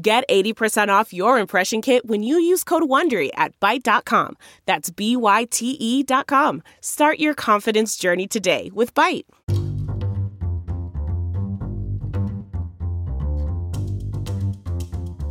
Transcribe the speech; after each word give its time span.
Get 0.00 0.28
80% 0.28 0.88
off 0.90 1.12
your 1.12 1.40
impression 1.40 1.82
kit 1.82 2.06
when 2.06 2.22
you 2.22 2.38
use 2.38 2.62
code 2.62 2.84
WONDERY 2.84 3.30
at 3.34 3.58
Byte.com. 3.58 4.36
That's 4.64 4.90
B-Y-T-E 4.90 6.02
dot 6.04 6.28
com. 6.28 6.62
Start 6.80 7.18
your 7.18 7.34
confidence 7.34 7.96
journey 7.96 8.28
today 8.28 8.70
with 8.72 8.94
Byte. 8.94 9.24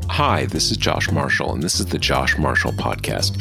Hi, 0.10 0.48
this 0.48 0.70
is 0.70 0.76
Josh 0.76 1.12
Marshall, 1.12 1.54
and 1.54 1.64
this 1.64 1.80
is 1.80 1.86
the 1.86 2.00
Josh 2.00 2.38
Marshall 2.38 2.74
Podcast. 2.74 3.38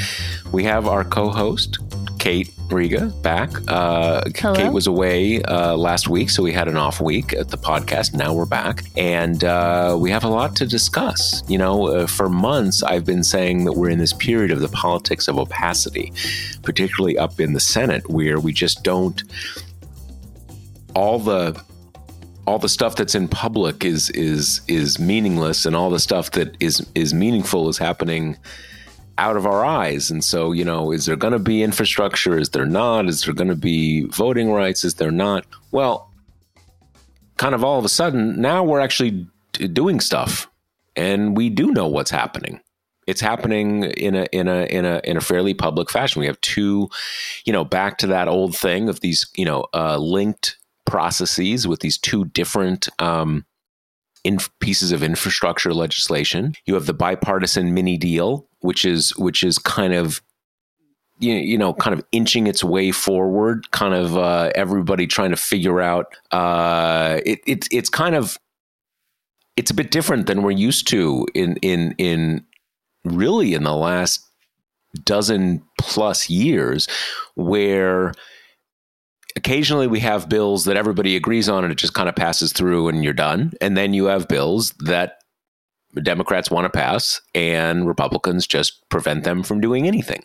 We 0.52 0.62
have 0.64 0.86
our 0.86 1.02
co 1.02 1.30
host, 1.30 1.78
Kate 2.26 2.50
Riga, 2.70 3.06
back. 3.22 3.52
Uh, 3.68 4.20
Kate 4.34 4.72
was 4.72 4.88
away 4.88 5.40
uh, 5.42 5.76
last 5.76 6.08
week, 6.08 6.28
so 6.28 6.42
we 6.42 6.52
had 6.52 6.66
an 6.66 6.76
off 6.76 7.00
week 7.00 7.32
at 7.32 7.50
the 7.50 7.56
podcast. 7.56 8.14
Now 8.14 8.34
we're 8.34 8.46
back, 8.46 8.82
and 8.96 9.44
uh, 9.44 9.96
we 9.96 10.10
have 10.10 10.24
a 10.24 10.28
lot 10.28 10.56
to 10.56 10.66
discuss. 10.66 11.48
You 11.48 11.58
know, 11.58 11.86
uh, 11.86 12.08
for 12.08 12.28
months, 12.28 12.82
I've 12.82 13.04
been 13.04 13.22
saying 13.22 13.64
that 13.66 13.74
we're 13.74 13.90
in 13.90 14.00
this 14.00 14.12
period 14.12 14.50
of 14.50 14.58
the 14.58 14.66
politics 14.70 15.28
of 15.28 15.38
opacity, 15.38 16.12
particularly 16.64 17.16
up 17.16 17.38
in 17.38 17.52
the 17.52 17.60
Senate, 17.60 18.10
where 18.10 18.40
we 18.40 18.52
just 18.52 18.82
don't. 18.82 19.22
All 20.96 21.20
the 21.20 21.62
all 22.48 22.58
the 22.58 22.68
stuff 22.68 22.96
that's 22.96 23.14
in 23.14 23.28
public 23.28 23.84
is 23.84 24.10
is 24.10 24.62
is 24.66 24.98
meaningless, 24.98 25.64
and 25.64 25.76
all 25.76 25.90
the 25.90 26.00
stuff 26.00 26.32
that 26.32 26.56
is 26.58 26.84
is 26.96 27.14
meaningful 27.14 27.68
is 27.68 27.78
happening 27.78 28.36
out 29.18 29.36
of 29.36 29.46
our 29.46 29.64
eyes. 29.64 30.10
And 30.10 30.22
so, 30.22 30.52
you 30.52 30.64
know, 30.64 30.92
is 30.92 31.06
there 31.06 31.16
going 31.16 31.32
to 31.32 31.38
be 31.38 31.62
infrastructure? 31.62 32.38
Is 32.38 32.50
there 32.50 32.66
not? 32.66 33.08
Is 33.08 33.22
there 33.22 33.34
going 33.34 33.48
to 33.48 33.56
be 33.56 34.06
voting 34.06 34.52
rights? 34.52 34.84
Is 34.84 34.94
there 34.94 35.10
not? 35.10 35.46
Well, 35.70 36.10
kind 37.36 37.54
of 37.54 37.64
all 37.64 37.78
of 37.78 37.84
a 37.84 37.88
sudden, 37.88 38.40
now 38.40 38.62
we're 38.62 38.80
actually 38.80 39.26
doing 39.52 40.00
stuff, 40.00 40.48
and 40.94 41.36
we 41.36 41.50
do 41.50 41.72
know 41.72 41.86
what's 41.86 42.10
happening 42.10 42.60
it's 43.06 43.20
happening 43.20 43.84
in 43.84 44.14
a 44.14 44.26
in 44.32 44.48
a 44.48 44.64
in 44.64 44.84
a 44.84 45.00
in 45.04 45.16
a 45.16 45.20
fairly 45.20 45.54
public 45.54 45.90
fashion. 45.90 46.20
We 46.20 46.26
have 46.26 46.40
two, 46.40 46.88
you 47.44 47.52
know, 47.52 47.64
back 47.64 47.98
to 47.98 48.06
that 48.08 48.28
old 48.28 48.56
thing 48.56 48.88
of 48.88 49.00
these, 49.00 49.26
you 49.36 49.44
know, 49.44 49.66
uh, 49.72 49.96
linked 49.96 50.56
processes 50.84 51.66
with 51.66 51.80
these 51.80 51.98
two 51.98 52.24
different 52.26 52.88
um, 53.00 53.44
in 54.26 54.38
pieces 54.58 54.90
of 54.90 55.04
infrastructure 55.04 55.72
legislation. 55.72 56.52
You 56.64 56.74
have 56.74 56.86
the 56.86 56.92
bipartisan 56.92 57.72
mini 57.74 57.96
deal, 57.96 58.48
which 58.58 58.84
is 58.84 59.16
which 59.16 59.44
is 59.44 59.56
kind 59.56 59.94
of 59.94 60.20
you, 61.20 61.34
you 61.34 61.56
know 61.56 61.72
kind 61.72 61.94
of 61.96 62.04
inching 62.10 62.48
its 62.48 62.64
way 62.64 62.90
forward. 62.90 63.70
Kind 63.70 63.94
of 63.94 64.18
uh, 64.18 64.50
everybody 64.56 65.06
trying 65.06 65.30
to 65.30 65.36
figure 65.36 65.80
out. 65.80 66.06
Uh, 66.32 67.20
it, 67.24 67.38
it 67.46 67.68
it's 67.70 67.88
kind 67.88 68.16
of 68.16 68.36
it's 69.56 69.70
a 69.70 69.74
bit 69.74 69.92
different 69.92 70.26
than 70.26 70.42
we're 70.42 70.50
used 70.50 70.88
to 70.88 71.24
in 71.32 71.56
in 71.58 71.94
in 71.96 72.44
really 73.04 73.54
in 73.54 73.62
the 73.62 73.76
last 73.76 74.26
dozen 75.04 75.62
plus 75.78 76.28
years 76.28 76.88
where 77.36 78.12
occasionally 79.36 79.86
we 79.86 80.00
have 80.00 80.28
bills 80.28 80.64
that 80.64 80.76
everybody 80.76 81.14
agrees 81.14 81.48
on 81.48 81.62
and 81.62 81.72
it 81.72 81.78
just 81.78 81.94
kind 81.94 82.08
of 82.08 82.16
passes 82.16 82.52
through 82.52 82.88
and 82.88 83.04
you're 83.04 83.12
done. 83.12 83.52
And 83.60 83.76
then 83.76 83.94
you 83.94 84.06
have 84.06 84.28
bills 84.28 84.72
that 84.80 85.18
Democrats 86.02 86.50
want 86.50 86.64
to 86.64 86.70
pass 86.70 87.20
and 87.34 87.86
Republicans 87.86 88.46
just 88.46 88.88
prevent 88.88 89.24
them 89.24 89.42
from 89.42 89.60
doing 89.60 89.86
anything. 89.86 90.22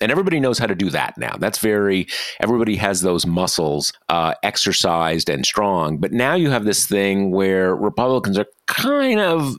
And 0.00 0.10
everybody 0.10 0.40
knows 0.40 0.58
how 0.58 0.66
to 0.66 0.74
do 0.74 0.90
that 0.90 1.16
now. 1.16 1.36
That's 1.38 1.58
very, 1.58 2.08
everybody 2.40 2.74
has 2.76 3.02
those 3.02 3.26
muscles 3.26 3.92
uh, 4.08 4.34
exercised 4.42 5.30
and 5.30 5.46
strong. 5.46 5.98
But 5.98 6.12
now 6.12 6.34
you 6.34 6.50
have 6.50 6.64
this 6.64 6.86
thing 6.86 7.30
where 7.30 7.76
Republicans 7.76 8.36
are 8.36 8.46
kind 8.66 9.20
of 9.20 9.54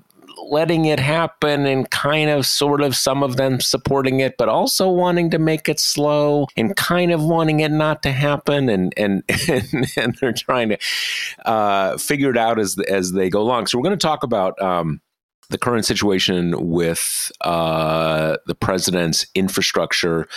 letting 0.50 0.86
it 0.86 1.00
happen 1.00 1.66
and 1.66 1.90
kind 1.90 2.30
of 2.30 2.46
sort 2.46 2.82
of 2.82 2.96
some 2.96 3.24
of 3.24 3.38
them 3.38 3.60
supporting 3.60 4.20
it 4.20 4.36
but 4.38 4.50
also 4.50 4.90
wanting 4.90 5.30
to 5.30 5.40
make 5.40 5.68
it 5.68 5.80
slow 5.80 6.48
and 6.56 6.76
kind 6.76 7.12
of 7.12 7.24
wanting 7.24 7.60
it 7.60 7.72
not 7.72 8.04
to 8.04 8.12
happen 8.12 8.70
and 8.70 8.94
and 8.98 9.24
and, 9.50 9.88
and 9.98 10.16
they're 10.20 10.34
trying 10.34 10.70
to 10.70 10.78
uh, 11.46 11.98
figure 11.98 12.30
it 12.30 12.38
out 12.38 12.60
as 12.60 12.78
as 12.88 13.12
they 13.12 13.30
go 13.30 13.42
along. 13.42 13.68
So 13.68 13.78
we're 13.78 13.84
going 13.84 13.98
to 13.98 14.08
talk 14.08 14.24
about 14.24 14.60
um, 14.62 15.02
the 15.50 15.58
current 15.58 15.86
situation 15.86 16.70
with 16.70 17.32
uh, 17.42 18.38
the 18.46 18.56
president's 18.56 19.26
infrastructure 19.36 20.28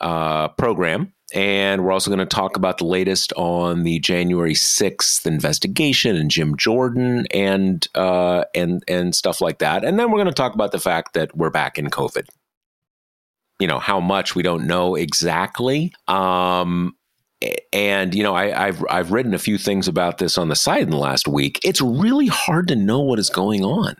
uh, 0.00 0.48
program 0.48 1.12
and 1.34 1.84
we're 1.84 1.90
also 1.90 2.10
going 2.10 2.20
to 2.20 2.26
talk 2.26 2.56
about 2.56 2.78
the 2.78 2.84
latest 2.84 3.32
on 3.32 3.82
the 3.82 3.98
January 3.98 4.54
6th 4.54 5.26
investigation 5.26 6.14
and 6.14 6.30
Jim 6.30 6.56
Jordan 6.56 7.26
and 7.32 7.86
uh, 7.96 8.44
and 8.54 8.84
and 8.86 9.14
stuff 9.16 9.40
like 9.40 9.58
that. 9.58 9.84
And 9.84 9.98
then 9.98 10.10
we're 10.10 10.18
going 10.18 10.28
to 10.28 10.32
talk 10.32 10.54
about 10.54 10.70
the 10.70 10.78
fact 10.78 11.14
that 11.14 11.36
we're 11.36 11.50
back 11.50 11.76
in 11.76 11.90
COVID. 11.90 12.28
You 13.58 13.66
know, 13.66 13.80
how 13.80 13.98
much 13.98 14.36
we 14.36 14.44
don't 14.44 14.66
know 14.66 14.94
exactly. 14.94 15.92
Um, 16.06 16.96
and 17.72 18.14
you 18.14 18.22
know, 18.22 18.34
I, 18.34 18.66
have 18.66 18.84
I've 18.88 19.10
written 19.10 19.34
a 19.34 19.38
few 19.38 19.58
things 19.58 19.88
about 19.88 20.18
this 20.18 20.38
on 20.38 20.48
the 20.48 20.56
site 20.56 20.82
in 20.82 20.90
the 20.90 20.96
last 20.96 21.26
week. 21.26 21.58
It's 21.64 21.80
really 21.80 22.28
hard 22.28 22.68
to 22.68 22.76
know 22.76 23.00
what 23.00 23.18
is 23.18 23.28
going 23.28 23.64
on. 23.64 23.96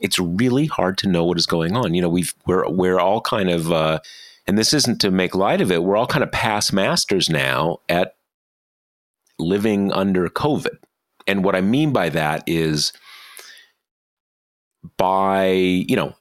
It's 0.00 0.18
really 0.18 0.66
hard 0.66 0.98
to 0.98 1.08
know 1.08 1.24
what 1.24 1.38
is 1.38 1.46
going 1.46 1.76
on. 1.76 1.94
You 1.94 2.02
know, 2.02 2.10
we've 2.10 2.34
we're 2.46 2.68
we're 2.68 3.00
all 3.00 3.22
kind 3.22 3.48
of 3.48 3.72
uh, 3.72 4.00
and 4.48 4.58
this 4.58 4.72
isn't 4.72 5.00
to 5.02 5.10
make 5.10 5.34
light 5.34 5.60
of 5.60 5.70
it, 5.70 5.84
we're 5.84 5.96
all 5.96 6.06
kind 6.06 6.24
of 6.24 6.32
past 6.32 6.72
masters 6.72 7.28
now 7.28 7.78
at 7.88 8.14
living 9.38 9.92
under 9.92 10.28
COVID. 10.28 10.78
And 11.26 11.44
what 11.44 11.54
I 11.54 11.60
mean 11.60 11.92
by 11.92 12.08
that 12.08 12.42
is 12.46 12.94
by, 14.96 15.50
you 15.50 15.94
know, 15.94 16.14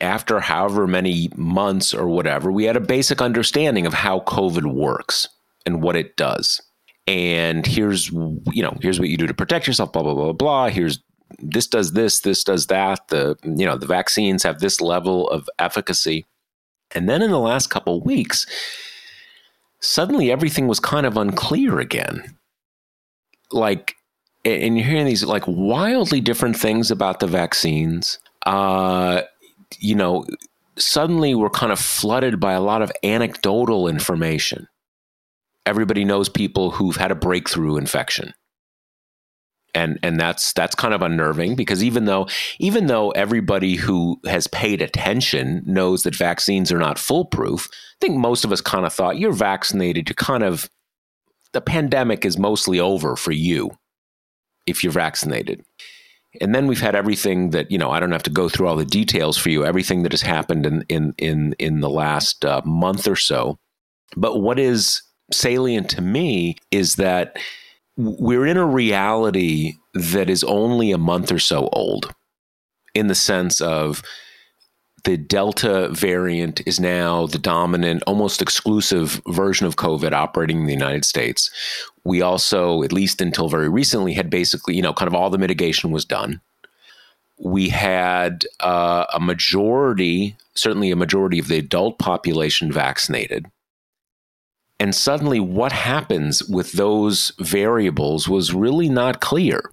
after 0.00 0.40
however 0.40 0.88
many 0.88 1.30
months 1.36 1.94
or 1.94 2.08
whatever, 2.08 2.50
we 2.50 2.64
had 2.64 2.76
a 2.76 2.80
basic 2.80 3.22
understanding 3.22 3.86
of 3.86 3.94
how 3.94 4.20
COVID 4.20 4.74
works 4.74 5.28
and 5.64 5.82
what 5.82 5.94
it 5.94 6.16
does. 6.16 6.60
And 7.06 7.64
here's, 7.64 8.10
you 8.10 8.62
know, 8.62 8.76
here's 8.82 8.98
what 8.98 9.08
you 9.08 9.16
do 9.16 9.28
to 9.28 9.32
protect 9.32 9.68
yourself, 9.68 9.92
blah, 9.92 10.02
blah, 10.02 10.14
blah, 10.14 10.32
blah. 10.32 10.68
Here's 10.68 10.98
this 11.38 11.68
does 11.68 11.92
this, 11.92 12.20
this 12.20 12.42
does 12.42 12.66
that. 12.66 13.08
The, 13.08 13.36
you 13.44 13.64
know, 13.64 13.76
the 13.76 13.86
vaccines 13.86 14.42
have 14.42 14.58
this 14.58 14.80
level 14.80 15.30
of 15.30 15.48
efficacy. 15.60 16.26
And 16.96 17.10
then 17.10 17.20
in 17.20 17.30
the 17.30 17.38
last 17.38 17.68
couple 17.68 18.00
weeks, 18.00 18.46
suddenly 19.80 20.32
everything 20.32 20.66
was 20.66 20.80
kind 20.80 21.04
of 21.04 21.18
unclear 21.18 21.78
again. 21.78 22.38
Like, 23.52 23.96
and 24.46 24.78
you're 24.78 24.86
hearing 24.86 25.04
these 25.04 25.22
like 25.22 25.44
wildly 25.46 26.22
different 26.22 26.56
things 26.56 26.90
about 26.90 27.20
the 27.20 27.26
vaccines. 27.26 28.18
Uh, 28.46 29.22
you 29.78 29.94
know, 29.94 30.24
suddenly 30.78 31.34
we're 31.34 31.50
kind 31.50 31.70
of 31.70 31.78
flooded 31.78 32.40
by 32.40 32.54
a 32.54 32.62
lot 32.62 32.80
of 32.80 32.90
anecdotal 33.02 33.88
information. 33.88 34.66
Everybody 35.66 36.02
knows 36.02 36.30
people 36.30 36.70
who've 36.70 36.96
had 36.96 37.10
a 37.10 37.16
breakthrough 37.16 37.76
infection 37.76 38.32
and 39.76 39.98
and 40.02 40.18
that's 40.18 40.54
that's 40.54 40.74
kind 40.74 40.94
of 40.94 41.02
unnerving 41.02 41.54
because 41.54 41.84
even 41.84 42.06
though 42.06 42.26
even 42.58 42.86
though 42.86 43.10
everybody 43.10 43.76
who 43.76 44.18
has 44.26 44.46
paid 44.46 44.80
attention 44.80 45.62
knows 45.66 46.02
that 46.02 46.16
vaccines 46.16 46.72
are 46.72 46.78
not 46.78 46.98
foolproof, 46.98 47.68
I 47.70 47.96
think 48.00 48.16
most 48.16 48.44
of 48.44 48.52
us 48.52 48.62
kind 48.62 48.86
of 48.86 48.92
thought 48.92 49.18
you're 49.18 49.32
vaccinated, 49.32 50.08
you 50.08 50.14
kind 50.14 50.42
of 50.42 50.70
the 51.52 51.60
pandemic 51.60 52.24
is 52.24 52.38
mostly 52.38 52.80
over 52.80 53.16
for 53.16 53.32
you 53.32 53.70
if 54.66 54.82
you're 54.82 54.92
vaccinated. 54.92 55.64
And 56.40 56.54
then 56.54 56.66
we've 56.66 56.80
had 56.80 56.94
everything 56.94 57.50
that 57.50 57.70
you 57.70 57.78
know. 57.78 57.90
I 57.90 58.00
don't 58.00 58.12
have 58.12 58.22
to 58.24 58.30
go 58.30 58.48
through 58.48 58.68
all 58.68 58.76
the 58.76 58.84
details 58.84 59.36
for 59.36 59.50
you. 59.50 59.64
Everything 59.64 60.02
that 60.02 60.12
has 60.12 60.22
happened 60.22 60.64
in 60.64 60.84
in 60.88 61.14
in 61.18 61.54
in 61.58 61.80
the 61.80 61.90
last 61.90 62.44
uh, 62.44 62.62
month 62.64 63.06
or 63.06 63.16
so. 63.16 63.58
But 64.16 64.40
what 64.40 64.58
is 64.58 65.02
salient 65.32 65.90
to 65.90 66.00
me 66.00 66.56
is 66.70 66.96
that 66.96 67.36
we're 67.96 68.46
in 68.46 68.56
a 68.56 68.66
reality 68.66 69.74
that 69.94 70.28
is 70.28 70.44
only 70.44 70.92
a 70.92 70.98
month 70.98 71.32
or 71.32 71.38
so 71.38 71.68
old 71.72 72.14
in 72.94 73.06
the 73.06 73.14
sense 73.14 73.60
of 73.60 74.02
the 75.04 75.16
Delta 75.16 75.88
variant 75.90 76.60
is 76.66 76.80
now 76.80 77.26
the 77.26 77.38
dominant, 77.38 78.02
almost 78.08 78.42
exclusive 78.42 79.20
version 79.28 79.66
of 79.66 79.76
COVID 79.76 80.12
operating 80.12 80.60
in 80.60 80.66
the 80.66 80.72
United 80.72 81.04
States. 81.04 81.50
We 82.04 82.22
also, 82.22 82.82
at 82.82 82.92
least 82.92 83.20
until 83.20 83.48
very 83.48 83.68
recently, 83.68 84.14
had 84.14 84.30
basically, 84.30 84.74
you 84.74 84.82
know, 84.82 84.92
kind 84.92 85.06
of 85.06 85.14
all 85.14 85.30
the 85.30 85.38
mitigation 85.38 85.92
was 85.92 86.04
done. 86.04 86.40
we 87.38 87.68
had 87.68 88.44
uh, 88.60 89.04
a 89.12 89.20
majority, 89.20 90.36
certainly 90.54 90.90
a 90.90 90.96
majority 90.96 91.38
of 91.38 91.48
the 91.48 91.58
adult 91.58 91.98
population 91.98 92.72
vaccinated. 92.72 93.46
And 94.78 94.94
suddenly, 94.94 95.40
what 95.40 95.72
happens 95.72 96.42
with 96.44 96.72
those 96.72 97.32
variables 97.38 98.28
was 98.28 98.52
really 98.52 98.88
not 98.88 99.20
clear. 99.20 99.70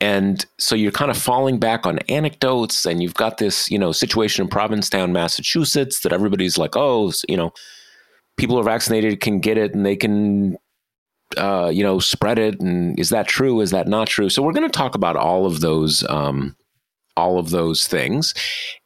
And 0.00 0.44
so 0.58 0.74
you're 0.74 0.90
kind 0.92 1.10
of 1.10 1.16
falling 1.16 1.58
back 1.58 1.86
on 1.86 2.00
anecdotes, 2.08 2.84
and 2.84 3.02
you've 3.02 3.14
got 3.14 3.38
this, 3.38 3.70
you 3.70 3.78
know, 3.78 3.92
situation 3.92 4.42
in 4.42 4.48
Provincetown, 4.48 5.12
Massachusetts, 5.12 6.00
that 6.00 6.12
everybody's 6.12 6.58
like, 6.58 6.76
oh, 6.76 7.12
you 7.28 7.36
know, 7.36 7.52
people 8.36 8.56
who 8.56 8.60
are 8.60 8.64
vaccinated 8.64 9.20
can 9.20 9.38
get 9.38 9.56
it 9.56 9.72
and 9.72 9.86
they 9.86 9.96
can 9.96 10.58
uh, 11.36 11.70
you 11.72 11.82
know, 11.82 11.98
spread 11.98 12.38
it. 12.38 12.60
And 12.60 12.98
is 12.98 13.10
that 13.10 13.26
true? 13.28 13.60
Is 13.60 13.70
that 13.70 13.88
not 13.88 14.08
true? 14.08 14.28
So 14.28 14.42
we're 14.42 14.52
going 14.52 14.68
to 14.68 14.78
talk 14.78 14.94
about 14.94 15.16
all 15.16 15.46
of 15.46 15.60
those 15.60 16.04
um, 16.08 16.56
all 17.16 17.38
of 17.38 17.50
those 17.50 17.86
things. 17.86 18.34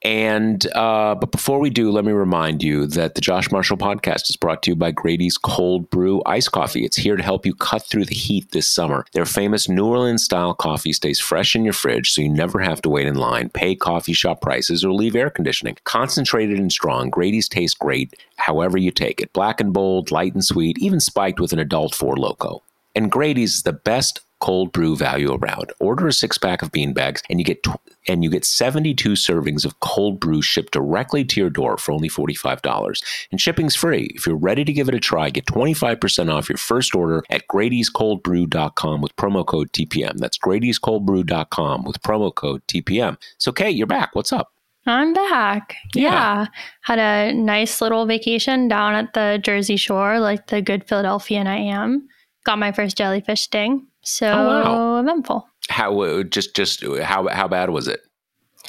And 0.02 0.66
uh, 0.74 1.14
but 1.14 1.32
before 1.32 1.58
we 1.58 1.70
do, 1.70 1.90
let 1.90 2.04
me 2.04 2.12
remind 2.12 2.62
you 2.62 2.86
that 2.86 3.14
the 3.14 3.20
Josh 3.20 3.50
Marshall 3.50 3.76
podcast 3.76 4.30
is 4.30 4.36
brought 4.36 4.62
to 4.62 4.70
you 4.70 4.76
by 4.76 4.90
Grady's 4.90 5.36
Cold 5.36 5.90
Brew 5.90 6.22
Ice 6.26 6.48
Coffee. 6.48 6.84
It's 6.84 6.96
here 6.96 7.16
to 7.16 7.22
help 7.22 7.44
you 7.44 7.54
cut 7.54 7.82
through 7.82 8.04
the 8.04 8.14
heat 8.14 8.50
this 8.52 8.68
summer. 8.68 9.04
Their 9.12 9.24
famous 9.24 9.68
New 9.68 9.86
Orleans 9.86 10.24
style 10.24 10.54
coffee 10.54 10.92
stays 10.92 11.18
fresh 11.18 11.56
in 11.56 11.64
your 11.64 11.72
fridge, 11.72 12.12
so 12.12 12.22
you 12.22 12.28
never 12.28 12.60
have 12.60 12.82
to 12.82 12.88
wait 12.88 13.06
in 13.06 13.14
line, 13.14 13.48
pay 13.48 13.74
coffee 13.74 14.12
shop 14.12 14.40
prices, 14.40 14.84
or 14.84 14.92
leave 14.92 15.16
air 15.16 15.30
conditioning. 15.30 15.76
Concentrated 15.84 16.58
and 16.58 16.72
strong, 16.72 17.10
Grady's 17.10 17.48
tastes 17.48 17.76
great 17.76 18.14
however 18.36 18.78
you 18.78 18.90
take 18.90 19.20
it. 19.20 19.32
Black 19.32 19.60
and 19.60 19.72
bold, 19.72 20.10
light 20.10 20.32
and 20.32 20.44
sweet, 20.44 20.78
even 20.78 21.00
spiked 21.00 21.40
with 21.40 21.52
an 21.52 21.58
adult 21.58 21.94
Four 21.94 22.16
loco. 22.16 22.62
And 22.94 23.10
Grady's 23.10 23.56
is 23.56 23.62
the 23.62 23.72
best 23.72 24.20
cold 24.40 24.72
brew 24.72 24.96
value 24.96 25.32
around. 25.32 25.72
Order 25.80 26.08
a 26.08 26.12
six 26.12 26.38
pack 26.38 26.62
of 26.62 26.72
bean 26.72 26.92
bags, 26.92 27.22
and 27.28 27.38
you 27.38 27.44
get 27.44 27.62
tw- 27.62 27.80
and 28.06 28.24
you 28.24 28.30
get 28.30 28.44
72 28.44 29.10
servings 29.10 29.64
of 29.64 29.78
cold 29.80 30.18
brew 30.18 30.40
shipped 30.40 30.72
directly 30.72 31.24
to 31.24 31.40
your 31.40 31.50
door 31.50 31.76
for 31.76 31.92
only 31.92 32.08
$45. 32.08 33.02
And 33.30 33.40
shipping's 33.40 33.76
free. 33.76 34.12
If 34.14 34.26
you're 34.26 34.36
ready 34.36 34.64
to 34.64 34.72
give 34.72 34.88
it 34.88 34.94
a 34.94 35.00
try, 35.00 35.30
get 35.30 35.46
25% 35.46 36.32
off 36.32 36.48
your 36.48 36.58
first 36.58 36.94
order 36.94 37.22
at 37.30 37.46
Grady'sColdBrew.com 37.48 39.02
with 39.02 39.16
promo 39.16 39.44
code 39.44 39.72
TPM. 39.72 40.16
That's 40.18 40.38
Grady'sColdBrew.com 40.38 41.84
with 41.84 42.00
promo 42.02 42.34
code 42.34 42.62
TPM. 42.66 43.18
So, 43.38 43.52
Kate, 43.52 43.76
you're 43.76 43.86
back. 43.86 44.14
What's 44.14 44.32
up? 44.32 44.52
I'm 44.86 45.12
back. 45.12 45.74
Yeah. 45.94 46.02
yeah. 46.02 46.46
Had 46.80 46.98
a 46.98 47.34
nice 47.34 47.82
little 47.82 48.06
vacation 48.06 48.68
down 48.68 48.94
at 48.94 49.12
the 49.12 49.38
Jersey 49.42 49.76
Shore, 49.76 50.18
like 50.18 50.46
the 50.46 50.62
good 50.62 50.88
Philadelphian 50.88 51.46
I 51.46 51.58
am. 51.58 52.08
Got 52.44 52.58
my 52.58 52.72
first 52.72 52.96
jellyfish 52.96 53.42
sting. 53.42 53.87
So 54.02 54.30
oh, 54.30 54.46
wow. 54.46 55.00
eventful. 55.00 55.48
How 55.68 56.00
uh, 56.00 56.22
just 56.22 56.54
just 56.54 56.84
how 57.02 57.28
how 57.28 57.48
bad 57.48 57.70
was 57.70 57.88
it? 57.88 58.00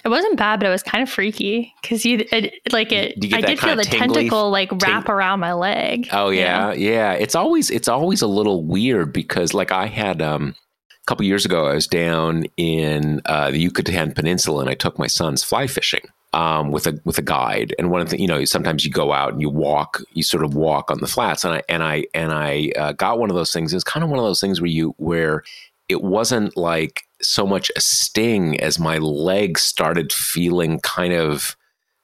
It 0.04 0.10
wasn't 0.10 0.38
bad, 0.38 0.60
but 0.60 0.68
it 0.68 0.72
was 0.72 0.84
kind 0.84 1.02
of 1.02 1.10
freaky 1.10 1.74
because 1.82 2.06
you 2.06 2.26
it, 2.32 2.54
like 2.72 2.92
it. 2.92 3.18
I 3.34 3.42
did 3.42 3.60
feel 3.60 3.76
the 3.76 3.84
tentacle 3.84 4.50
like 4.50 4.72
wrap 4.82 5.06
ting- 5.06 5.14
around 5.14 5.40
my 5.40 5.54
leg. 5.54 6.08
Oh 6.12 6.30
yeah, 6.30 6.72
yeah. 6.74 7.14
It's 7.14 7.36
always 7.36 7.70
it's 7.70 7.88
always 7.88 8.22
a 8.22 8.28
little 8.28 8.64
weird 8.64 9.12
because 9.14 9.54
like 9.54 9.72
I 9.72 9.88
had 9.88 10.22
um 10.22 10.56
a 10.92 11.06
couple 11.06 11.26
years 11.26 11.46
ago 11.46 11.66
I 11.66 11.74
was 11.74 11.88
down 11.88 12.46
in 12.56 13.22
uh, 13.26 13.52
the 13.52 13.60
Yucatan 13.60 14.14
Peninsula 14.14 14.62
and 14.62 14.70
I 14.70 14.76
took 14.76 14.98
my 14.98 15.08
sons 15.08 15.44
fly 15.44 15.68
fishing 15.68 16.02
um, 16.34 16.72
with 16.72 16.88
a 16.88 17.00
with 17.06 17.18
a 17.18 17.24
guide. 17.24 17.74
And 17.80 17.90
one 17.90 18.02
of 18.02 18.10
the 18.10 18.20
you 18.20 18.28
know 18.28 18.44
sometimes 18.46 18.86
you 18.86 18.92
go 18.92 19.12
out 19.12 19.34
and 19.34 19.42
you 19.42 19.50
walk, 19.50 20.02
you 20.14 20.24
sort 20.24 20.44
of 20.44 20.54
walk 20.56 20.92
on 20.92 21.00
the 21.00 21.08
flats. 21.08 21.44
And 21.44 21.56
I 21.56 21.64
and 21.70 21.84
I 21.84 22.06
and 22.14 22.32
I 22.32 22.72
uh, 22.78 22.92
got 22.94 23.20
one 23.20 23.30
of 23.30 23.36
those 23.36 23.52
things. 23.52 23.74
It's 23.74 23.84
kind 23.84 24.04
of 24.04 24.10
one 24.10 24.20
of 24.20 24.26
those 24.26 24.42
things 24.42 24.62
where 24.62 24.70
you 24.70 24.94
where 24.98 25.44
it 25.88 26.04
wasn't 26.04 26.56
like 26.56 27.04
so 27.22 27.46
much 27.46 27.72
a 27.76 27.82
sting 27.82 28.60
as 28.62 28.80
my 28.80 28.98
legs 29.00 29.64
started 29.64 30.14
feeling 30.14 30.80
kind 30.80 31.14
of 31.14 31.56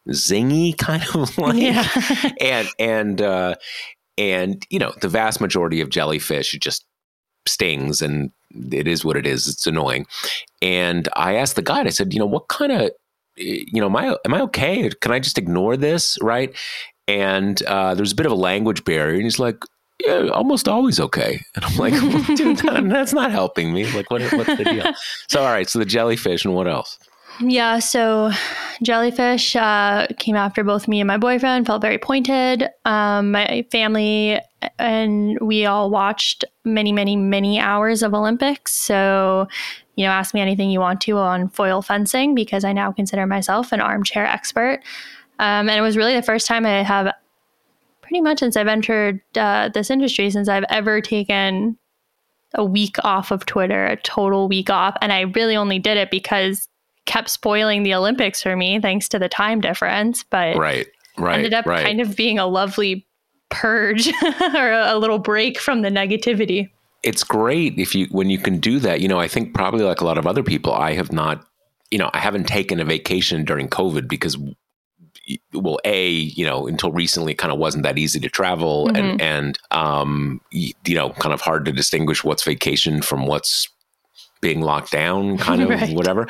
zingy, 0.09 0.77
kind 0.77 1.03
of 1.13 1.37
like 1.37 1.61
yeah. 1.61 2.31
and 2.41 2.67
and 2.79 3.21
uh, 3.21 3.55
and 4.17 4.65
you 4.69 4.79
know 4.79 4.93
the 5.01 5.09
vast 5.09 5.39
majority 5.39 5.81
of 5.81 5.89
jellyfish 5.89 6.51
just 6.59 6.85
stings 7.47 8.01
and 8.01 8.31
it 8.71 8.87
is 8.87 9.03
what 9.03 9.17
it 9.17 9.27
is. 9.27 9.47
It's 9.47 9.67
annoying. 9.67 10.07
And 10.61 11.09
I 11.15 11.35
asked 11.35 11.55
the 11.55 11.61
guide, 11.61 11.87
I 11.87 11.91
said, 11.91 12.13
you 12.13 12.19
know, 12.19 12.25
what 12.25 12.47
kind 12.47 12.71
of 12.71 12.91
you 13.37 13.79
know, 13.81 13.87
am 13.87 13.95
I 13.95 14.15
am 14.25 14.33
I 14.33 14.41
okay? 14.41 14.89
Can 15.01 15.11
I 15.11 15.19
just 15.19 15.37
ignore 15.37 15.77
this, 15.77 16.17
right? 16.21 16.55
And 17.07 17.61
uh, 17.63 17.95
there's 17.95 18.11
a 18.11 18.15
bit 18.15 18.25
of 18.25 18.31
a 18.31 18.35
language 18.35 18.83
barrier, 18.83 19.15
and 19.15 19.23
he's 19.23 19.39
like, 19.39 19.57
"Yeah, 20.05 20.29
almost 20.29 20.67
always 20.67 20.99
okay." 20.99 21.39
And 21.55 21.65
I'm 21.65 21.75
like, 21.77 21.93
well, 21.93 22.23
"Dude, 22.35 22.57
that's 22.89 23.13
not 23.13 23.31
helping 23.31 23.73
me. 23.73 23.85
Like, 23.91 24.09
what, 24.09 24.21
what's 24.33 24.57
the 24.57 24.63
deal?" 24.63 24.93
So, 25.29 25.41
all 25.41 25.51
right, 25.51 25.69
so 25.69 25.79
the 25.79 25.85
jellyfish, 25.85 26.45
and 26.45 26.55
what 26.55 26.67
else? 26.67 26.97
Yeah, 27.39 27.79
so 27.79 28.31
jellyfish 28.81 29.55
uh, 29.55 30.07
came 30.17 30.35
after 30.35 30.63
both 30.63 30.87
me 30.87 31.01
and 31.01 31.07
my 31.07 31.17
boyfriend. 31.17 31.65
Felt 31.65 31.81
very 31.81 31.97
pointed. 31.97 32.69
Um, 32.85 33.31
my 33.31 33.65
family 33.71 34.39
and 34.79 35.37
we 35.41 35.65
all 35.65 35.89
watched 35.89 36.45
many, 36.63 36.91
many, 36.91 37.15
many 37.15 37.59
hours 37.59 38.03
of 38.03 38.13
Olympics. 38.13 38.73
So 38.73 39.47
you 39.95 40.05
know, 40.05 40.11
ask 40.11 40.33
me 40.33 40.41
anything 40.41 40.69
you 40.69 40.79
want 40.79 41.01
to 41.01 41.17
on 41.17 41.49
foil 41.49 41.81
fencing 41.81 42.35
because 42.35 42.63
I 42.63 42.73
now 42.73 42.91
consider 42.91 43.25
myself 43.25 43.71
an 43.71 43.81
armchair 43.81 44.25
expert. 44.25 44.81
Um, 45.39 45.69
and 45.69 45.77
it 45.77 45.81
was 45.81 45.97
really 45.97 46.15
the 46.15 46.21
first 46.21 46.47
time 46.47 46.65
I 46.65 46.83
have, 46.83 47.13
pretty 48.01 48.21
much 48.21 48.39
since 48.39 48.55
I've 48.57 48.67
entered 48.67 49.21
uh, 49.37 49.69
this 49.69 49.89
industry, 49.89 50.29
since 50.29 50.47
I've 50.47 50.65
ever 50.69 51.01
taken 51.01 51.77
a 52.53 52.63
week 52.63 52.97
off 53.03 53.31
of 53.31 53.45
Twitter, 53.45 53.85
a 53.85 53.97
total 53.97 54.47
week 54.47 54.69
off. 54.69 54.95
And 55.01 55.11
I 55.11 55.21
really 55.21 55.55
only 55.55 55.79
did 55.79 55.97
it 55.97 56.11
because 56.11 56.67
kept 57.05 57.29
spoiling 57.29 57.83
the 57.83 57.93
Olympics 57.93 58.41
for 58.41 58.55
me 58.55 58.79
thanks 58.79 59.07
to 59.09 59.19
the 59.19 59.29
time 59.29 59.61
difference. 59.61 60.23
But 60.23 60.57
right, 60.57 60.87
right, 61.17 61.37
ended 61.37 61.53
up 61.53 61.65
right. 61.65 61.85
kind 61.85 62.01
of 62.01 62.15
being 62.15 62.39
a 62.39 62.47
lovely 62.47 63.05
purge 63.49 64.07
or 64.55 64.71
a, 64.71 64.97
little 64.97 65.19
break 65.19 65.59
from 65.59 65.81
the 65.81 65.89
negativity 65.89 66.69
it's 67.05 67.23
great 67.23 67.77
if 67.77 67.93
you 67.93 68.07
when 68.09 68.29
you 68.29 68.39
can 68.39 68.57
do 68.57 68.79
that. 68.79 68.99
You 68.99 69.07
know, 69.07 69.19
I 69.19 69.27
think 69.27 69.53
probably 69.53 69.83
like 69.83 70.01
a 70.01 70.05
lot 70.05 70.17
of 70.17 70.25
other 70.25 70.41
people, 70.41 70.73
I 70.73 70.93
have 70.93 71.11
not, 71.11 71.45
you 71.91 71.99
know, 71.99 72.09
I 72.13 72.19
haven't 72.19 72.47
taken 72.47 72.79
a 72.79 72.83
vacation 72.83 73.45
during 73.45 73.69
COVID 73.69 74.09
because 74.09 74.35
well 75.53 75.79
a 75.85 76.09
you 76.09 76.45
know 76.45 76.67
until 76.67 76.91
recently 76.91 77.31
it 77.31 77.37
kind 77.37 77.51
of 77.51 77.57
wasn't 77.57 77.83
that 77.83 77.97
easy 77.97 78.19
to 78.19 78.29
travel 78.29 78.87
mm-hmm. 78.87 78.95
and 78.95 79.21
and 79.21 79.59
um 79.71 80.39
you 80.51 80.73
know 80.95 81.09
kind 81.11 81.33
of 81.33 81.41
hard 81.41 81.65
to 81.65 81.71
distinguish 81.71 82.23
what's 82.23 82.43
vacation 82.43 83.01
from 83.01 83.25
what's 83.25 83.67
being 84.45 84.61
locked 84.61 84.91
down, 84.91 85.37
kind 85.49 85.63
of 85.63 85.69
right. 85.69 85.95
whatever. 85.95 86.27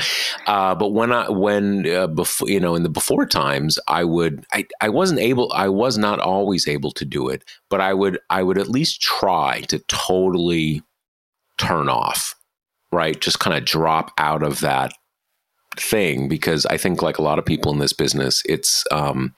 Uh, 0.47 0.73
but 0.73 0.93
when 0.93 1.11
I 1.11 1.29
when 1.29 1.85
uh, 1.85 2.07
before 2.07 2.49
you 2.49 2.61
know 2.61 2.73
in 2.73 2.83
the 2.83 2.89
before 2.89 3.25
times, 3.25 3.77
I 3.89 4.05
would 4.05 4.45
I 4.53 4.65
I 4.79 4.87
wasn't 4.87 5.19
able 5.19 5.51
I 5.53 5.67
was 5.67 5.97
not 5.97 6.19
always 6.21 6.65
able 6.65 6.91
to 6.91 7.03
do 7.03 7.27
it, 7.27 7.43
but 7.69 7.81
I 7.81 7.93
would 7.93 8.17
I 8.29 8.41
would 8.41 8.57
at 8.57 8.69
least 8.69 9.01
try 9.01 9.61
to 9.67 9.79
totally 9.89 10.81
turn 11.57 11.89
off, 11.89 12.35
right? 12.93 13.19
Just 13.19 13.39
kind 13.39 13.57
of 13.57 13.65
drop 13.65 14.11
out 14.17 14.43
of 14.43 14.61
that 14.61 14.93
thing 15.75 16.29
because 16.29 16.65
I 16.67 16.77
think 16.77 17.01
like 17.01 17.17
a 17.17 17.23
lot 17.23 17.37
of 17.37 17.45
people 17.45 17.73
in 17.73 17.79
this 17.79 17.93
business, 17.93 18.41
it's 18.45 18.85
um 18.91 19.35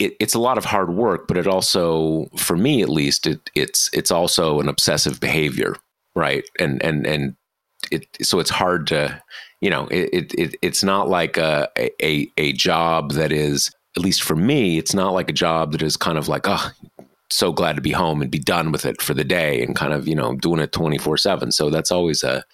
it, 0.00 0.14
it's 0.18 0.34
a 0.34 0.40
lot 0.40 0.58
of 0.58 0.64
hard 0.64 0.90
work, 0.94 1.28
but 1.28 1.36
it 1.36 1.46
also, 1.46 2.26
for 2.36 2.56
me 2.56 2.82
at 2.82 2.88
least, 2.88 3.26
it, 3.28 3.50
it's 3.54 3.90
it's 3.92 4.10
also 4.10 4.58
an 4.60 4.68
obsessive 4.68 5.20
behavior, 5.20 5.76
right? 6.16 6.44
And 6.58 6.82
and 6.82 7.06
and 7.06 7.36
it 7.90 8.06
so 8.22 8.38
it's 8.38 8.50
hard 8.50 8.86
to 8.86 9.22
you 9.60 9.70
know 9.70 9.86
it, 9.88 10.32
it 10.34 10.54
it's 10.62 10.82
not 10.82 11.08
like 11.08 11.36
a, 11.36 11.68
a 12.02 12.30
a 12.36 12.52
job 12.52 13.12
that 13.12 13.32
is 13.32 13.70
at 13.96 14.02
least 14.02 14.22
for 14.22 14.36
me 14.36 14.78
it's 14.78 14.94
not 14.94 15.12
like 15.12 15.28
a 15.28 15.34
job 15.34 15.72
that 15.72 15.82
is 15.82 15.96
kind 15.96 16.18
of 16.18 16.28
like 16.28 16.42
oh 16.46 16.70
so 17.30 17.52
glad 17.52 17.76
to 17.76 17.82
be 17.82 17.92
home 17.92 18.22
and 18.22 18.30
be 18.30 18.38
done 18.38 18.72
with 18.72 18.86
it 18.86 19.02
for 19.02 19.14
the 19.14 19.24
day 19.24 19.62
and 19.62 19.76
kind 19.76 19.92
of 19.92 20.08
you 20.08 20.14
know 20.14 20.34
doing 20.36 20.60
it 20.60 20.72
24 20.72 21.16
7 21.16 21.52
so 21.52 21.70
that's 21.70 21.90
always 21.92 22.22
a 22.22 22.44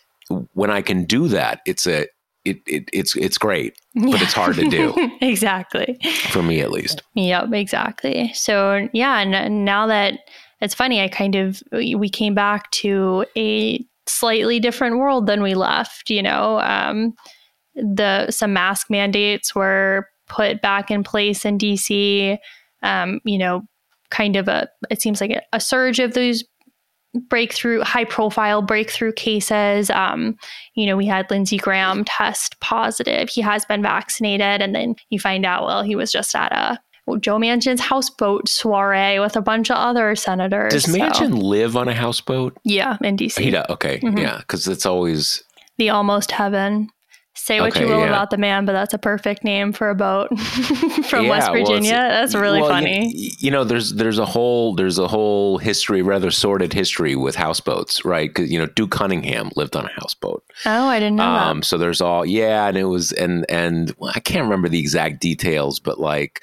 when 0.55 0.71
i 0.71 0.81
can 0.81 1.05
do 1.05 1.29
that 1.29 1.61
it's 1.67 1.87
a 1.87 2.07
it, 2.45 2.61
it 2.67 2.89
it's 2.93 3.17
it's 3.17 3.39
great 3.39 3.79
but 3.95 4.21
it's 4.21 4.33
hard 4.33 4.57
to 4.57 4.69
do. 4.69 4.93
Exactly. 5.21 5.99
For 6.29 6.43
me 6.43 6.61
at 6.61 6.71
least. 6.71 7.03
Yep 7.15 7.53
exactly. 7.55 8.33
So 8.35 8.89
yeah 8.93 9.21
and 9.21 9.65
now 9.65 9.87
that 9.87 10.21
it's 10.61 10.75
funny 10.75 11.01
i 11.01 11.09
kind 11.09 11.35
of 11.35 11.63
we 11.73 12.09
came 12.09 12.35
back 12.35 12.71
to 12.73 13.25
a 13.37 13.85
slightly 14.07 14.61
different 14.61 14.99
world 14.99 15.27
than 15.27 15.43
we 15.43 15.55
left. 15.55 16.11
You 16.11 16.23
know, 16.23 16.61
um, 16.61 17.15
the 17.75 18.31
some 18.31 18.53
mask 18.53 18.91
mandates 18.91 19.55
were 19.55 20.09
put 20.27 20.63
back 20.63 20.91
in 20.91 21.03
place 21.03 21.45
in 21.45 21.59
DC. 21.59 22.39
Um, 22.83 23.21
you 23.25 23.39
know, 23.39 23.63
kind 24.11 24.37
of 24.37 24.49
a 24.49 24.69
it 24.91 25.03
seems 25.03 25.21
like 25.21 25.31
a, 25.31 25.43
a 25.53 25.61
surge 25.61 25.99
of 25.99 26.15
those 26.15 26.45
breakthrough 27.29 27.81
high 27.83 28.05
profile 28.05 28.61
breakthrough 28.61 29.13
cases 29.13 29.89
um, 29.91 30.37
you 30.75 30.87
know 30.87 30.97
we 30.97 31.07
had 31.07 31.31
lindsey 31.31 31.57
graham 31.57 32.05
test 32.05 32.59
positive 32.61 33.29
he 33.29 33.41
has 33.41 33.65
been 33.65 33.83
vaccinated 33.83 34.61
and 34.61 34.75
then 34.75 34.95
you 35.11 35.19
find 35.19 35.45
out 35.45 35.67
well 35.67 35.83
he 35.83 35.97
was 35.97 36.11
just 36.11 36.35
at 36.35 36.53
a 36.53 36.79
Joe 37.21 37.39
Manchin's 37.39 37.81
houseboat 37.81 38.49
soiree 38.49 39.19
with 39.19 39.37
a 39.37 39.43
bunch 39.43 39.71
of 39.71 39.77
other 39.77 40.15
senators. 40.17 40.73
Does 40.73 40.87
Manchin 40.87 41.31
so. 41.31 41.37
live 41.37 41.77
on 41.77 41.89
a 41.89 41.95
houseboat? 41.95 42.57
Yeah, 42.65 42.97
in 43.03 43.17
DC. 43.17 43.39
He 43.39 43.51
does. 43.51 43.67
Okay, 43.69 44.01
mm-hmm. 44.01 44.19
yeah, 44.19 44.39
because 44.39 44.67
it's 44.69 44.87
always 44.87 45.43
the 45.77 45.91
almost 45.91 46.31
heaven 46.31 46.91
Say 47.37 47.61
what 47.61 47.77
okay, 47.77 47.81
you 47.81 47.89
will 47.89 47.99
yeah. 47.99 48.07
about 48.07 48.31
the 48.31 48.39
man, 48.39 48.65
but 48.65 48.75
that's 48.75 48.95
a 48.95 48.99
perfect 48.99 49.43
name 49.43 49.73
for 49.73 49.91
a 49.91 49.95
boat 49.95 50.29
from 50.39 51.25
yeah, 51.25 51.31
West 51.31 51.51
Virginia. 51.51 51.91
Well, 51.91 52.09
that's 52.09 52.35
really 52.37 52.61
well, 52.61 52.71
funny. 52.71 53.13
You, 53.13 53.31
you, 53.41 53.51
know, 53.51 53.65
there's 53.65 53.93
there's 53.95 54.21
a 54.21 54.25
whole 54.25 54.77
there's 54.77 55.01
a 55.01 55.09
whole 55.09 55.59
history, 55.59 56.01
rather 56.01 56.31
sordid 56.31 56.73
history 56.73 57.17
with 57.17 57.35
houseboats, 57.35 58.05
right? 58.05 58.31
Because 58.31 58.53
you 58.53 58.59
know, 58.59 58.67
Duke 58.67 58.93
Cunningham 58.93 59.51
lived 59.57 59.75
on 59.75 59.85
a 59.85 59.91
houseboat. 60.01 60.45
Oh, 60.65 60.87
I 60.87 61.01
didn't 61.01 61.17
know 61.17 61.25
um, 61.25 61.59
that. 61.59 61.67
So 61.67 61.77
there's 61.77 62.01
all 62.01 62.25
yeah, 62.25 62.69
and 62.69 62.77
it 62.77 62.85
was 62.85 63.11
and 63.11 63.45
and 63.49 63.93
well, 63.99 64.13
I 64.15 64.21
can't 64.21 64.45
remember 64.45 64.69
the 64.69 64.79
exact 64.79 65.21
details, 65.21 65.81
but 65.81 65.99
like 65.99 66.41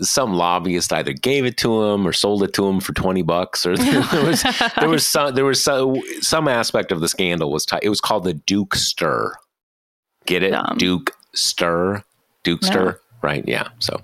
some 0.00 0.34
lobbyist 0.34 0.92
either 0.92 1.12
gave 1.12 1.44
it 1.44 1.56
to 1.58 1.82
him 1.82 2.06
or 2.06 2.12
sold 2.12 2.42
it 2.42 2.52
to 2.54 2.66
him 2.66 2.80
for 2.80 2.92
20 2.92 3.22
bucks 3.22 3.66
or 3.66 3.76
there 4.10 4.24
was 4.24 4.42
there 4.78 4.88
was 4.88 5.06
some 5.06 5.34
there 5.34 5.44
was 5.44 5.62
some, 5.62 5.96
some 6.20 6.48
aspect 6.48 6.92
of 6.92 7.00
the 7.00 7.08
scandal 7.08 7.50
was 7.50 7.66
t- 7.66 7.78
it 7.82 7.88
was 7.88 8.00
called 8.00 8.24
the 8.24 8.34
Duke 8.34 8.74
stir. 8.74 9.34
Get 10.26 10.42
it. 10.42 10.54
Duke 10.78 11.10
stir? 11.34 12.02
Duke 12.44 12.64
stir? 12.64 12.92
No. 12.92 12.98
right 13.22 13.44
yeah 13.46 13.68
so. 13.78 14.00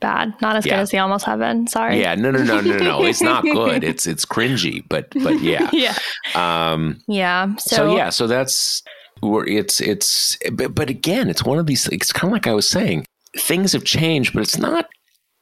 Bad. 0.00 0.32
Not 0.40 0.56
as 0.56 0.64
yeah. 0.64 0.76
good 0.76 0.80
as 0.80 0.90
the 0.90 0.98
almost 0.98 1.26
heaven. 1.26 1.66
Sorry. 1.66 2.00
Yeah 2.00 2.14
no 2.14 2.30
no 2.30 2.42
no 2.42 2.60
no 2.60 2.78
no. 2.78 3.04
It's 3.04 3.20
not 3.22 3.42
good. 3.42 3.84
It's 3.84 4.06
it's 4.06 4.24
cringy 4.24 4.84
but 4.88 5.08
but 5.22 5.40
yeah. 5.40 5.70
Yeah. 5.72 5.94
Um 6.34 7.02
yeah 7.08 7.54
so, 7.56 7.76
so 7.76 7.96
yeah 7.96 8.10
so 8.10 8.26
that's 8.26 8.82
where 9.20 9.46
it's 9.46 9.80
it's 9.80 10.38
but, 10.52 10.74
but 10.74 10.90
again 10.90 11.28
it's 11.28 11.44
one 11.44 11.58
of 11.58 11.66
these 11.66 11.86
it's 11.88 12.10
kind 12.10 12.30
of 12.30 12.32
like 12.32 12.46
i 12.46 12.54
was 12.54 12.66
saying 12.66 13.06
things 13.36 13.74
have 13.74 13.84
changed 13.84 14.32
but 14.32 14.42
it's 14.42 14.56
not 14.56 14.88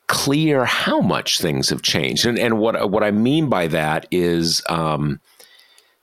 clear 0.08 0.64
how 0.64 1.00
much 1.00 1.38
things 1.38 1.68
have 1.68 1.82
changed. 1.82 2.26
And, 2.26 2.38
and 2.38 2.58
what 2.58 2.90
what 2.90 3.04
I 3.04 3.10
mean 3.10 3.48
by 3.48 3.68
that 3.68 4.06
is 4.10 4.62
um, 4.68 5.20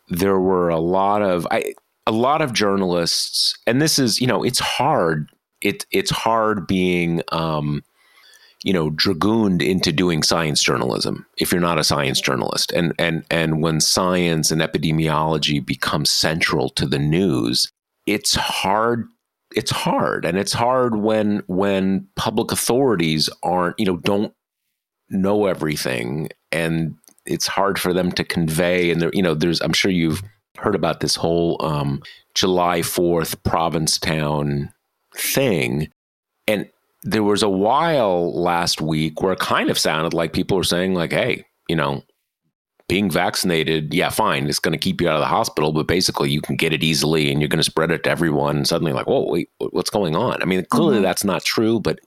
there 0.10 0.40
were 0.40 0.70
a 0.70 0.80
lot 0.80 1.22
of 1.22 1.46
I, 1.52 1.74
a 2.08 2.12
lot 2.12 2.42
of 2.42 2.54
journalists, 2.54 3.58
and 3.68 3.82
this 3.82 4.00
is 4.00 4.22
you 4.22 4.28
know 4.28 4.44
it's 4.44 4.60
hard. 4.60 5.30
It 5.62 5.86
it's 5.92 6.12
hard 6.12 6.68
being 6.68 7.22
um, 7.32 7.84
you 8.64 8.74
know 8.74 8.92
dragooned 8.92 9.62
into 9.62 9.92
doing 9.92 10.24
science 10.24 10.64
journalism 10.64 11.26
if 11.38 11.52
you're 11.52 11.62
not 11.62 11.80
a 11.80 11.84
science 11.84 12.22
journalist. 12.22 12.72
And 12.72 12.94
and 13.00 13.26
and 13.32 13.62
when 13.62 13.82
science 13.82 14.52
and 14.52 14.62
epidemiology 14.62 15.66
become 15.66 16.06
central 16.06 16.70
to 16.70 16.86
the 16.86 17.00
news, 17.00 17.72
it's 18.06 18.36
hard 18.36 19.08
it's 19.56 19.72
hard 19.72 20.26
and 20.26 20.38
it's 20.38 20.54
hard 20.54 20.98
when 20.98 21.42
when 21.48 22.08
public 22.16 22.52
authorities 22.52 23.30
aren't 23.42 23.80
you 23.80 23.86
know 23.86 23.98
don't 23.98 24.34
know 25.10 25.46
everything 25.46 26.30
and 26.52 26.96
it's 27.26 27.48
hard 27.48 27.80
for 27.80 27.94
them 27.94 28.12
to 28.12 28.24
convey 28.24 28.92
and 28.92 29.02
there 29.02 29.12
you 29.14 29.22
know 29.22 29.34
there's 29.34 29.62
i'm 29.62 29.74
sure 29.74 29.92
you've 29.92 30.22
heard 30.58 30.76
about 30.76 31.00
this 31.00 31.16
whole 31.16 31.58
um, 31.66 32.02
july 32.34 32.82
4th 32.82 33.42
provincetown 33.44 34.72
thing 35.16 35.90
and 36.48 36.70
there 37.04 37.24
was 37.24 37.44
a 37.44 37.50
while 37.50 38.34
last 38.34 38.82
week 38.82 39.22
where 39.22 39.34
it 39.34 39.40
kind 39.40 39.70
of 39.70 39.80
sounded 39.80 40.14
like 40.14 40.34
people 40.34 40.58
were 40.58 40.64
saying 40.64 40.94
like 40.94 41.14
hey 41.14 41.46
you 41.70 41.76
know 41.76 42.04
being 42.88 43.10
vaccinated, 43.10 43.94
yeah, 43.94 44.10
fine, 44.10 44.48
it's 44.48 44.60
going 44.60 44.72
to 44.72 44.77
keep 44.77 45.01
you 45.01 45.10
out 45.10 45.15
of 45.15 45.22
the 45.22 45.25
hospital, 45.25 45.74
but 45.74 45.88
basically 45.88 46.30
you 46.30 46.42
can 46.42 46.56
get 46.56 46.74
it 46.74 46.84
easily 46.84 47.32
and 47.32 47.42
you're 47.42 47.48
going 47.48 47.58
to 47.58 47.63
spread 47.63 47.92
it 47.92 48.04
to 48.04 48.10
everyone. 48.10 48.58
And 48.58 48.68
suddenly, 48.68 48.94
like, 48.94 49.08
whoa, 49.08 49.25
wait, 49.27 49.50
what's 49.72 49.89
going 49.89 50.15
on? 50.15 50.42
I 50.42 50.46
mean, 50.46 50.65
clearly 50.65 50.96
mm-hmm. 50.96 51.04
that's 51.04 51.24
not 51.24 51.44
true, 51.44 51.80
but 51.80 52.00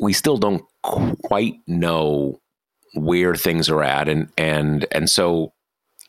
we 0.00 0.12
still 0.12 0.36
don't 0.36 0.62
quite 0.82 1.54
know 1.66 2.40
where 2.94 3.34
things 3.34 3.68
are 3.68 3.82
at, 3.82 4.08
and 4.08 4.28
and 4.38 4.86
and 4.92 5.10
so 5.10 5.52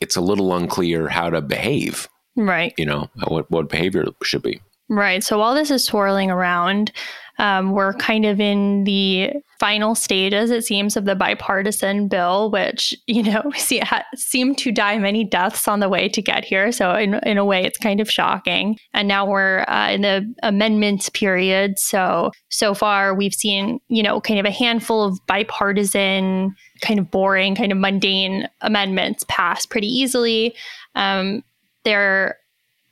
it's 0.01 0.15
a 0.15 0.21
little 0.21 0.55
unclear 0.55 1.07
how 1.07 1.29
to 1.29 1.41
behave. 1.41 2.07
Right. 2.35 2.73
You 2.77 2.85
know 2.85 3.09
what 3.27 3.49
what 3.49 3.69
behavior 3.69 4.05
should 4.23 4.43
be. 4.43 4.61
Right. 4.89 5.23
So 5.23 5.39
while 5.39 5.53
this 5.53 5.71
is 5.71 5.83
swirling 5.83 6.31
around, 6.31 6.91
um, 7.39 7.71
we're 7.71 7.93
kind 7.93 8.25
of 8.25 8.39
in 8.39 8.83
the 8.83 9.31
final 9.59 9.95
stages, 9.95 10.51
it 10.51 10.63
seems, 10.65 10.95
of 10.95 11.05
the 11.05 11.15
bipartisan 11.15 12.07
bill, 12.07 12.51
which, 12.51 12.95
you 13.07 13.23
know, 13.23 13.43
see, 13.55 13.79
ha- 13.79 14.05
seemed 14.15 14.57
to 14.59 14.71
die 14.71 14.97
many 14.97 15.23
deaths 15.23 15.67
on 15.67 15.79
the 15.79 15.89
way 15.89 16.09
to 16.09 16.21
get 16.21 16.43
here. 16.43 16.71
So, 16.71 16.93
in, 16.93 17.15
in 17.23 17.37
a 17.37 17.45
way, 17.45 17.63
it's 17.63 17.77
kind 17.77 17.99
of 17.99 18.09
shocking. 18.09 18.77
And 18.93 19.07
now 19.07 19.25
we're 19.25 19.65
uh, 19.67 19.91
in 19.91 20.01
the 20.01 20.33
amendments 20.43 21.09
period. 21.09 21.77
So, 21.77 22.31
so 22.49 22.73
far, 22.73 23.13
we've 23.13 23.33
seen, 23.33 23.79
you 23.87 24.03
know, 24.03 24.21
kind 24.21 24.39
of 24.39 24.45
a 24.45 24.51
handful 24.51 25.03
of 25.03 25.19
bipartisan, 25.27 26.55
kind 26.81 26.99
of 26.99 27.11
boring, 27.11 27.55
kind 27.55 27.71
of 27.71 27.77
mundane 27.77 28.47
amendments 28.61 29.25
pass 29.27 29.65
pretty 29.65 29.87
easily. 29.87 30.55
Um, 30.95 31.43
there 31.83 32.37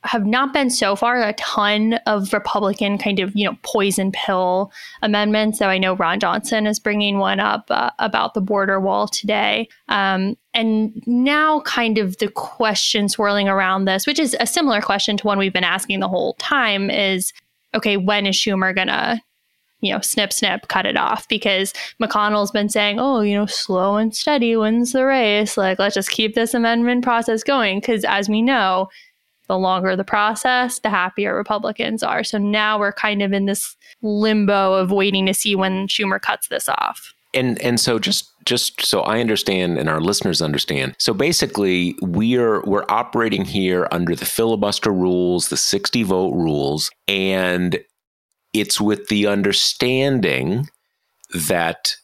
have 0.06 0.24
not 0.24 0.52
been 0.52 0.70
so 0.70 0.96
far 0.96 1.22
a 1.22 1.32
ton 1.34 1.94
of 2.06 2.32
Republican 2.32 2.98
kind 2.98 3.18
of, 3.20 3.34
you 3.34 3.44
know, 3.44 3.56
poison 3.62 4.12
pill 4.12 4.72
amendments. 5.02 5.58
So 5.58 5.68
I 5.68 5.78
know 5.78 5.94
Ron 5.94 6.20
Johnson 6.20 6.66
is 6.66 6.78
bringing 6.78 7.18
one 7.18 7.40
up 7.40 7.66
uh, 7.70 7.90
about 7.98 8.34
the 8.34 8.40
border 8.40 8.80
wall 8.80 9.08
today. 9.08 9.68
Um, 9.88 10.36
and 10.54 11.02
now, 11.06 11.60
kind 11.60 11.98
of 11.98 12.16
the 12.18 12.28
question 12.28 13.08
swirling 13.08 13.48
around 13.48 13.84
this, 13.84 14.06
which 14.06 14.18
is 14.18 14.36
a 14.40 14.46
similar 14.46 14.80
question 14.80 15.16
to 15.18 15.26
one 15.26 15.38
we've 15.38 15.52
been 15.52 15.64
asking 15.64 16.00
the 16.00 16.08
whole 16.08 16.34
time, 16.34 16.90
is 16.90 17.32
okay, 17.74 17.96
when 17.96 18.26
is 18.26 18.36
Schumer 18.36 18.74
going 18.74 18.88
to 18.88 19.20
you 19.80 19.92
know, 19.92 20.00
snip, 20.00 20.32
snip, 20.32 20.68
cut 20.68 20.86
it 20.86 20.96
off 20.96 21.28
because 21.28 21.72
McConnell's 22.02 22.50
been 22.50 22.68
saying, 22.68 22.98
oh, 22.98 23.20
you 23.20 23.34
know, 23.34 23.46
slow 23.46 23.96
and 23.96 24.16
steady 24.16 24.56
wins 24.56 24.92
the 24.92 25.04
race. 25.04 25.56
Like, 25.56 25.78
let's 25.78 25.94
just 25.94 26.10
keep 26.10 26.34
this 26.34 26.54
amendment 26.54 27.04
process 27.04 27.42
going. 27.42 27.80
Because 27.80 28.04
as 28.04 28.28
we 28.28 28.42
know, 28.42 28.88
the 29.48 29.58
longer 29.58 29.96
the 29.96 30.04
process, 30.04 30.78
the 30.80 30.90
happier 30.90 31.36
Republicans 31.36 32.02
are. 32.02 32.24
So 32.24 32.38
now 32.38 32.78
we're 32.78 32.92
kind 32.92 33.22
of 33.22 33.32
in 33.32 33.46
this 33.46 33.76
limbo 34.02 34.74
of 34.74 34.90
waiting 34.90 35.26
to 35.26 35.34
see 35.34 35.54
when 35.54 35.86
Schumer 35.86 36.20
cuts 36.20 36.48
this 36.48 36.68
off. 36.68 37.12
And 37.34 37.60
and 37.60 37.78
so 37.78 37.98
just 37.98 38.30
just 38.44 38.80
so 38.84 39.00
I 39.02 39.20
understand 39.20 39.78
and 39.78 39.88
our 39.88 40.00
listeners 40.00 40.40
understand. 40.40 40.94
So 40.98 41.12
basically 41.12 41.96
we're 42.00 42.62
we're 42.62 42.86
operating 42.88 43.44
here 43.44 43.88
under 43.90 44.14
the 44.14 44.24
filibuster 44.24 44.92
rules, 44.92 45.48
the 45.48 45.56
60 45.56 46.02
vote 46.04 46.32
rules, 46.32 46.90
and 47.06 47.78
it's 48.54 48.80
with 48.80 49.08
the 49.08 49.26
understanding 49.26 50.68
that 51.34 51.96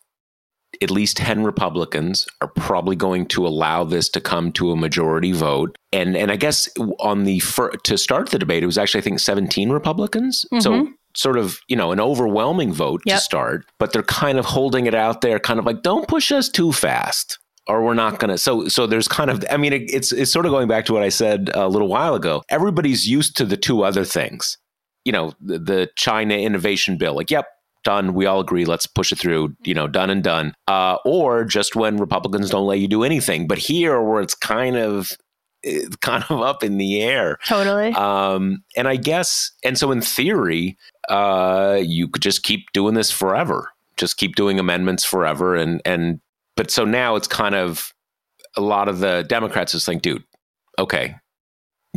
at 0.82 0.90
least 0.90 1.16
10 1.18 1.44
Republicans 1.44 2.26
are 2.40 2.48
probably 2.48 2.96
going 2.96 3.26
to 3.26 3.46
allow 3.46 3.84
this 3.84 4.08
to 4.10 4.20
come 4.20 4.52
to 4.52 4.70
a 4.70 4.76
majority 4.76 5.32
vote. 5.32 5.76
And 5.92 6.16
and 6.16 6.30
I 6.30 6.36
guess 6.36 6.68
on 6.98 7.24
the 7.24 7.40
fir- 7.40 7.70
to 7.70 7.98
start 7.98 8.30
the 8.30 8.38
debate, 8.38 8.62
it 8.62 8.66
was 8.66 8.78
actually 8.78 9.00
I 9.00 9.04
think 9.04 9.20
17 9.20 9.70
Republicans. 9.70 10.44
Mm-hmm. 10.52 10.60
So 10.60 10.88
sort 11.14 11.36
of 11.36 11.60
you 11.68 11.76
know 11.76 11.92
an 11.92 12.00
overwhelming 12.00 12.72
vote 12.72 13.02
yep. 13.04 13.18
to 13.18 13.22
start, 13.22 13.66
but 13.78 13.92
they're 13.92 14.02
kind 14.02 14.38
of 14.38 14.44
holding 14.44 14.86
it 14.86 14.94
out 14.94 15.20
there, 15.20 15.38
kind 15.38 15.58
of 15.58 15.66
like 15.66 15.82
don't 15.82 16.08
push 16.08 16.32
us 16.32 16.48
too 16.48 16.72
fast. 16.72 17.38
Or 17.68 17.84
we're 17.84 17.94
not 17.94 18.18
gonna. 18.18 18.38
So, 18.38 18.66
so 18.66 18.88
there's 18.88 19.06
kind 19.06 19.30
of. 19.30 19.44
I 19.48 19.56
mean, 19.56 19.72
it, 19.72 19.82
it's 19.82 20.10
it's 20.10 20.32
sort 20.32 20.46
of 20.46 20.50
going 20.50 20.66
back 20.66 20.84
to 20.86 20.92
what 20.92 21.04
I 21.04 21.10
said 21.10 21.48
a 21.54 21.68
little 21.68 21.86
while 21.86 22.16
ago. 22.16 22.42
Everybody's 22.48 23.06
used 23.06 23.36
to 23.36 23.44
the 23.44 23.56
two 23.56 23.84
other 23.84 24.04
things 24.04 24.58
you 25.04 25.12
know 25.12 25.32
the, 25.40 25.58
the, 25.58 25.90
China 25.96 26.34
innovation 26.34 26.96
bill. 26.96 27.14
Like, 27.14 27.30
yep, 27.30 27.46
done. 27.84 28.14
We 28.14 28.26
all 28.26 28.40
agree. 28.40 28.64
Let's 28.64 28.86
push 28.86 29.12
it 29.12 29.18
through. 29.18 29.56
You 29.64 29.74
know, 29.74 29.88
done 29.88 30.10
and 30.10 30.22
done. 30.22 30.54
Uh, 30.68 30.96
or 31.04 31.44
just 31.44 31.76
when 31.76 31.96
Republicans 31.96 32.50
don't 32.50 32.66
let 32.66 32.78
you 32.78 32.88
do 32.88 33.02
anything. 33.02 33.46
But 33.46 33.58
here, 33.58 34.00
where 34.00 34.20
it's 34.20 34.34
kind 34.34 34.76
of 34.76 35.12
it's 35.62 35.96
kind 36.00 36.24
of 36.28 36.40
up 36.40 36.62
in 36.62 36.78
the 36.78 37.02
air. 37.02 37.38
Totally. 37.46 37.92
Um, 37.92 38.64
and 38.76 38.88
I 38.88 38.96
guess, 38.96 39.52
and 39.64 39.78
so 39.78 39.90
in 39.90 40.00
theory, 40.00 40.76
uh, 41.08 41.78
you 41.82 42.08
could 42.08 42.22
just 42.22 42.42
keep 42.42 42.72
doing 42.72 42.94
this 42.94 43.10
forever. 43.10 43.70
Just 43.96 44.16
keep 44.16 44.36
doing 44.36 44.58
amendments 44.58 45.04
forever. 45.04 45.54
And 45.54 45.80
and 45.84 46.20
but 46.56 46.70
so 46.70 46.84
now 46.84 47.16
it's 47.16 47.28
kind 47.28 47.54
of 47.54 47.92
a 48.56 48.60
lot 48.60 48.88
of 48.88 48.98
the 48.98 49.24
Democrats 49.28 49.72
just 49.72 49.86
think, 49.86 50.02
dude, 50.02 50.24
okay, 50.78 51.16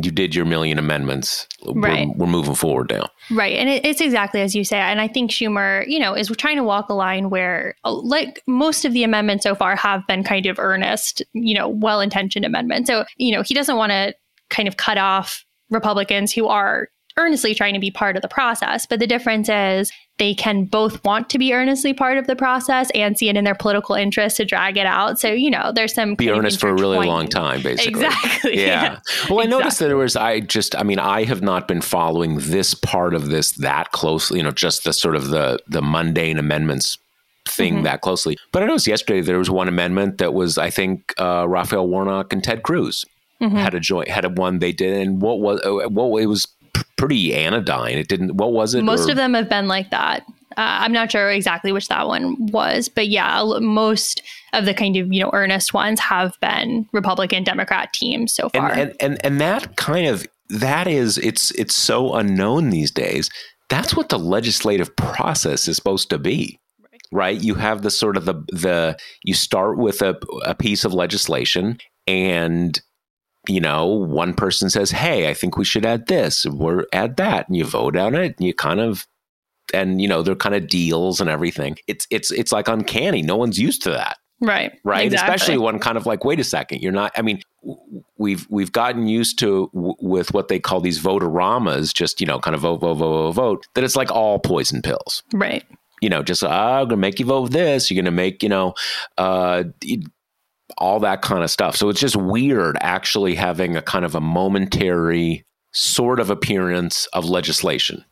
you 0.02 0.10
did 0.10 0.34
your 0.34 0.44
million 0.44 0.78
amendments. 0.78 1.48
Right. 1.64 2.08
We're, 2.08 2.26
we're 2.26 2.30
moving 2.30 2.54
forward 2.54 2.90
now. 2.90 3.08
Right. 3.30 3.56
And 3.56 3.68
it, 3.68 3.84
it's 3.84 4.00
exactly 4.00 4.42
as 4.42 4.54
you 4.54 4.62
say. 4.62 4.78
And 4.78 5.00
I 5.00 5.08
think 5.08 5.30
Schumer, 5.30 5.86
you 5.86 5.98
know, 5.98 6.14
is 6.14 6.28
trying 6.36 6.56
to 6.56 6.64
walk 6.64 6.90
a 6.90 6.94
line 6.94 7.30
where, 7.30 7.74
uh, 7.84 7.92
like 7.92 8.42
most 8.46 8.84
of 8.84 8.92
the 8.92 9.04
amendments 9.04 9.44
so 9.44 9.54
far 9.54 9.74
have 9.74 10.06
been 10.06 10.22
kind 10.22 10.46
of 10.46 10.58
earnest, 10.58 11.22
you 11.32 11.54
know, 11.54 11.68
well 11.68 12.00
intentioned 12.00 12.44
amendments. 12.44 12.88
So, 12.88 13.04
you 13.16 13.32
know, 13.32 13.42
he 13.42 13.54
doesn't 13.54 13.76
want 13.76 13.90
to 13.90 14.14
kind 14.50 14.68
of 14.68 14.76
cut 14.76 14.98
off 14.98 15.44
Republicans 15.70 16.32
who 16.32 16.46
are 16.46 16.88
earnestly 17.18 17.54
trying 17.54 17.74
to 17.74 17.80
be 17.80 17.90
part 17.90 18.16
of 18.16 18.22
the 18.22 18.28
process. 18.28 18.86
But 18.86 19.00
the 19.00 19.06
difference 19.06 19.48
is 19.48 19.90
they 20.18 20.34
can 20.34 20.64
both 20.64 21.02
want 21.04 21.28
to 21.30 21.38
be 21.38 21.52
earnestly 21.52 21.92
part 21.92 22.18
of 22.18 22.26
the 22.26 22.36
process 22.36 22.90
and 22.94 23.18
see 23.18 23.28
it 23.28 23.36
in 23.36 23.44
their 23.44 23.54
political 23.54 23.94
interest 23.94 24.38
to 24.38 24.44
drag 24.44 24.76
it 24.76 24.86
out. 24.86 25.18
So, 25.18 25.28
you 25.28 25.50
know, 25.50 25.72
there's 25.74 25.94
some 25.94 26.14
be 26.14 26.30
earnest 26.30 26.60
for 26.60 26.68
a 26.68 26.74
really 26.74 27.06
long 27.06 27.28
time, 27.28 27.62
basically. 27.62 28.04
Exactly. 28.04 28.56
Yeah. 28.56 28.62
yeah. 28.62 28.98
Well, 29.28 29.40
I 29.40 29.44
exactly. 29.44 29.46
noticed 29.48 29.78
that 29.80 29.86
there 29.88 29.96
was, 29.96 30.16
I 30.16 30.40
just, 30.40 30.76
I 30.76 30.82
mean, 30.82 30.98
I 30.98 31.24
have 31.24 31.42
not 31.42 31.68
been 31.68 31.80
following 31.80 32.38
this 32.38 32.74
part 32.74 33.12
of 33.12 33.28
this 33.28 33.52
that 33.52 33.92
closely, 33.92 34.38
you 34.38 34.44
know, 34.44 34.50
just 34.50 34.84
the 34.84 34.92
sort 34.92 35.16
of 35.16 35.28
the, 35.28 35.58
the 35.66 35.82
mundane 35.82 36.38
amendments 36.38 36.98
thing 37.46 37.74
mm-hmm. 37.74 37.84
that 37.84 38.00
closely. 38.00 38.36
But 38.52 38.62
I 38.62 38.66
noticed 38.66 38.86
yesterday 38.86 39.20
there 39.20 39.38
was 39.38 39.50
one 39.50 39.68
amendment 39.68 40.18
that 40.18 40.34
was, 40.34 40.58
I 40.58 40.70
think, 40.70 41.12
uh, 41.18 41.46
Raphael 41.48 41.88
Warnock 41.88 42.32
and 42.32 42.42
Ted 42.42 42.62
Cruz. 42.62 43.04
Mm-hmm. 43.40 43.56
Had 43.56 43.74
a 43.74 43.80
joint, 43.80 44.08
had 44.08 44.24
a 44.24 44.30
one 44.30 44.60
they 44.60 44.72
did, 44.72 44.96
and 44.96 45.20
what 45.20 45.40
was 45.40 45.60
uh, 45.62 45.90
what 45.90 46.22
it 46.22 46.26
was 46.26 46.46
pretty 46.96 47.34
anodyne. 47.34 47.98
It 47.98 48.08
didn't. 48.08 48.36
What 48.36 48.52
was 48.52 48.74
it? 48.74 48.82
Most 48.82 49.08
or? 49.08 49.12
of 49.12 49.16
them 49.16 49.34
have 49.34 49.48
been 49.48 49.68
like 49.68 49.90
that. 49.90 50.24
Uh, 50.56 50.80
I'm 50.80 50.92
not 50.92 51.10
sure 51.10 51.30
exactly 51.30 51.70
which 51.72 51.88
that 51.88 52.06
one 52.06 52.46
was, 52.46 52.88
but 52.88 53.08
yeah, 53.08 53.42
most 53.60 54.22
of 54.52 54.64
the 54.64 54.72
kind 54.72 54.96
of 54.96 55.12
you 55.12 55.20
know 55.20 55.30
earnest 55.32 55.74
ones 55.74 56.00
have 56.00 56.34
been 56.40 56.88
Republican 56.92 57.44
Democrat 57.44 57.92
teams 57.92 58.32
so 58.32 58.48
far. 58.48 58.70
And 58.70 58.80
and 58.80 58.96
and, 59.00 59.24
and 59.24 59.40
that 59.40 59.76
kind 59.76 60.06
of 60.06 60.26
that 60.48 60.86
is 60.86 61.18
it's 61.18 61.50
it's 61.52 61.74
so 61.74 62.14
unknown 62.14 62.70
these 62.70 62.90
days. 62.90 63.30
That's 63.68 63.96
what 63.96 64.08
the 64.08 64.18
legislative 64.18 64.94
process 64.96 65.68
is 65.68 65.76
supposed 65.76 66.10
to 66.10 66.18
be 66.18 66.60
right 67.12 67.40
you 67.40 67.54
have 67.54 67.82
the 67.82 67.90
sort 67.90 68.16
of 68.16 68.24
the 68.24 68.34
the 68.50 68.96
you 69.22 69.32
start 69.32 69.78
with 69.78 70.02
a, 70.02 70.16
a 70.44 70.56
piece 70.56 70.84
of 70.84 70.92
legislation 70.92 71.78
and 72.06 72.80
you 73.48 73.60
know, 73.60 73.86
one 73.86 74.34
person 74.34 74.70
says, 74.70 74.90
"Hey, 74.90 75.28
I 75.28 75.34
think 75.34 75.56
we 75.56 75.64
should 75.64 75.86
add 75.86 76.06
this 76.06 76.46
or 76.46 76.86
add 76.92 77.16
that," 77.16 77.48
and 77.48 77.56
you 77.56 77.64
vote 77.64 77.96
on 77.96 78.14
it, 78.14 78.36
and 78.38 78.46
you 78.46 78.54
kind 78.54 78.80
of, 78.80 79.06
and 79.74 80.00
you 80.00 80.08
know, 80.08 80.22
they're 80.22 80.34
kind 80.34 80.54
of 80.54 80.68
deals 80.68 81.20
and 81.20 81.30
everything. 81.30 81.76
It's 81.86 82.06
it's 82.10 82.30
it's 82.30 82.52
like 82.52 82.68
uncanny. 82.68 83.22
No 83.22 83.36
one's 83.36 83.58
used 83.58 83.82
to 83.82 83.90
that, 83.90 84.18
right? 84.40 84.72
Right. 84.84 85.06
Exactly. 85.06 85.34
Especially 85.34 85.58
when 85.58 85.78
kind 85.78 85.96
of 85.96 86.06
like, 86.06 86.24
wait 86.24 86.40
a 86.40 86.44
second, 86.44 86.82
you're 86.82 86.92
not. 86.92 87.12
I 87.16 87.22
mean, 87.22 87.40
we've 88.18 88.46
we've 88.50 88.72
gotten 88.72 89.06
used 89.06 89.38
to 89.40 89.70
w- 89.74 89.94
with 90.00 90.32
what 90.34 90.48
they 90.48 90.58
call 90.58 90.80
these 90.80 91.00
voteramas, 91.00 91.94
just 91.94 92.20
you 92.20 92.26
know, 92.26 92.38
kind 92.38 92.54
of 92.54 92.62
vote, 92.62 92.80
vote, 92.80 92.96
vote, 92.96 93.12
vote, 93.12 93.32
vote. 93.32 93.66
That 93.74 93.84
it's 93.84 93.96
like 93.96 94.10
all 94.10 94.38
poison 94.38 94.82
pills, 94.82 95.22
right? 95.32 95.64
you 96.02 96.08
know, 96.10 96.22
just 96.22 96.44
oh, 96.44 96.48
I'm 96.48 96.88
gonna 96.88 96.98
make 96.98 97.18
you 97.18 97.26
vote 97.26 97.52
this. 97.52 97.90
You're 97.90 98.02
gonna 98.02 98.10
make, 98.10 98.42
you 98.42 98.48
know, 98.48 98.74
uh, 99.18 99.64
all 100.78 101.00
that 101.00 101.22
kind 101.22 101.42
of 101.42 101.50
stuff. 101.50 101.76
So 101.76 101.88
it's 101.88 102.00
just 102.00 102.16
weird 102.16 102.76
actually 102.80 103.34
having 103.34 103.76
a 103.76 103.82
kind 103.82 104.04
of 104.04 104.14
a 104.14 104.20
momentary 104.20 105.44
sort 105.72 106.20
of 106.20 106.30
appearance 106.30 107.06
of 107.12 107.24
legislation 107.24 108.04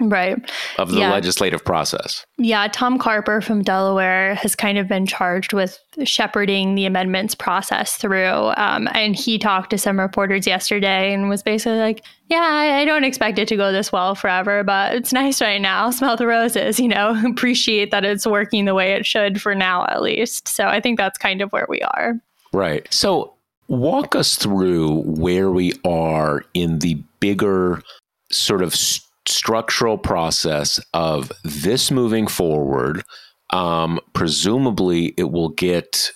right. 0.00 0.38
Of 0.78 0.90
the 0.90 1.00
yeah. 1.00 1.10
legislative 1.10 1.64
process. 1.64 2.24
Yeah 2.38 2.68
tom 2.68 2.98
carper 2.98 3.40
from 3.40 3.62
delaware 3.62 4.34
has 4.36 4.54
kind 4.54 4.78
of 4.78 4.88
been 4.88 5.06
charged 5.06 5.52
with 5.52 5.78
shepherding 6.04 6.74
the 6.74 6.86
amendments 6.86 7.34
process 7.34 7.96
through 7.96 8.52
um, 8.56 8.88
and 8.92 9.14
he 9.14 9.38
talked 9.38 9.70
to 9.70 9.78
some 9.78 9.98
reporters 9.98 10.46
yesterday 10.46 11.12
and 11.12 11.28
was 11.28 11.42
basically 11.42 11.78
like 11.78 12.04
yeah 12.28 12.48
I, 12.50 12.80
I 12.80 12.84
don't 12.84 13.04
expect 13.04 13.38
it 13.38 13.48
to 13.48 13.56
go 13.56 13.72
this 13.72 13.92
well 13.92 14.14
forever 14.14 14.64
but 14.64 14.94
it's 14.94 15.12
nice 15.12 15.40
right 15.40 15.60
now. 15.60 15.90
Smell 15.90 16.16
the 16.16 16.26
roses 16.26 16.80
you 16.80 16.88
know 16.88 17.20
appreciate 17.26 17.90
that 17.90 18.04
it's 18.04 18.26
working 18.26 18.64
the 18.64 18.74
way 18.74 18.92
it 18.92 19.06
should 19.06 19.40
for 19.40 19.54
now 19.54 19.86
at 19.86 20.02
least. 20.02 20.48
So 20.48 20.66
i 20.66 20.80
think 20.80 20.98
that's 20.98 21.18
kind 21.18 21.40
of 21.40 21.52
where 21.52 21.66
we 21.68 21.80
are. 21.80 22.14
Right. 22.52 22.86
So 22.92 23.34
walk 23.68 24.14
us 24.14 24.36
through 24.36 25.02
where 25.02 25.50
we 25.50 25.72
are 25.84 26.44
in 26.54 26.78
the 26.78 26.94
bigger 27.20 27.82
sort 28.30 28.62
of 28.62 28.74
st- 28.74 29.03
structural 29.26 29.98
process 29.98 30.80
of 30.92 31.32
this 31.42 31.90
moving 31.90 32.26
forward. 32.26 33.02
Um, 33.50 34.00
presumably, 34.12 35.14
it 35.16 35.30
will 35.30 35.50
get, 35.50 36.10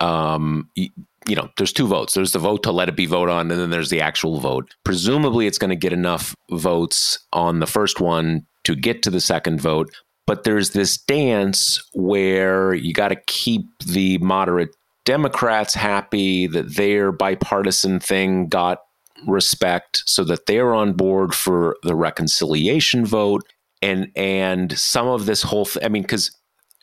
um, 0.00 0.70
you, 0.74 0.88
you 1.26 1.36
know, 1.36 1.50
there's 1.56 1.72
two 1.72 1.86
votes. 1.86 2.14
There's 2.14 2.32
the 2.32 2.38
vote 2.38 2.62
to 2.62 2.72
let 2.72 2.88
it 2.88 2.96
be 2.96 3.06
voted 3.06 3.34
on, 3.34 3.50
and 3.50 3.60
then 3.60 3.70
there's 3.70 3.90
the 3.90 4.00
actual 4.00 4.40
vote. 4.40 4.74
Presumably, 4.84 5.46
it's 5.46 5.58
going 5.58 5.70
to 5.70 5.76
get 5.76 5.92
enough 5.92 6.34
votes 6.50 7.18
on 7.32 7.60
the 7.60 7.66
first 7.66 8.00
one 8.00 8.46
to 8.64 8.74
get 8.74 9.02
to 9.02 9.10
the 9.10 9.20
second 9.20 9.60
vote. 9.60 9.90
But 10.26 10.44
there's 10.44 10.70
this 10.70 10.98
dance 10.98 11.82
where 11.94 12.74
you 12.74 12.92
got 12.92 13.08
to 13.08 13.16
keep 13.26 13.62
the 13.84 14.18
moderate 14.18 14.76
Democrats 15.04 15.74
happy 15.74 16.46
that 16.46 16.76
their 16.76 17.12
bipartisan 17.12 17.98
thing 17.98 18.46
got 18.46 18.80
respect 19.26 20.02
so 20.06 20.24
that 20.24 20.46
they're 20.46 20.74
on 20.74 20.92
board 20.92 21.34
for 21.34 21.76
the 21.82 21.94
reconciliation 21.94 23.04
vote. 23.04 23.42
And 23.82 24.10
and 24.16 24.76
some 24.76 25.06
of 25.06 25.26
this 25.26 25.42
whole 25.42 25.64
th- 25.64 25.84
I 25.84 25.88
mean 25.88 26.04
cuz 26.04 26.30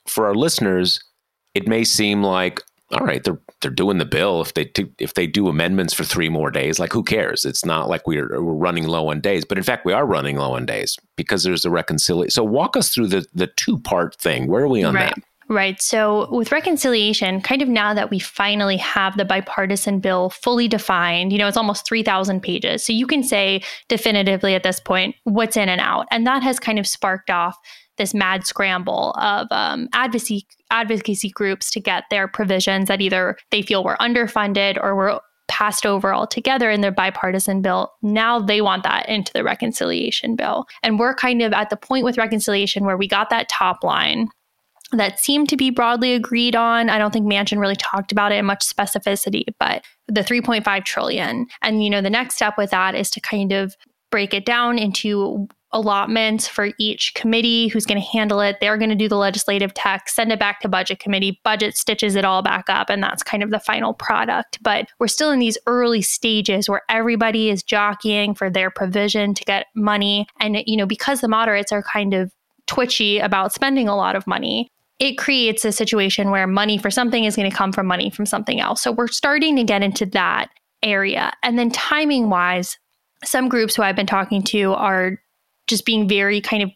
for 0.07 0.27
our 0.27 0.35
listeners 0.35 0.99
it 1.53 1.67
may 1.67 1.83
seem 1.83 2.24
like 2.24 2.61
all 2.91 3.05
right 3.05 3.24
they're 3.24 3.39
they're 3.61 3.71
doing 3.71 3.98
the 3.98 4.05
bill. 4.05 4.41
If 4.41 4.53
they 4.53 4.65
do, 4.65 4.89
if 5.00 5.15
they 5.15 5.27
do 5.27 5.48
amendments 5.48 5.93
for 5.93 6.03
3 6.03 6.29
more 6.29 6.51
days 6.51 6.79
like 6.79 6.93
who 6.93 7.03
cares? 7.03 7.43
It's 7.43 7.65
not 7.65 7.89
like 7.89 8.07
we're 8.07 8.41
we're 8.41 8.53
running 8.53 8.87
low 8.87 9.09
on 9.09 9.19
days. 9.19 9.43
But 9.43 9.57
in 9.57 9.63
fact 9.63 9.85
we 9.85 9.93
are 9.93 10.05
running 10.05 10.37
low 10.37 10.55
on 10.55 10.65
days 10.65 10.98
because 11.17 11.43
there's 11.43 11.65
a 11.65 11.69
reconciliation 11.69 12.31
so 12.31 12.43
walk 12.43 12.77
us 12.77 12.93
through 12.93 13.07
the 13.07 13.25
the 13.33 13.48
two 13.48 13.79
part 13.79 14.15
thing. 14.15 14.48
Where 14.48 14.63
are 14.63 14.69
we 14.69 14.83
on 14.83 14.95
right. 14.95 15.13
that 15.15 15.24
Right. 15.48 15.79
So, 15.79 16.27
with 16.31 16.51
reconciliation, 16.51 17.40
kind 17.40 17.62
of 17.62 17.68
now 17.68 17.94
that 17.94 18.10
we 18.10 18.18
finally 18.18 18.77
have 18.77 19.16
the 19.16 19.25
bipartisan 19.25 20.00
bill 20.00 20.31
fully 20.31 20.68
defined, 20.68 21.31
you 21.31 21.38
know, 21.38 21.48
it's 21.48 21.58
almost 21.58 21.88
3,000 21.88 22.42
pages. 22.42 22.84
So, 22.84 22.94
you 22.94 23.05
can 23.05 23.22
say 23.22 23.62
definitively 23.88 24.55
at 24.55 24.64
this 24.64 24.79
point 24.79 25.16
what's 25.24 25.55
in 25.55 25.70
and 25.70 25.79
out. 25.79 26.08
And 26.10 26.25
that 26.25 26.42
has 26.42 26.60
kind 26.60 26.79
of 26.79 26.88
sparked 26.88 27.29
off 27.29 27.55
this 27.98 28.14
mad 28.14 28.46
scramble 28.46 29.12
of 29.20 29.48
um, 29.51 29.88
advocacy 29.94 30.48
advocacy 30.72 31.29
groups 31.29 31.70
to 31.72 31.79
get 31.79 32.05
their 32.10 32.27
provisions 32.27 32.88
that 32.88 33.01
either 33.01 33.38
they 33.51 33.62
feel 33.62 33.84
were 33.84 33.98
underfunded 34.01 34.77
or 34.81 34.96
were 34.96 35.22
passed 35.48 35.86
over 35.86 36.14
altogether 36.14 36.72
in 36.72 36.81
their 36.81 36.92
bipartisan 36.92 37.62
bill. 37.62 37.94
Now 38.01 38.40
they 38.40 38.62
want 38.62 38.84
that 38.84 39.08
into 39.08 39.31
the 39.31 39.44
reconciliation 39.44 40.36
bill. 40.36 40.66
And 40.81 40.98
we're 40.98 41.14
kind 41.14 41.44
of 41.44 41.53
at 41.53 41.70
the 41.70 41.77
point 41.77 42.03
with 42.03 42.18
reconciliation 42.18 42.84
where 42.84 42.98
we 42.98 43.08
got 43.08 43.29
that 43.29 43.48
top 43.48 43.84
line 43.84 44.27
that 44.91 45.19
seemed 45.19 45.50
to 45.50 45.57
be 45.57 45.69
broadly 45.69 46.13
agreed 46.13 46.55
on. 46.55 46.89
I 46.89 46.98
don't 46.98 47.11
think 47.11 47.25
Manchin 47.25 47.59
really 47.59 47.75
talked 47.75 48.11
about 48.11 48.31
it 48.31 48.35
in 48.35 48.45
much 48.45 48.65
specificity, 48.65 49.45
but 49.59 49.83
the 50.07 50.21
3.5 50.21 50.85
trillion. 50.85 51.48
And 51.61 51.83
you 51.83 51.89
know, 51.89 52.01
the 52.01 52.09
next 52.09 52.35
step 52.35 52.57
with 52.57 52.71
that 52.71 52.95
is 52.95 53.09
to 53.11 53.21
kind 53.21 53.51
of 53.51 53.75
break 54.11 54.33
it 54.33 54.45
down 54.45 54.77
into 54.77 55.48
allotments 55.75 56.48
for 56.48 56.69
each 56.79 57.13
committee 57.15 57.67
who's 57.67 57.85
going 57.85 58.00
to 58.00 58.07
handle 58.07 58.39
it. 58.39 58.55
They're 58.61 58.77
going 58.77 58.91
to 58.91 58.95
do 58.95 59.09
the 59.09 59.17
legislative 59.17 59.74
text, 59.74 60.15
send 60.15 60.31
it 60.31 60.39
back 60.39 60.61
to 60.61 60.69
budget 60.69 61.00
committee, 61.00 61.41
budget 61.43 61.75
stitches 61.75 62.15
it 62.15 62.24
all 62.24 62.41
back 62.41 62.69
up, 62.69 62.89
and 62.89 63.03
that's 63.03 63.24
kind 63.24 63.43
of 63.43 63.51
the 63.51 63.59
final 63.59 63.93
product. 63.93 64.57
But 64.61 64.87
we're 65.00 65.07
still 65.07 65.31
in 65.31 65.39
these 65.39 65.57
early 65.67 66.01
stages 66.01 66.69
where 66.69 66.83
everybody 66.89 67.50
is 67.50 67.61
jockeying 67.61 68.35
for 68.35 68.50
their 68.50 68.71
provision 68.71 69.33
to 69.33 69.43
get 69.43 69.65
money. 69.75 70.27
And, 70.39 70.63
you 70.65 70.77
know, 70.77 70.85
because 70.85 71.19
the 71.19 71.27
moderates 71.27 71.74
are 71.74 71.83
kind 71.83 72.13
of 72.13 72.31
twitchy 72.67 73.19
about 73.19 73.53
spending 73.53 73.89
a 73.89 73.98
lot 73.98 74.15
of 74.15 74.25
money, 74.25 74.69
it 75.00 75.18
creates 75.18 75.66
a 75.66 75.72
situation 75.72 76.31
where 76.31 76.48
money 76.48 76.77
for 76.77 76.90
something 76.90 77.25
is 77.25 77.36
going 77.36 77.50
to 77.50 77.55
come 77.55 77.74
from 77.74 77.86
money 77.86 78.10
from 78.10 78.25
something 78.25 78.60
else. 78.60 78.81
So 78.81 78.92
we're 78.92 79.08
starting 79.08 79.55
to 79.58 79.64
get 79.64 79.84
into 79.84 80.05
that 80.08 80.50
area. 80.84 81.34
And 81.44 81.60
then 81.60 81.70
timing 81.70 82.29
wise, 82.29 82.77
some 83.24 83.50
groups 83.50 83.75
who 83.75 83.84
I've 83.84 83.96
been 83.96 84.05
talking 84.05 84.42
to 84.44 84.74
are 84.74 85.20
just 85.68 85.86
being 85.86 86.08
very 86.08 86.40
kind 86.40 86.64
of 86.64 86.72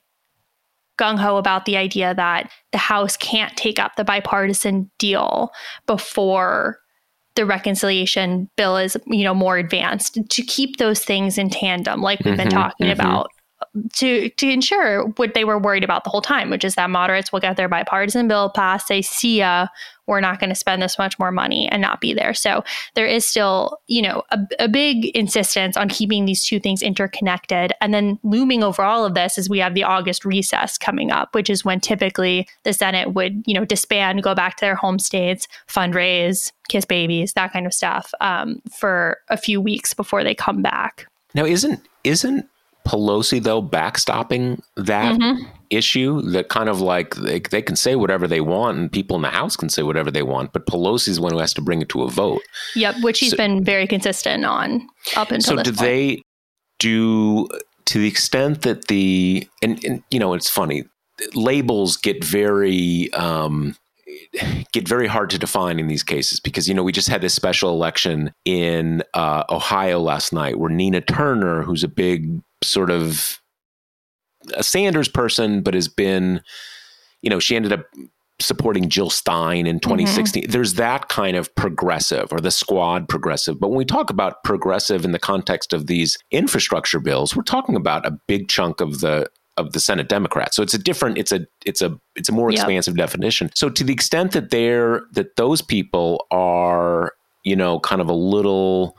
gung 1.00 1.18
ho 1.18 1.38
about 1.38 1.66
the 1.66 1.78
idea 1.78 2.14
that 2.14 2.52
the 2.72 2.78
House 2.78 3.16
can't 3.16 3.56
take 3.56 3.80
up 3.80 3.96
the 3.96 4.04
bipartisan 4.04 4.92
deal 5.00 5.52
before 5.88 6.80
the 7.36 7.46
reconciliation 7.46 8.50
bill 8.58 8.76
is 8.76 8.98
you 9.08 9.24
know 9.24 9.34
more 9.34 9.58
advanced 9.58 10.18
to 10.30 10.42
keep 10.42 10.76
those 10.76 11.06
things 11.06 11.38
in 11.38 11.50
tandem 11.50 12.02
like 12.02 12.20
we've 12.26 12.36
been 12.36 12.50
mm-hmm, 12.50 12.58
talking 12.58 12.88
mm-hmm. 12.88 13.00
about 13.00 13.30
to 13.94 14.30
to 14.30 14.50
ensure 14.50 15.08
what 15.18 15.34
they 15.34 15.44
were 15.44 15.60
worried 15.60 15.84
about 15.84 16.04
the 16.04 16.10
whole 16.10 16.22
time, 16.22 16.50
which 16.50 16.64
is 16.64 16.76
that 16.76 16.90
moderates 16.90 17.32
will 17.32 17.40
get 17.40 17.58
their 17.58 17.70
bipartisan 17.70 18.28
bill 18.28 18.50
passed, 18.50 18.88
say, 18.88 19.02
see 19.02 19.40
ya, 19.40 19.68
we're 20.08 20.20
not 20.20 20.40
going 20.40 20.50
to 20.50 20.56
spend 20.56 20.82
this 20.82 20.98
much 20.98 21.18
more 21.20 21.32
money 21.32 21.70
and 21.70 21.82
not 21.82 22.02
be 22.02 22.14
there. 22.14 22.34
So 22.34 22.64
there 22.96 23.06
is 23.06 23.26
still, 23.26 23.78
you 23.88 24.02
know, 24.02 24.24
a, 24.32 24.40
a 24.60 24.68
big 24.68 25.06
insistence 25.16 25.78
on 25.78 25.88
keeping 25.88 26.26
these 26.26 26.44
two 26.44 26.60
things 26.60 26.82
interconnected. 26.82 27.74
And 27.80 27.94
then 27.94 28.20
looming 28.24 28.64
over 28.64 28.82
all 28.82 29.06
of 29.06 29.14
this 29.14 29.38
is 29.38 29.50
we 29.50 29.60
have 29.60 29.76
the 29.76 29.84
August 29.84 30.26
recess 30.26 30.78
coming 30.78 31.12
up, 31.12 31.36
which 31.36 31.50
is 31.50 31.64
when 31.64 31.80
typically 31.80 32.48
the 32.64 32.74
Senate 32.74 33.14
would, 33.14 33.44
you 33.46 33.54
know, 33.54 33.66
disband, 33.66 34.24
go 34.24 34.34
back 34.34 34.58
to 34.58 34.66
their 34.66 34.76
home 34.76 34.98
states, 34.98 35.48
fundraise, 35.68 36.52
kiss 36.70 36.86
babies, 36.86 37.34
that 37.34 37.54
kind 37.54 37.68
of 37.68 37.74
stuff 37.74 38.12
um, 38.20 38.62
for 38.72 39.18
a 39.30 39.38
few 39.38 39.62
weeks 39.62 39.94
before 39.94 40.24
they 40.24 40.34
come 40.34 40.64
back. 40.64 41.06
Now, 41.36 41.46
isn't 41.46 41.88
isn't 42.04 42.50
Pelosi, 42.90 43.42
though, 43.42 43.62
backstopping 43.62 44.60
that 44.76 45.20
mm-hmm. 45.20 45.44
issue 45.70 46.22
that 46.32 46.50
kind 46.50 46.68
of 46.68 46.82
like 46.82 47.14
they, 47.18 47.40
they 47.40 47.62
can 47.62 47.76
say 47.76 47.96
whatever 47.96 48.28
they 48.28 48.42
want 48.42 48.80
and 48.80 48.92
people 48.92 49.16
in 49.16 49.22
the 49.22 49.30
House 49.30 49.56
can 49.56 49.70
say 49.70 49.84
whatever 49.84 50.10
they 50.10 50.24
want, 50.24 50.54
but 50.54 50.66
Pelosi's 50.66 51.18
the 51.18 51.22
one 51.22 51.32
who 51.32 51.38
has 51.38 51.54
to 51.54 51.62
bring 51.62 51.84
it 51.84 51.90
to 51.90 52.02
a 52.02 52.10
vote. 52.10 52.42
Yep, 52.76 52.96
which 53.02 53.20
he's 53.20 53.32
so, 53.32 53.38
been 53.38 53.64
very 53.64 53.86
consistent 53.86 54.44
on 54.44 54.88
up 55.16 55.30
until 55.30 55.58
So, 55.58 55.62
do 55.62 55.70
point. 55.70 55.78
they 55.78 56.22
do 56.80 57.48
to 57.86 58.00
the 58.00 58.08
extent 58.08 58.64
that 58.64 58.88
the, 58.88 59.48
and, 59.62 59.84
and 59.86 60.02
you 60.10 60.20
know, 60.20 60.34
it's 60.34 60.50
funny, 60.50 60.86
labels 61.36 61.96
get 61.96 62.24
very, 62.24 63.14
um, 63.14 63.76
get 64.74 64.88
very 64.88 65.06
hard 65.06 65.30
to 65.30 65.38
define 65.38 65.78
in 65.80 65.88
these 65.88 66.04
cases 66.04 66.40
because 66.40 66.68
you 66.68 66.74
know 66.74 66.82
we 66.82 66.92
just 66.92 67.08
had 67.08 67.22
this 67.22 67.36
special 67.36 67.70
election 67.70 68.34
in 68.46 69.04
uh, 69.14 69.44
Ohio 69.50 70.00
last 70.00 70.34
night 70.34 70.58
where 70.58 70.72
Nina 70.72 71.02
Turner, 71.02 71.62
who's 71.62 71.84
a 71.84 71.88
big 71.88 72.42
sort 72.64 72.90
of 72.90 73.40
a 74.56 74.64
Sanders 74.64 75.08
person, 75.08 75.62
but 75.62 75.74
has 75.74 75.88
been, 75.88 76.42
you 77.22 77.30
know, 77.30 77.40
she 77.40 77.56
ended 77.56 77.74
up 77.74 77.86
supporting 78.42 78.90
Jill 78.90 79.10
Stein 79.10 79.68
in 79.68 79.80
2016. 79.80 80.44
Mm-hmm. 80.44 80.52
There's 80.52 80.76
that 80.76 81.10
kind 81.10 81.36
of 81.36 81.54
progressive 81.56 82.32
or 82.32 82.40
the 82.40 82.52
squad 82.52 83.10
progressive. 83.10 83.60
But 83.60 83.70
when 83.70 83.78
we 83.78 83.86
talk 83.86 84.10
about 84.10 84.44
progressive 84.44 85.04
in 85.04 85.12
the 85.12 85.20
context 85.20 85.74
of 85.74 85.88
these 85.88 86.18
infrastructure 86.32 87.00
bills, 87.00 87.36
we're 87.36 87.44
talking 87.44 87.76
about 87.76 88.06
a 88.06 88.18
big 88.28 88.48
chunk 88.48 88.82
of 88.82 89.02
the 89.02 89.30
of 89.58 89.74
the 89.74 89.80
Senate 89.80 90.08
Democrats. 90.08 90.56
So 90.56 90.64
it's 90.64 90.74
a 90.74 90.78
different, 90.78 91.18
it's 91.18 91.34
a 91.34 91.46
it's 91.66 91.82
a 91.82 92.00
it's 92.16 92.30
a 92.30 92.32
more 92.32 92.50
yep. 92.50 92.60
expansive 92.60 92.96
definition. 92.96 93.52
So 93.56 93.70
to 93.70 93.84
the 93.84 93.92
extent 93.92 94.32
that 94.32 94.52
they're 94.52 95.02
that 95.12 95.36
those 95.36 95.62
people 95.62 96.26
are, 96.32 97.14
you 97.44 97.58
know, 97.58 97.80
kind 97.82 98.00
of 98.00 98.08
a 98.08 98.14
little 98.14 98.96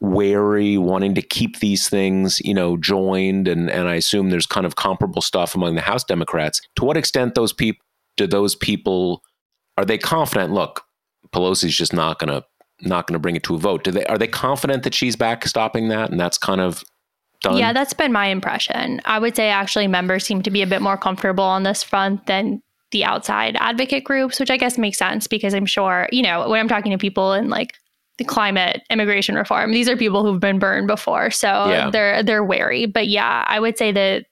wary, 0.00 0.76
wanting 0.76 1.14
to 1.14 1.22
keep 1.22 1.60
these 1.60 1.88
things, 1.88 2.40
you 2.40 2.54
know, 2.54 2.76
joined, 2.76 3.48
and 3.48 3.70
and 3.70 3.88
I 3.88 3.94
assume 3.94 4.30
there's 4.30 4.46
kind 4.46 4.66
of 4.66 4.76
comparable 4.76 5.22
stuff 5.22 5.54
among 5.54 5.74
the 5.74 5.80
House 5.80 6.04
Democrats. 6.04 6.60
To 6.76 6.84
what 6.84 6.96
extent 6.96 7.34
those 7.34 7.52
people 7.52 7.84
do 8.16 8.26
those 8.26 8.54
people 8.54 9.22
are 9.76 9.84
they 9.84 9.98
confident? 9.98 10.52
Look, 10.52 10.82
Pelosi's 11.32 11.76
just 11.76 11.92
not 11.92 12.18
to 12.20 12.44
not 12.82 13.08
to 13.08 13.18
bring 13.18 13.36
it 13.36 13.42
to 13.44 13.54
a 13.54 13.58
vote. 13.58 13.84
Do 13.84 13.90
they 13.90 14.04
are 14.06 14.18
they 14.18 14.26
confident 14.26 14.82
that 14.82 14.94
she's 14.94 15.16
back 15.16 15.44
stopping 15.46 15.88
that, 15.88 16.10
and 16.10 16.20
that's 16.20 16.38
kind 16.38 16.60
of 16.60 16.84
done? 17.40 17.56
Yeah, 17.56 17.72
that's 17.72 17.92
been 17.92 18.12
my 18.12 18.26
impression. 18.26 19.00
I 19.04 19.18
would 19.18 19.36
say 19.36 19.48
actually 19.48 19.88
members 19.88 20.24
seem 20.24 20.42
to 20.42 20.50
be 20.50 20.62
a 20.62 20.66
bit 20.66 20.82
more 20.82 20.96
comfortable 20.96 21.44
on 21.44 21.62
this 21.62 21.82
front 21.82 22.26
than 22.26 22.62
the 22.92 23.04
outside 23.04 23.56
advocate 23.58 24.04
groups, 24.04 24.38
which 24.38 24.50
I 24.50 24.56
guess 24.56 24.78
makes 24.78 24.98
sense 24.98 25.26
because 25.26 25.54
I'm 25.54 25.66
sure 25.66 26.08
you 26.12 26.22
know 26.22 26.48
when 26.48 26.60
I'm 26.60 26.68
talking 26.68 26.92
to 26.92 26.98
people 26.98 27.32
in 27.32 27.48
like 27.48 27.74
the 28.18 28.24
climate 28.24 28.82
immigration 28.90 29.34
reform 29.34 29.72
these 29.72 29.88
are 29.88 29.96
people 29.96 30.24
who've 30.24 30.40
been 30.40 30.58
burned 30.58 30.86
before 30.86 31.30
so 31.30 31.68
yeah. 31.68 31.90
they're 31.90 32.22
they're 32.22 32.44
wary 32.44 32.86
but 32.86 33.08
yeah 33.08 33.44
i 33.48 33.60
would 33.60 33.76
say 33.76 33.92
that 33.92 34.24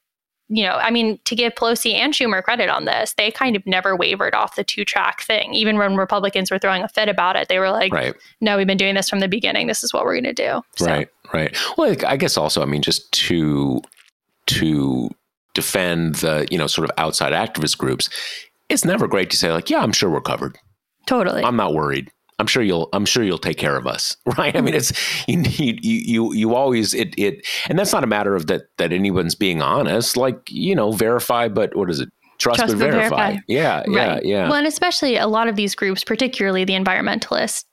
you 0.49 0.63
know, 0.63 0.75
I 0.75 0.91
mean, 0.91 1.19
to 1.25 1.35
give 1.35 1.55
Pelosi 1.55 1.95
and 1.95 2.13
Schumer 2.13 2.43
credit 2.43 2.69
on 2.69 2.85
this, 2.85 3.15
they 3.15 3.31
kind 3.31 3.57
of 3.57 3.67
never 3.67 3.97
wavered 3.97 4.35
off 4.35 4.57
the 4.57 4.65
two 4.65 4.85
track 4.85 5.23
thing. 5.23 5.55
Even 5.55 5.79
when 5.79 5.97
Republicans 5.97 6.51
were 6.51 6.59
throwing 6.59 6.83
a 6.83 6.89
fit 6.89 7.09
about 7.09 7.37
it, 7.37 7.49
they 7.49 7.59
were 7.59 7.71
like, 7.71 7.93
right. 7.93 8.15
no, 8.41 8.57
we've 8.57 8.67
been 8.67 8.77
doing 8.77 8.95
this 8.95 9.09
from 9.09 9.21
the 9.21 9.29
beginning. 9.29 9.69
This 9.69 9.83
is 9.83 9.93
what 9.95 10.05
we're 10.05 10.15
going 10.15 10.25
to 10.25 10.33
do. 10.35 10.63
So. 10.77 10.87
Right, 10.87 11.09
right. 11.33 11.57
Well, 11.79 11.97
I 12.07 12.17
guess 12.17 12.37
also, 12.37 12.61
I 12.61 12.67
mean, 12.67 12.83
just 12.83 13.11
to, 13.13 13.81
to 14.47 15.11
defend 15.55 16.17
the, 16.17 16.47
you 16.51 16.59
know, 16.59 16.67
sort 16.67 16.89
of 16.89 16.95
outside 16.99 17.33
activist 17.33 17.79
groups, 17.79 18.11
it's 18.69 18.85
never 18.85 19.09
great 19.09 19.31
to 19.31 19.37
say, 19.37 19.51
like, 19.51 19.71
yeah, 19.71 19.81
I'm 19.81 19.93
sure 19.93 20.11
we're 20.11 20.21
covered. 20.21 20.59
Totally. 21.07 21.43
I'm 21.43 21.57
not 21.57 21.73
worried. 21.75 22.11
I'm 22.39 22.47
sure 22.47 22.63
you'll 22.63 22.89
I'm 22.93 23.05
sure 23.05 23.23
you'll 23.23 23.39
take 23.39 23.59
care 23.59 23.77
of 23.77 23.87
us, 23.87 24.17
right? 24.39 24.55
I 24.57 24.61
mean, 24.61 24.75
it's 24.75 24.93
you 25.29 25.43
you 25.47 25.75
you 25.83 26.35
you 26.35 26.55
always 26.55 26.95
it 26.95 27.15
it 27.19 27.47
and 27.69 27.79
that's 27.79 27.93
not 27.93 28.05
a 28.05 28.07
matter 28.07 28.35
of 28.35 28.47
that 28.49 28.63
that 28.79 28.93
anyone's 28.93 29.35
being 29.35 29.63
honest. 29.63 30.17
Like 30.17 30.51
you 30.51 30.75
know, 30.75 30.93
verify, 30.93 31.49
but 31.49 31.77
what 31.77 31.91
is 31.91 32.01
it? 32.01 32.09
Trust, 32.39 32.59
Trust 32.59 32.75
but, 32.75 32.79
verify. 32.79 33.31
verify. 33.31 33.43
Yeah, 33.47 33.79
right. 33.79 33.89
yeah, 33.89 34.21
yeah. 34.23 34.49
Well, 34.49 34.59
and 34.59 34.67
especially 34.67 35.17
a 35.17 35.29
lot 35.29 35.49
of 35.49 35.55
these 35.55 35.75
groups, 35.75 36.03
particularly 36.03 36.65
the 36.65 36.73
environmentalists, 36.73 37.65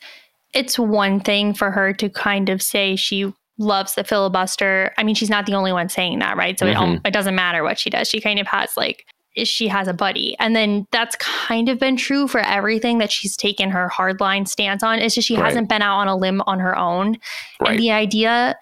it's 0.54 0.80
one 0.80 1.20
thing 1.20 1.54
for 1.54 1.72
her 1.72 1.94
to 1.94 2.10
kind 2.10 2.50
of 2.50 2.62
say 2.62 2.96
she 2.96 3.32
loves 3.60 3.94
the 3.94 4.04
filibuster. 4.04 4.92
I 4.98 5.04
mean, 5.04 5.16
she's 5.16 5.30
not 5.30 5.46
the 5.46 5.54
only 5.54 5.74
one 5.74 5.90
saying 5.90 6.20
that, 6.20 6.38
right? 6.38 6.58
So 6.58 6.66
mm-hmm. 6.66 6.96
it, 6.96 7.02
it 7.06 7.14
doesn't 7.14 7.36
matter 7.36 7.64
what 7.64 7.78
she 7.78 7.90
does. 7.90 8.10
She 8.10 8.20
kind 8.20 8.40
of 8.40 8.48
has 8.48 8.76
like 8.76 9.06
she 9.44 9.68
has 9.68 9.88
a 9.88 9.94
buddy. 9.94 10.36
And 10.40 10.56
then 10.56 10.88
that's 10.92 11.16
kind 11.18 11.70
of 11.70 11.80
been 11.80 11.98
true 11.98 12.28
for 12.28 12.40
everything 12.40 13.00
that 13.00 13.12
she's 13.12 13.36
taken 13.36 13.70
her 13.72 13.90
hardline 13.90 14.48
stance 14.48 14.84
on. 14.84 15.00
It's 15.00 15.16
just 15.16 15.28
she 15.28 15.36
right. 15.36 15.46
hasn't 15.46 15.70
been 15.70 15.82
out 15.82 15.98
on 15.98 16.08
a 16.08 16.16
limb 16.16 16.42
on 16.46 16.60
her 16.60 16.78
own. 16.78 17.18
Right. 17.60 17.72
And 17.72 17.80
the 17.80 17.92
idea 17.92 18.56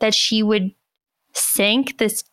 that 0.00 0.14
she 0.14 0.42
would 0.42 0.72
sink 1.34 1.98
this 1.98 2.24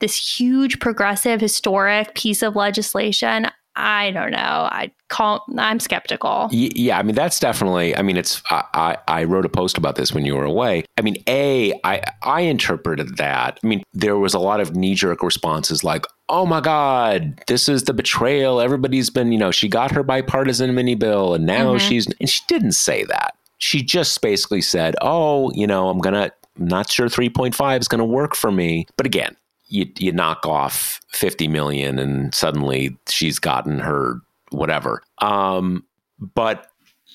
this 0.00 0.38
huge 0.38 0.80
progressive 0.80 1.40
historic 1.40 2.14
piece 2.14 2.42
of 2.42 2.56
legislation 2.56 3.46
I 3.80 4.10
don't 4.10 4.30
know. 4.30 4.38
I 4.38 4.90
call. 5.08 5.44
I'm 5.56 5.80
skeptical. 5.80 6.48
Yeah, 6.52 6.98
I 6.98 7.02
mean 7.02 7.14
that's 7.14 7.40
definitely. 7.40 7.96
I 7.96 8.02
mean, 8.02 8.16
it's. 8.16 8.42
I, 8.50 8.64
I, 8.74 8.98
I 9.08 9.24
wrote 9.24 9.46
a 9.46 9.48
post 9.48 9.78
about 9.78 9.96
this 9.96 10.12
when 10.12 10.26
you 10.26 10.36
were 10.36 10.44
away. 10.44 10.84
I 10.98 11.02
mean, 11.02 11.16
a 11.26 11.72
I 11.84 12.02
I 12.22 12.42
interpreted 12.42 13.16
that. 13.16 13.58
I 13.62 13.66
mean, 13.66 13.82
there 13.92 14.18
was 14.18 14.34
a 14.34 14.38
lot 14.38 14.60
of 14.60 14.76
knee 14.76 14.94
jerk 14.94 15.22
responses 15.22 15.82
like, 15.82 16.06
"Oh 16.28 16.46
my 16.46 16.60
God, 16.60 17.40
this 17.46 17.68
is 17.68 17.84
the 17.84 17.94
betrayal." 17.94 18.60
Everybody's 18.60 19.10
been, 19.10 19.32
you 19.32 19.38
know, 19.38 19.50
she 19.50 19.68
got 19.68 19.90
her 19.92 20.02
bipartisan 20.02 20.74
mini 20.74 20.94
bill, 20.94 21.34
and 21.34 21.46
now 21.46 21.74
mm-hmm. 21.74 21.88
she's. 21.88 22.06
And 22.20 22.28
she 22.28 22.42
didn't 22.48 22.72
say 22.72 23.04
that. 23.04 23.34
She 23.58 23.82
just 23.82 24.20
basically 24.20 24.62
said, 24.62 24.94
"Oh, 25.00 25.50
you 25.52 25.66
know, 25.66 25.88
I'm 25.88 25.98
gonna." 25.98 26.32
I'm 26.58 26.66
not 26.66 26.90
sure 26.90 27.06
3.5 27.08 27.80
is 27.80 27.88
going 27.88 28.00
to 28.00 28.04
work 28.04 28.34
for 28.34 28.52
me. 28.52 28.86
But 28.96 29.06
again, 29.06 29.34
you, 29.70 29.86
you 29.98 30.12
knock 30.12 30.46
off 30.46 31.00
50 31.12 31.48
million 31.48 31.98
and 31.98 32.34
suddenly 32.34 32.96
she's 33.08 33.38
gotten 33.38 33.78
her 33.78 34.20
whatever. 34.50 35.02
Um, 35.18 35.84
but 36.18 36.66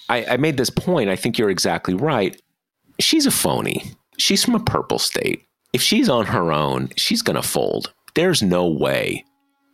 I, 0.10 0.26
I 0.26 0.38
made 0.38 0.58
this 0.58 0.70
point. 0.70 1.10
I 1.10 1.16
think 1.16 1.38
you're 1.38 1.50
exactly 1.50 1.94
right. 1.94 2.42
She's 3.00 3.26
a 3.26 3.32
phony. 3.32 3.84
She's 4.18 4.44
from 4.44 4.56
a 4.56 4.64
purple 4.64 5.00
state. 5.00 5.44
If 5.74 5.82
she's 5.82 6.08
on 6.10 6.26
her 6.28 6.52
own, 6.52 6.90
she's 6.96 7.22
going 7.22 7.36
to 7.36 7.42
fold. 7.48 7.94
There's 8.16 8.42
no 8.42 8.68
way. 8.68 9.26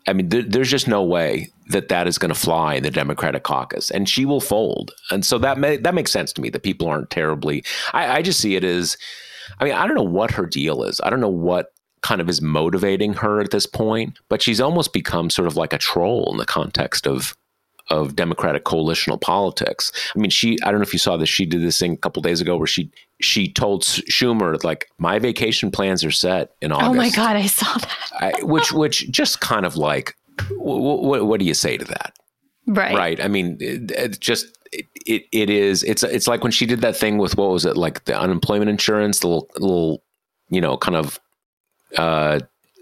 I 0.08 0.13
mean, 0.13 0.30
th- 0.30 0.48
there's 0.50 0.72
just 0.72 0.88
no 0.88 1.04
way 1.04 1.50
that 1.70 1.89
that 1.89 2.08
is 2.08 2.17
going 2.17 2.34
to 2.34 2.39
fly 2.39 2.74
in 2.74 2.84
the 2.84 2.89
Democratic 2.89 3.44
caucus, 3.44 3.91
and 3.91 4.10
she 4.10 4.26
will 4.26 4.41
fold. 4.41 4.91
And 5.12 5.24
so 5.24 5.38
that 5.38 5.60
may, 5.60 5.78
that 5.78 5.94
makes 5.94 6.12
sense 6.12 6.34
to 6.34 6.41
me 6.41 6.50
that 6.50 6.63
people 6.63 6.88
aren't 6.88 7.12
terribly. 7.12 7.63
I, 7.94 8.17
I 8.17 8.22
just 8.24 8.39
see 8.39 8.56
it 8.56 8.63
as. 8.63 8.98
I 9.60 9.65
mean, 9.65 9.74
I 9.74 9.86
don't 9.86 9.96
know 9.96 10.04
what 10.04 10.32
her 10.32 10.46
deal 10.46 10.84
is. 10.84 11.00
I 11.04 11.10
don't 11.10 11.20
know 11.20 11.28
what 11.28 11.72
kind 12.01 12.21
of 12.21 12.29
is 12.29 12.41
motivating 12.41 13.13
her 13.13 13.39
at 13.39 13.51
this 13.51 13.65
point, 13.65 14.17
but 14.29 14.41
she's 14.41 14.59
almost 14.59 14.93
become 14.93 15.29
sort 15.29 15.47
of 15.47 15.55
like 15.55 15.73
a 15.73 15.77
troll 15.77 16.29
in 16.31 16.37
the 16.37 16.45
context 16.45 17.07
of 17.07 17.35
of 17.89 18.15
democratic 18.15 18.63
coalitional 18.63 19.19
politics. 19.19 19.91
I 20.15 20.19
mean, 20.19 20.29
she 20.29 20.57
I 20.63 20.71
don't 20.71 20.79
know 20.79 20.83
if 20.83 20.93
you 20.93 20.99
saw 20.99 21.17
this 21.17 21.29
she 21.29 21.45
did 21.45 21.61
this 21.61 21.79
thing 21.79 21.93
a 21.93 21.97
couple 21.97 22.21
days 22.21 22.41
ago 22.41 22.57
where 22.57 22.67
she 22.67 22.89
she 23.19 23.51
told 23.51 23.83
Schumer 23.83 24.63
like 24.63 24.89
my 24.97 25.19
vacation 25.19 25.71
plans 25.71 26.03
are 26.03 26.11
set 26.11 26.51
in 26.61 26.71
August. 26.71 26.89
Oh 26.89 26.93
my 26.93 27.09
god, 27.09 27.35
I 27.35 27.47
saw 27.47 27.77
that. 27.77 28.11
I, 28.19 28.43
which 28.43 28.71
which 28.71 29.11
just 29.11 29.41
kind 29.41 29.65
of 29.65 29.75
like 29.75 30.15
what 30.51 31.25
what 31.25 31.39
do 31.39 31.45
you 31.45 31.53
say 31.53 31.77
to 31.77 31.85
that? 31.85 32.13
Right. 32.67 32.95
Right. 32.95 33.23
I 33.23 33.27
mean, 33.27 33.57
it, 33.59 33.91
it 33.91 34.19
just 34.19 34.57
it, 34.71 34.85
it, 35.05 35.25
it 35.31 35.49
is 35.49 35.83
it's 35.83 36.03
it's 36.03 36.27
like 36.27 36.43
when 36.43 36.51
she 36.51 36.65
did 36.65 36.81
that 36.81 36.95
thing 36.95 37.17
with 37.17 37.37
what 37.37 37.51
was 37.51 37.65
it 37.65 37.75
like 37.75 38.05
the 38.05 38.17
unemployment 38.17 38.69
insurance 38.69 39.19
the 39.19 39.27
little 39.27 39.49
little 39.57 40.03
you 40.49 40.61
know 40.61 40.77
kind 40.77 40.95
of 40.95 41.19
uh, 41.97 42.39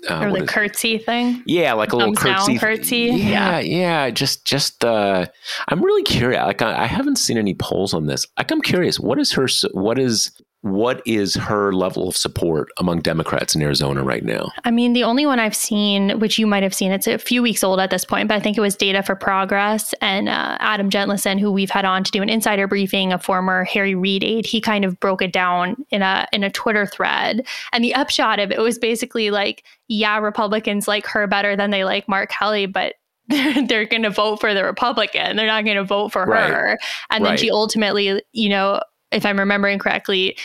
uh, 0.09 0.25
or 0.25 0.39
the 0.39 0.45
curtsy 0.45 0.97
thing. 0.97 1.43
Yeah, 1.45 1.73
like 1.73 1.91
a 1.91 1.97
little 1.97 2.15
curtsy. 2.15 2.57
curtsy. 2.57 2.97
Yeah, 2.97 3.59
yeah, 3.59 3.59
yeah, 3.59 4.09
Just, 4.09 4.45
just. 4.45 4.83
Uh, 4.83 5.25
I'm 5.67 5.83
really 5.83 6.03
curious. 6.03 6.41
Like, 6.43 6.61
I, 6.61 6.83
I, 6.83 6.85
haven't 6.85 7.17
seen 7.17 7.37
any 7.37 7.53
polls 7.53 7.93
on 7.93 8.05
this. 8.05 8.25
Like, 8.37 8.51
I'm 8.51 8.61
curious. 8.61 8.99
What 8.99 9.19
is 9.19 9.33
her? 9.33 9.47
What 9.71 9.99
is 9.99 10.31
what 10.61 11.01
is 11.05 11.35
her 11.35 11.71
level 11.71 12.09
of 12.09 12.17
support 12.17 12.67
among 12.77 12.99
Democrats 12.99 13.55
in 13.55 13.61
Arizona 13.61 14.03
right 14.03 14.25
now? 14.25 14.51
I 14.65 14.71
mean, 14.71 14.91
the 14.91 15.05
only 15.05 15.25
one 15.25 15.39
I've 15.39 15.55
seen, 15.55 16.19
which 16.19 16.37
you 16.37 16.45
might 16.45 16.63
have 16.63 16.73
seen, 16.73 16.91
it's 16.91 17.07
a 17.07 17.17
few 17.17 17.41
weeks 17.41 17.63
old 17.63 17.79
at 17.79 17.91
this 17.91 18.03
point, 18.03 18.27
but 18.27 18.35
I 18.35 18.41
think 18.41 18.57
it 18.57 18.61
was 18.61 18.75
Data 18.75 19.01
for 19.01 19.15
Progress 19.15 19.93
and 20.01 20.27
uh, 20.27 20.57
Adam 20.59 20.89
Jentleson, 20.89 21.39
who 21.39 21.49
we've 21.49 21.69
had 21.69 21.85
on 21.85 22.03
to 22.03 22.11
do 22.11 22.21
an 22.21 22.29
insider 22.29 22.67
briefing, 22.67 23.13
a 23.13 23.19
former 23.19 23.63
Harry 23.63 23.95
Reid 23.95 24.23
aide. 24.23 24.45
He 24.45 24.59
kind 24.59 24.83
of 24.83 24.99
broke 24.99 25.21
it 25.21 25.31
down 25.31 25.77
in 25.91 26.01
a 26.01 26.27
in 26.33 26.43
a 26.43 26.51
Twitter 26.51 26.85
thread, 26.85 27.47
and 27.71 27.83
the 27.83 27.95
upshot 27.95 28.39
of 28.39 28.51
it 28.51 28.59
was 28.59 28.77
basically 28.77 29.31
like, 29.31 29.63
yeah, 29.87 30.17
Republicans 30.17 30.87
like 30.87 31.05
her 31.07 31.25
better 31.25 31.55
than 31.55 31.71
they 31.71 31.85
like 31.85 32.09
Mark 32.09 32.29
Kelly, 32.31 32.65
but 32.65 32.95
they're 33.67 33.85
going 33.85 34.03
to 34.03 34.09
vote 34.09 34.37
for 34.37 34.53
the 34.53 34.63
Republican. 34.63 35.37
They're 35.37 35.45
not 35.45 35.63
going 35.63 35.77
to 35.77 35.83
vote 35.83 36.11
for 36.11 36.25
right. 36.25 36.49
her. 36.49 36.79
And 37.11 37.23
right. 37.23 37.31
then 37.31 37.37
she 37.37 37.51
ultimately, 37.51 38.23
you 38.33 38.49
know, 38.49 38.81
if 39.11 39.25
I'm 39.25 39.39
remembering 39.39 39.79
correctly, 39.79 40.37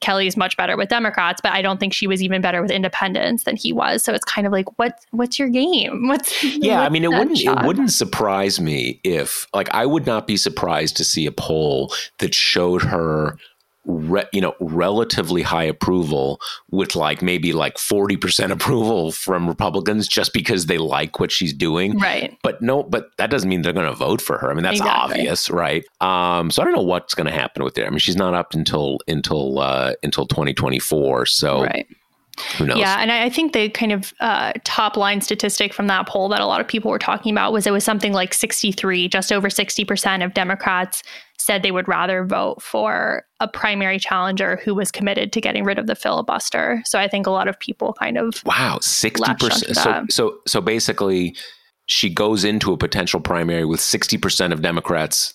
Kelly's 0.00 0.36
much 0.36 0.56
better 0.56 0.76
with 0.76 0.88
Democrats, 0.88 1.40
but 1.42 1.52
I 1.52 1.60
don't 1.60 1.78
think 1.78 1.92
she 1.92 2.06
was 2.06 2.22
even 2.22 2.40
better 2.40 2.62
with 2.62 2.70
independents 2.70 3.44
than 3.44 3.56
he 3.56 3.72
was. 3.72 4.02
So 4.02 4.14
it's 4.14 4.24
kind 4.24 4.46
of 4.46 4.52
like, 4.52 4.78
what 4.78 4.98
what's 5.10 5.38
your 5.38 5.48
game? 5.48 6.08
What's 6.08 6.42
yeah? 6.42 6.78
What's 6.78 6.86
I 6.86 6.88
mean, 6.88 7.04
it 7.04 7.10
wouldn't 7.10 7.40
it 7.40 7.66
wouldn't 7.66 7.92
surprise 7.92 8.60
me 8.60 9.00
if 9.04 9.46
like 9.52 9.72
I 9.74 9.86
would 9.86 10.06
not 10.06 10.26
be 10.26 10.36
surprised 10.36 10.96
to 10.96 11.04
see 11.04 11.26
a 11.26 11.32
poll 11.32 11.92
that 12.18 12.34
showed 12.34 12.82
her 12.82 13.36
re, 13.90 14.24
you 14.32 14.40
know 14.40 14.54
relatively 14.60 15.42
high 15.42 15.64
approval 15.64 16.40
with 16.70 16.94
like 16.94 17.22
maybe 17.22 17.52
like 17.52 17.76
40% 17.76 18.50
approval 18.58 19.12
from 19.12 19.48
republicans 19.48 20.08
just 20.08 20.32
because 20.32 20.66
they 20.66 20.78
like 20.78 21.20
what 21.20 21.32
she's 21.32 21.52
doing. 21.52 21.98
Right. 21.98 22.36
But 22.42 22.62
no 22.62 22.82
but 22.82 23.16
that 23.18 23.30
doesn't 23.30 23.48
mean 23.48 23.62
they're 23.62 23.72
going 23.72 23.86
to 23.86 23.96
vote 23.96 24.20
for 24.20 24.38
her. 24.38 24.50
I 24.50 24.54
mean 24.54 24.62
that's 24.62 24.78
exactly. 24.80 25.20
obvious 25.20 25.50
right? 25.50 25.84
Um 26.00 26.50
so 26.50 26.62
i 26.62 26.64
don't 26.64 26.74
know 26.74 26.82
what's 26.82 27.14
going 27.14 27.26
to 27.26 27.32
happen 27.32 27.64
with 27.64 27.78
it. 27.78 27.86
I 27.86 27.90
mean 27.90 27.98
she's 27.98 28.16
not 28.16 28.34
up 28.34 28.54
until 28.54 28.98
until 29.08 29.58
uh 29.58 29.94
until 30.02 30.26
2024 30.26 31.26
so 31.26 31.64
right 31.64 31.86
yeah, 32.58 32.98
and 33.00 33.10
I 33.10 33.28
think 33.30 33.52
the 33.52 33.68
kind 33.68 33.92
of 33.92 34.14
uh, 34.20 34.52
top 34.64 34.96
line 34.96 35.20
statistic 35.20 35.72
from 35.72 35.86
that 35.88 36.06
poll 36.06 36.28
that 36.28 36.40
a 36.40 36.46
lot 36.46 36.60
of 36.60 36.68
people 36.68 36.90
were 36.90 36.98
talking 36.98 37.32
about 37.32 37.52
was 37.52 37.66
it 37.66 37.72
was 37.72 37.84
something 37.84 38.12
like 38.12 38.34
63, 38.34 39.08
just 39.08 39.32
over 39.32 39.48
60% 39.48 40.24
of 40.24 40.34
Democrats 40.34 41.02
said 41.38 41.62
they 41.62 41.72
would 41.72 41.88
rather 41.88 42.24
vote 42.24 42.62
for 42.62 43.24
a 43.40 43.48
primary 43.48 43.98
challenger 43.98 44.60
who 44.64 44.74
was 44.74 44.90
committed 44.90 45.32
to 45.32 45.40
getting 45.40 45.64
rid 45.64 45.78
of 45.78 45.86
the 45.86 45.94
filibuster. 45.94 46.82
So 46.84 46.98
I 46.98 47.08
think 47.08 47.26
a 47.26 47.30
lot 47.30 47.48
of 47.48 47.58
people 47.58 47.94
kind 47.94 48.18
of 48.18 48.42
wow, 48.44 48.78
60%. 48.80 49.74
So 49.74 50.04
so 50.10 50.38
so 50.46 50.60
basically 50.60 51.34
she 51.86 52.08
goes 52.08 52.44
into 52.44 52.72
a 52.72 52.76
potential 52.76 53.20
primary 53.20 53.64
with 53.64 53.80
60% 53.80 54.52
of 54.52 54.62
Democrats 54.62 55.34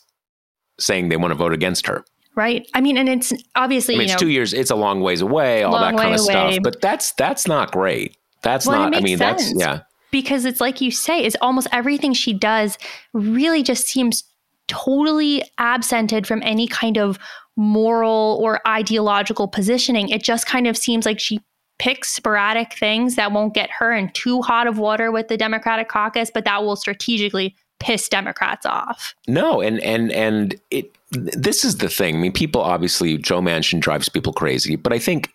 saying 0.79 1.09
they 1.09 1.17
want 1.17 1.31
to 1.31 1.35
vote 1.35 1.53
against 1.53 1.87
her. 1.87 2.05
Right. 2.35 2.69
I 2.73 2.81
mean, 2.81 2.97
and 2.97 3.07
it's 3.07 3.31
obviously 3.55 3.95
I 3.95 3.97
mean, 3.97 4.05
it's 4.05 4.13
know, 4.13 4.19
two 4.19 4.29
years. 4.29 4.53
It's 4.53 4.71
a 4.71 4.75
long 4.75 5.01
ways 5.01 5.21
away. 5.21 5.63
All 5.63 5.79
that 5.79 5.95
kind 5.95 6.13
of 6.13 6.19
away. 6.19 6.31
stuff. 6.31 6.57
But 6.63 6.81
that's 6.81 7.13
that's 7.13 7.47
not 7.47 7.71
great. 7.71 8.17
That's 8.41 8.67
well, 8.67 8.79
not. 8.79 8.95
I 8.95 8.99
mean, 8.99 9.17
sense. 9.17 9.45
that's 9.47 9.59
yeah. 9.59 9.81
Because 10.11 10.45
it's 10.45 10.61
like 10.61 10.81
you 10.81 10.91
say, 10.91 11.25
is 11.25 11.37
almost 11.41 11.67
everything 11.71 12.13
she 12.13 12.33
does 12.33 12.77
really 13.13 13.63
just 13.63 13.87
seems 13.87 14.23
totally 14.67 15.43
absented 15.57 16.27
from 16.27 16.41
any 16.43 16.67
kind 16.67 16.97
of 16.97 17.19
moral 17.55 18.39
or 18.41 18.65
ideological 18.67 19.47
positioning. 19.47 20.09
It 20.09 20.23
just 20.23 20.45
kind 20.45 20.67
of 20.67 20.77
seems 20.77 21.05
like 21.05 21.19
she 21.19 21.39
picks 21.77 22.09
sporadic 22.09 22.73
things 22.73 23.15
that 23.15 23.31
won't 23.31 23.53
get 23.53 23.69
her 23.69 23.91
in 23.91 24.09
too 24.09 24.41
hot 24.41 24.67
of 24.67 24.77
water 24.77 25.11
with 25.11 25.27
the 25.27 25.37
Democratic 25.37 25.89
caucus, 25.89 26.31
but 26.33 26.45
that 26.45 26.63
will 26.63 26.75
strategically 26.75 27.55
piss 27.79 28.07
Democrats 28.07 28.65
off. 28.65 29.13
No, 29.27 29.61
and 29.61 29.79
and 29.81 30.11
and 30.11 30.55
it 30.71 30.95
this 31.15 31.63
is 31.63 31.77
the 31.77 31.89
thing. 31.89 32.15
I 32.15 32.19
mean, 32.19 32.31
people 32.31 32.61
obviously 32.61 33.17
Joe 33.17 33.41
Manchin 33.41 33.79
drives 33.79 34.09
people 34.09 34.33
crazy, 34.33 34.75
but 34.75 34.93
I 34.93 34.99
think 34.99 35.31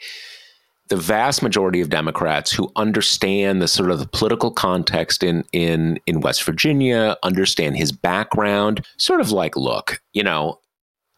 the 0.88 0.96
vast 0.96 1.42
majority 1.42 1.80
of 1.80 1.88
Democrats 1.88 2.50
who 2.52 2.70
understand 2.74 3.62
the 3.62 3.68
sort 3.68 3.90
of 3.90 4.00
the 4.00 4.06
political 4.06 4.50
context 4.50 5.22
in 5.22 5.44
in 5.52 5.98
in 6.06 6.20
West 6.20 6.42
Virginia, 6.44 7.16
understand 7.22 7.76
his 7.76 7.92
background, 7.92 8.84
sort 8.98 9.20
of 9.20 9.30
like, 9.30 9.56
look, 9.56 10.00
you 10.12 10.22
know, 10.22 10.58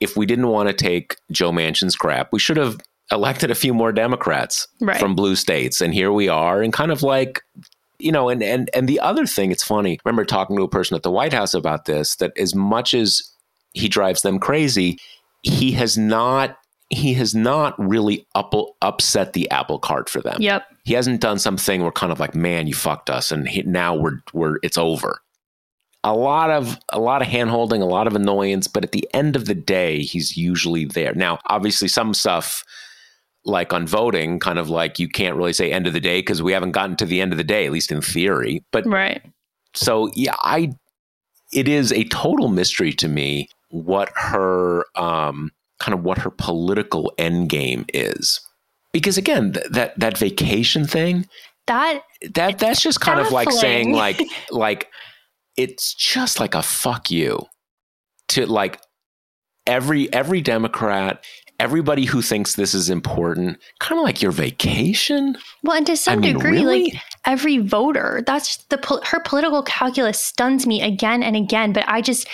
if 0.00 0.16
we 0.16 0.26
didn't 0.26 0.48
want 0.48 0.68
to 0.68 0.74
take 0.74 1.16
Joe 1.30 1.50
Manchin's 1.50 1.96
crap, 1.96 2.32
we 2.32 2.38
should 2.38 2.58
have 2.58 2.78
elected 3.10 3.50
a 3.50 3.54
few 3.54 3.74
more 3.74 3.92
Democrats 3.92 4.66
right. 4.80 4.98
from 4.98 5.14
blue 5.14 5.36
states, 5.36 5.80
and 5.80 5.94
here 5.94 6.12
we 6.12 6.28
are, 6.28 6.62
and 6.62 6.72
kind 6.72 6.92
of 6.92 7.02
like 7.02 7.42
you 7.98 8.12
know, 8.12 8.28
and 8.28 8.42
and 8.42 8.68
and 8.74 8.88
the 8.88 9.00
other 9.00 9.26
thing, 9.26 9.52
it's 9.52 9.62
funny. 9.62 9.94
I 9.94 9.98
remember 10.04 10.24
talking 10.24 10.56
to 10.56 10.64
a 10.64 10.68
person 10.68 10.96
at 10.96 11.02
the 11.02 11.10
White 11.10 11.32
House 11.32 11.54
about 11.54 11.86
this. 11.86 12.16
That 12.16 12.36
as 12.36 12.54
much 12.54 12.92
as 12.94 13.22
he 13.74 13.88
drives 13.88 14.22
them 14.22 14.38
crazy, 14.38 14.98
he 15.42 15.72
has 15.72 15.98
not 15.98 16.56
he 16.92 17.14
has 17.14 17.34
not 17.34 17.74
really 17.78 18.26
up, 18.34 18.54
upset 18.82 19.32
the 19.32 19.50
apple 19.50 19.78
cart 19.78 20.10
for 20.10 20.20
them. 20.20 20.36
Yep. 20.40 20.66
He 20.84 20.92
hasn't 20.92 21.22
done 21.22 21.38
something 21.38 21.80
where 21.80 21.90
kind 21.90 22.12
of 22.12 22.20
like, 22.20 22.34
man, 22.34 22.66
you 22.66 22.74
fucked 22.74 23.08
us, 23.08 23.32
and 23.32 23.48
he, 23.48 23.62
now 23.62 23.94
we're 23.94 24.18
we're 24.32 24.58
it's 24.62 24.76
over. 24.76 25.20
A 26.04 26.14
lot 26.14 26.50
of 26.50 26.78
a 26.90 27.00
lot 27.00 27.22
of 27.22 27.28
handholding, 27.28 27.80
a 27.80 27.86
lot 27.86 28.06
of 28.06 28.14
annoyance, 28.14 28.66
but 28.66 28.84
at 28.84 28.92
the 28.92 29.08
end 29.14 29.36
of 29.36 29.46
the 29.46 29.54
day, 29.54 30.00
he's 30.00 30.36
usually 30.36 30.84
there. 30.84 31.14
Now, 31.14 31.38
obviously, 31.46 31.88
some 31.88 32.12
stuff 32.12 32.62
like 33.44 33.72
on 33.72 33.86
voting, 33.86 34.38
kind 34.38 34.58
of 34.58 34.68
like 34.68 34.98
you 34.98 35.08
can't 35.08 35.36
really 35.36 35.52
say 35.52 35.72
end 35.72 35.86
of 35.86 35.92
the 35.94 36.00
day 36.00 36.20
because 36.20 36.42
we 36.42 36.52
haven't 36.52 36.72
gotten 36.72 36.96
to 36.96 37.06
the 37.06 37.20
end 37.20 37.32
of 37.32 37.38
the 37.38 37.44
day, 37.44 37.64
at 37.64 37.72
least 37.72 37.90
in 37.90 38.02
theory. 38.02 38.64
But 38.70 38.84
right. 38.86 39.22
So 39.74 40.10
yeah, 40.14 40.36
I 40.40 40.72
it 41.52 41.68
is 41.68 41.92
a 41.92 42.04
total 42.04 42.48
mystery 42.48 42.92
to 42.94 43.08
me 43.08 43.48
what 43.72 44.10
her 44.14 44.84
um, 44.96 45.50
kind 45.80 45.94
of 45.94 46.04
what 46.04 46.18
her 46.18 46.30
political 46.30 47.12
end 47.18 47.48
game 47.48 47.84
is. 47.92 48.40
Because 48.92 49.18
again, 49.18 49.54
th- 49.54 49.66
that 49.70 49.98
that 49.98 50.18
vacation 50.18 50.86
thing, 50.86 51.26
that 51.66 52.02
that 52.34 52.58
that's 52.58 52.82
just 52.82 53.00
kind 53.00 53.18
baffling. 53.18 53.46
of 53.46 53.48
like 53.48 53.50
saying 53.50 53.92
like 53.92 54.20
like 54.50 54.88
it's 55.56 55.94
just 55.94 56.38
like 56.38 56.54
a 56.54 56.62
fuck 56.62 57.10
you 57.10 57.46
to 58.28 58.46
like 58.46 58.80
every 59.66 60.12
every 60.12 60.40
democrat 60.40 61.24
everybody 61.62 62.04
who 62.04 62.20
thinks 62.20 62.56
this 62.56 62.74
is 62.74 62.90
important, 62.90 63.56
kind 63.78 63.96
of 63.98 64.04
like 64.04 64.20
your 64.20 64.32
vacation. 64.32 65.36
Well, 65.62 65.76
and 65.76 65.86
to 65.86 65.96
some 65.96 66.18
I 66.18 66.20
mean, 66.20 66.34
degree, 66.34 66.58
really? 66.58 66.84
like 66.84 67.02
every 67.24 67.58
voter, 67.58 68.22
that's 68.26 68.56
the 68.64 69.00
her 69.04 69.20
political 69.20 69.62
calculus 69.62 70.22
stuns 70.22 70.66
me 70.66 70.82
again 70.82 71.22
and 71.22 71.36
again. 71.36 71.72
But 71.72 71.84
I 71.86 72.00
just, 72.00 72.26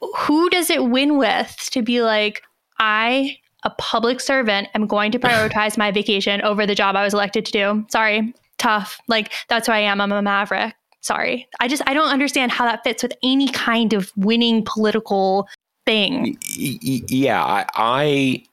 who 0.00 0.48
does 0.50 0.70
it 0.70 0.86
win 0.86 1.18
with 1.18 1.68
to 1.72 1.82
be 1.82 2.02
like, 2.02 2.42
I, 2.78 3.38
a 3.64 3.70
public 3.70 4.20
servant, 4.20 4.68
am 4.74 4.86
going 4.86 5.12
to 5.12 5.18
prioritize 5.20 5.76
my 5.76 5.90
vacation 5.90 6.40
over 6.42 6.66
the 6.66 6.74
job 6.74 6.96
I 6.96 7.04
was 7.04 7.14
elected 7.14 7.44
to 7.46 7.52
do? 7.52 7.86
Sorry, 7.90 8.32
tough. 8.58 8.98
Like 9.08 9.32
that's 9.48 9.66
who 9.66 9.72
I 9.72 9.80
am. 9.80 10.00
I'm 10.00 10.12
a 10.12 10.22
maverick. 10.22 10.74
Sorry. 11.02 11.48
I 11.60 11.68
just 11.68 11.82
I 11.86 11.94
don't 11.94 12.10
understand 12.10 12.52
how 12.52 12.66
that 12.66 12.84
fits 12.84 13.02
with 13.02 13.14
any 13.22 13.48
kind 13.48 13.92
of 13.92 14.12
winning 14.16 14.64
political 14.64 15.48
thing. 15.86 16.36
Yeah, 16.56 17.42
I, 17.42 17.66
I 17.74 18.44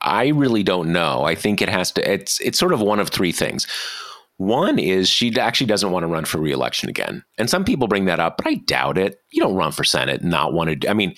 I 0.00 0.28
really 0.28 0.62
don't 0.62 0.92
know. 0.92 1.24
I 1.24 1.34
think 1.34 1.62
it 1.62 1.68
has 1.68 1.92
to. 1.92 2.12
It's 2.12 2.40
it's 2.40 2.58
sort 2.58 2.72
of 2.72 2.80
one 2.80 3.00
of 3.00 3.10
three 3.10 3.32
things. 3.32 3.66
One 4.38 4.78
is 4.78 5.08
she 5.08 5.36
actually 5.36 5.66
doesn't 5.66 5.90
want 5.90 6.04
to 6.04 6.08
run 6.08 6.24
for 6.24 6.38
reelection 6.38 6.88
again. 6.88 7.24
And 7.38 7.50
some 7.50 7.64
people 7.64 7.88
bring 7.88 8.04
that 8.04 8.20
up, 8.20 8.36
but 8.36 8.46
I 8.46 8.54
doubt 8.54 8.96
it. 8.96 9.20
You 9.30 9.42
don't 9.42 9.54
run 9.54 9.72
for 9.72 9.84
Senate 9.84 10.22
and 10.22 10.30
not 10.30 10.52
want 10.52 10.80
to. 10.80 10.88
I 10.88 10.94
mean, 10.94 11.14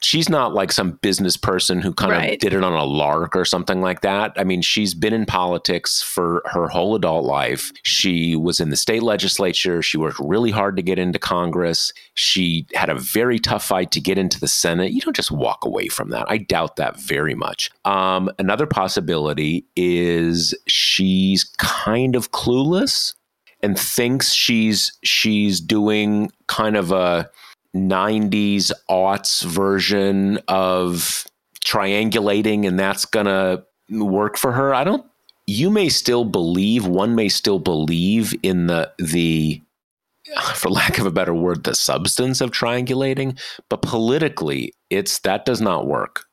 she's 0.00 0.28
not 0.28 0.52
like 0.52 0.72
some 0.72 0.92
business 1.02 1.36
person 1.36 1.80
who 1.80 1.92
kind 1.92 2.12
right. 2.12 2.32
of 2.34 2.38
did 2.40 2.52
it 2.52 2.64
on 2.64 2.72
a 2.72 2.84
lark 2.84 3.36
or 3.36 3.44
something 3.44 3.80
like 3.80 4.00
that. 4.00 4.32
I 4.36 4.44
mean, 4.44 4.62
she's 4.62 4.94
been 4.94 5.12
in 5.12 5.26
politics 5.26 6.02
for 6.02 6.42
her 6.46 6.68
whole 6.68 6.94
adult 6.96 7.24
life. 7.24 7.72
She 7.82 8.34
was 8.34 8.58
in 8.58 8.70
the 8.70 8.76
state 8.76 9.02
legislature. 9.02 9.80
She 9.80 9.96
worked 9.96 10.18
really 10.18 10.50
hard 10.50 10.76
to 10.76 10.82
get 10.82 10.98
into 10.98 11.18
Congress. 11.18 11.92
She 12.14 12.66
had 12.74 12.88
a 12.88 12.96
very 12.96 13.38
tough 13.38 13.64
fight 13.64 13.92
to 13.92 14.00
get 14.00 14.18
into 14.18 14.40
the 14.40 14.48
Senate. 14.48 14.92
You 14.92 15.00
don't 15.00 15.16
just 15.16 15.30
walk 15.30 15.64
away 15.64 15.88
from 15.88 16.10
that. 16.10 16.26
I 16.28 16.38
doubt 16.38 16.76
that 16.76 16.98
very 17.00 17.34
much. 17.34 17.70
Um, 17.84 18.30
another 18.38 18.66
possibility 18.66 19.66
is 19.76 20.54
she's 20.66 21.44
kind 21.58 22.16
of 22.16 22.32
clueless 22.32 23.14
and 23.62 23.78
thinks 23.78 24.32
she's 24.32 24.92
she's 25.04 25.60
doing 25.60 26.30
kind 26.48 26.76
of 26.76 26.90
a 26.90 27.30
90s 27.74 28.70
aughts 28.90 29.44
version 29.44 30.38
of 30.48 31.26
triangulating 31.64 32.66
and 32.66 32.78
that's 32.78 33.04
going 33.04 33.26
to 33.26 33.64
work 33.90 34.36
for 34.36 34.52
her. 34.52 34.74
I 34.74 34.84
don't 34.84 35.04
you 35.46 35.70
may 35.70 35.88
still 35.88 36.24
believe 36.24 36.86
one 36.86 37.14
may 37.14 37.28
still 37.28 37.58
believe 37.58 38.34
in 38.42 38.66
the 38.66 38.90
the 38.98 39.60
for 40.54 40.70
lack 40.70 40.98
of 40.98 41.06
a 41.06 41.10
better 41.10 41.34
word 41.34 41.64
the 41.64 41.74
substance 41.74 42.40
of 42.40 42.50
triangulating 42.52 43.38
but 43.68 43.82
politically 43.82 44.72
it's 44.90 45.18
that 45.20 45.44
does 45.44 45.60
not 45.60 45.86
work. 45.86 46.24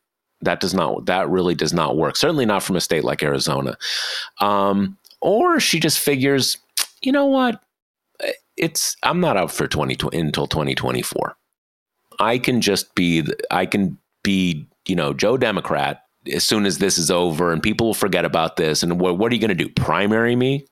That 0.42 0.60
does 0.60 0.74
not 0.74 1.06
that 1.08 1.30
really 1.30 1.56
does 1.56 1.74
not 1.74 1.98
work 1.98 2.16
certainly 2.16 2.46
not 2.46 2.64
from 2.64 2.76
a 2.76 2.82
state 2.82 3.04
like 3.04 3.24
arizona. 3.24 3.78
Um, 4.40 4.98
or 5.22 5.60
she 5.60 5.80
just 5.80 6.00
figures 6.00 6.58
you 7.02 7.12
know 7.12 7.26
what 7.26 7.62
it's 8.60 8.96
I'm 9.04 9.20
not 9.20 9.38
out 9.38 9.52
for 9.52 9.68
2020 9.68 10.18
until 10.18 10.48
2024. 10.48 11.36
I 12.20 12.38
can 12.38 12.62
just 12.62 12.94
be 12.96 13.26
I 13.50 13.66
can 13.66 13.98
be, 14.24 14.68
you 14.88 14.96
know, 14.96 15.14
Joe 15.14 15.38
Democrat 15.38 16.04
as 16.32 16.44
soon 16.44 16.66
as 16.66 16.78
this 16.78 16.98
is 16.98 17.10
over 17.10 17.52
and 17.52 17.64
people 17.64 17.88
will 17.88 17.94
forget 17.94 18.26
about 18.26 18.58
this. 18.58 18.84
And 18.84 19.00
what, 19.00 19.18
what 19.18 19.32
are 19.32 19.36
you 19.36 19.42
going 19.42 19.50
to 19.50 19.56
do? 19.56 19.70
Primary 19.70 20.36
me 20.36 20.68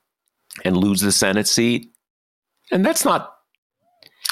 and 0.66 0.78
lose 0.78 1.02
the 1.02 1.12
Senate 1.12 1.48
seat? 1.48 1.92
And 2.72 2.86
that's 2.86 3.06
not, 3.06 3.34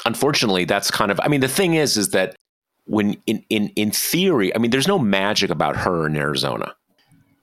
unfortunately, 0.04 0.64
that's 0.64 0.90
kind 0.90 1.10
of, 1.10 1.18
I 1.22 1.28
mean, 1.28 1.40
the 1.40 1.48
thing 1.48 1.74
is, 1.74 1.96
is 1.96 2.10
that 2.10 2.36
when 2.84 3.16
in, 3.26 3.42
in, 3.48 3.68
in 3.70 3.90
theory, 3.90 4.54
I 4.54 4.58
mean, 4.58 4.70
there's 4.70 4.86
no 4.86 4.98
magic 4.98 5.50
about 5.50 5.76
her 5.76 6.06
in 6.06 6.16
Arizona. 6.16 6.74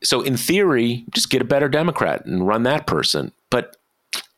So 0.03 0.21
in 0.21 0.37
theory, 0.37 1.05
just 1.11 1.29
get 1.29 1.41
a 1.41 1.45
better 1.45 1.67
Democrat 1.67 2.25
and 2.25 2.45
run 2.45 2.63
that 2.63 2.85
person. 2.85 3.31
But 3.49 3.77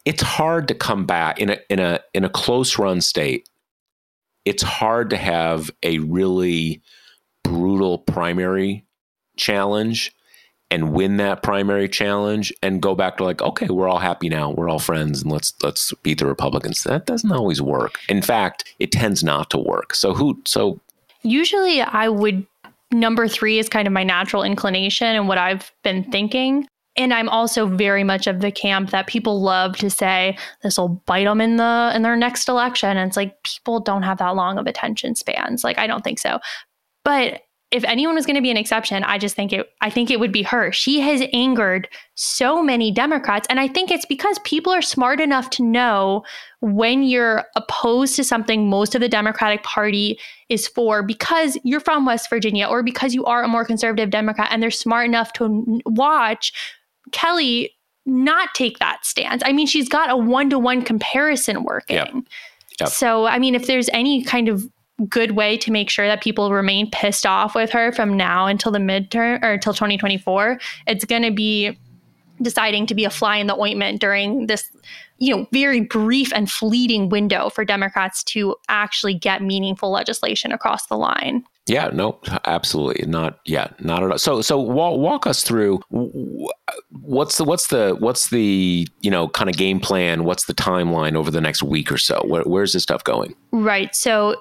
it's 0.06 0.22
hard 0.22 0.68
to 0.68 0.76
come 0.76 1.06
back 1.06 1.40
in 1.40 1.50
a 1.50 1.58
in 1.70 1.80
a 1.80 2.00
in 2.14 2.24
a 2.24 2.30
close 2.30 2.78
run 2.78 3.02
state. 3.02 3.50
It's 4.46 4.64
hard 4.64 5.10
to 5.10 5.18
have 5.18 5.72
a 5.84 6.00
really 6.00 6.82
brutal 7.44 7.98
primary 8.00 8.86
challenge 9.38 10.16
and 10.72 10.94
win 10.94 11.18
that 11.18 11.44
primary 11.44 11.88
challenge 11.90 12.54
and 12.64 12.82
go 12.82 12.96
back 12.96 13.18
to 13.18 13.24
like 13.24 13.42
okay 13.42 13.68
we're 13.68 13.88
all 13.88 14.00
happy 14.00 14.30
now. 14.30 14.52
We're 14.52 14.70
all 14.70 14.80
friends 14.80 15.24
and 15.24 15.32
let's 15.32 15.54
let's 15.64 15.92
beat 16.04 16.20
the 16.20 16.28
republicans. 16.28 16.84
That 16.84 17.06
doesn't 17.06 17.32
always 17.32 17.62
work. 17.62 18.00
In 18.08 18.22
fact 18.22 18.76
it 18.80 18.92
tends 18.92 19.24
not 19.24 19.50
to 19.50 19.58
work. 19.58 19.96
So 19.96 20.14
who 20.14 20.42
so 20.46 20.80
usually 21.26 21.82
i 21.82 22.08
would 22.08 22.46
number 22.92 23.28
3 23.28 23.58
is 23.58 23.68
kind 23.68 23.88
of 23.88 23.94
my 23.94 24.04
natural 24.04 24.44
inclination 24.44 25.08
and 25.08 25.28
what 25.28 25.38
i've 25.38 25.72
been 25.84 26.04
thinking 26.04 26.68
and 26.98 27.14
i'm 27.14 27.30
also 27.30 27.68
very 27.68 28.04
much 28.04 28.28
of 28.28 28.42
the 28.42 28.52
camp 28.52 28.90
that 28.92 29.08
people 29.08 29.42
love 29.42 29.76
to 29.78 29.90
say 29.90 30.38
this 30.64 30.78
will 30.78 31.02
bite 31.06 31.26
them 31.26 31.42
in 31.42 31.58
the 31.58 31.92
in 31.96 32.02
their 32.02 32.16
next 32.16 32.48
election. 32.50 32.98
And 32.98 33.08
it's 33.08 33.18
like 33.18 33.42
people 33.44 33.80
don't 33.80 34.04
have 34.04 34.18
that 34.20 34.36
long 34.36 34.58
of 34.58 34.68
attention 34.68 35.16
spans. 35.16 35.64
Like 35.64 35.78
i 35.78 35.88
don't 35.88 36.04
think 36.04 36.20
so. 36.20 36.40
But 37.04 37.42
if 37.72 37.84
anyone 37.84 38.16
was 38.16 38.26
going 38.26 38.36
to 38.36 38.42
be 38.42 38.52
an 38.52 38.58
exception, 38.58 39.04
I 39.04 39.18
just 39.18 39.36
think 39.36 39.52
it 39.52 39.70
I 39.82 39.90
think 39.90 40.12
it 40.12 40.20
would 40.20 40.32
be 40.32 40.44
her. 40.44 40.72
She 40.72 41.02
has 41.02 41.24
angered 41.34 41.90
so 42.14 42.62
many 42.64 42.92
Democrats. 42.92 43.48
And 43.50 43.60
I 43.60 43.68
think 43.68 43.92
it's 43.92 44.06
because 44.06 44.40
people 44.40 44.72
are 44.72 44.82
smart 44.82 45.20
enough 45.20 45.50
to 45.52 45.64
know 45.64 46.24
when 46.62 47.04
you're 47.04 47.44
opposed 47.56 48.16
to 48.16 48.24
something 48.24 48.70
most 48.70 48.96
of 48.96 49.02
the 49.02 49.10
Democratic 49.10 49.64
Party 49.64 50.20
is 50.48 50.68
for 50.68 51.04
because 51.04 51.58
you're 51.64 51.80
from 51.80 52.06
West 52.06 52.30
Virginia 52.30 52.68
or 52.68 52.82
because 52.84 53.14
you 53.14 53.26
are 53.26 53.44
a 53.44 53.48
more 53.48 53.66
conservative 53.66 54.10
Democrat 54.10 54.50
and 54.52 54.62
they're 54.62 54.72
smart 54.72 55.06
enough 55.06 55.34
to 55.34 55.82
watch 55.86 56.54
Kelly 57.12 57.72
not 58.06 58.50
take 58.54 58.80
that 58.80 59.06
stance. 59.06 59.42
I 59.46 59.52
mean, 59.52 59.68
she's 59.68 59.90
got 59.90 60.10
a 60.10 60.18
one-to-one 60.18 60.84
comparison 60.84 61.64
working. 61.64 61.98
Yep. 61.98 62.14
Yep. 62.80 62.90
So, 62.90 63.26
I 63.26 63.40
mean, 63.40 63.56
if 63.56 63.68
there's 63.68 63.90
any 63.94 64.24
kind 64.24 64.50
of 64.50 64.64
good 65.10 65.32
way 65.32 65.58
to 65.58 65.72
make 65.72 65.90
sure 65.90 66.08
that 66.08 66.22
people 66.22 66.52
remain 66.52 66.90
pissed 66.90 67.26
off 67.26 67.54
with 67.54 67.70
her 67.70 67.92
from 67.92 68.16
now 68.16 68.46
until 68.46 68.72
the 68.72 68.80
midterm 68.80 69.44
or 69.44 69.52
until 69.52 69.74
2024 69.74 70.58
it's 70.88 71.04
going 71.04 71.22
to 71.22 71.32
be 71.32 71.78
deciding 72.42 72.86
to 72.86 72.96
be 72.96 73.04
a 73.04 73.10
fly 73.10 73.36
in 73.36 73.48
the 73.48 73.56
ointment 73.56 74.00
during 74.00 74.48
this 74.48 74.72
you 75.18 75.36
know 75.36 75.46
very 75.52 75.82
brief 75.82 76.32
and 76.34 76.50
fleeting 76.50 77.10
window 77.10 77.50
for 77.50 77.66
democrats 77.66 78.24
to 78.24 78.56
actually 78.70 79.14
get 79.14 79.42
meaningful 79.42 79.92
legislation 79.92 80.54
across 80.54 80.86
the 80.88 80.96
line 80.98 81.44
yeah 81.68 81.90
no 81.92 82.20
absolutely 82.46 83.06
not 83.08 83.40
yeah 83.46 83.68
not 83.80 84.04
at 84.04 84.12
all. 84.12 84.18
So 84.18 84.42
so 84.42 84.60
walk, 84.60 85.00
walk 85.00 85.28
us 85.28 85.44
through 85.44 85.80
what's 87.02 87.38
the 87.38 87.44
what's 87.44 87.68
the 87.68 87.96
what's 88.00 88.30
the 88.30 88.88
you 89.02 89.12
know 89.12 89.28
kind 89.30 89.50
of 89.50 89.58
game 89.58 89.80
plan? 89.80 90.24
What's 90.24 90.46
the 90.46 90.54
timeline 90.54 91.16
over 91.16 91.32
the 91.32 91.42
next 91.42 91.64
week 91.64 91.92
or 91.92 91.98
so? 91.98 92.22
Where, 92.26 92.44
where's 92.44 92.74
this 92.74 92.84
stuff 92.84 93.04
going? 93.04 93.36
Right 93.52 93.96
so 93.96 94.36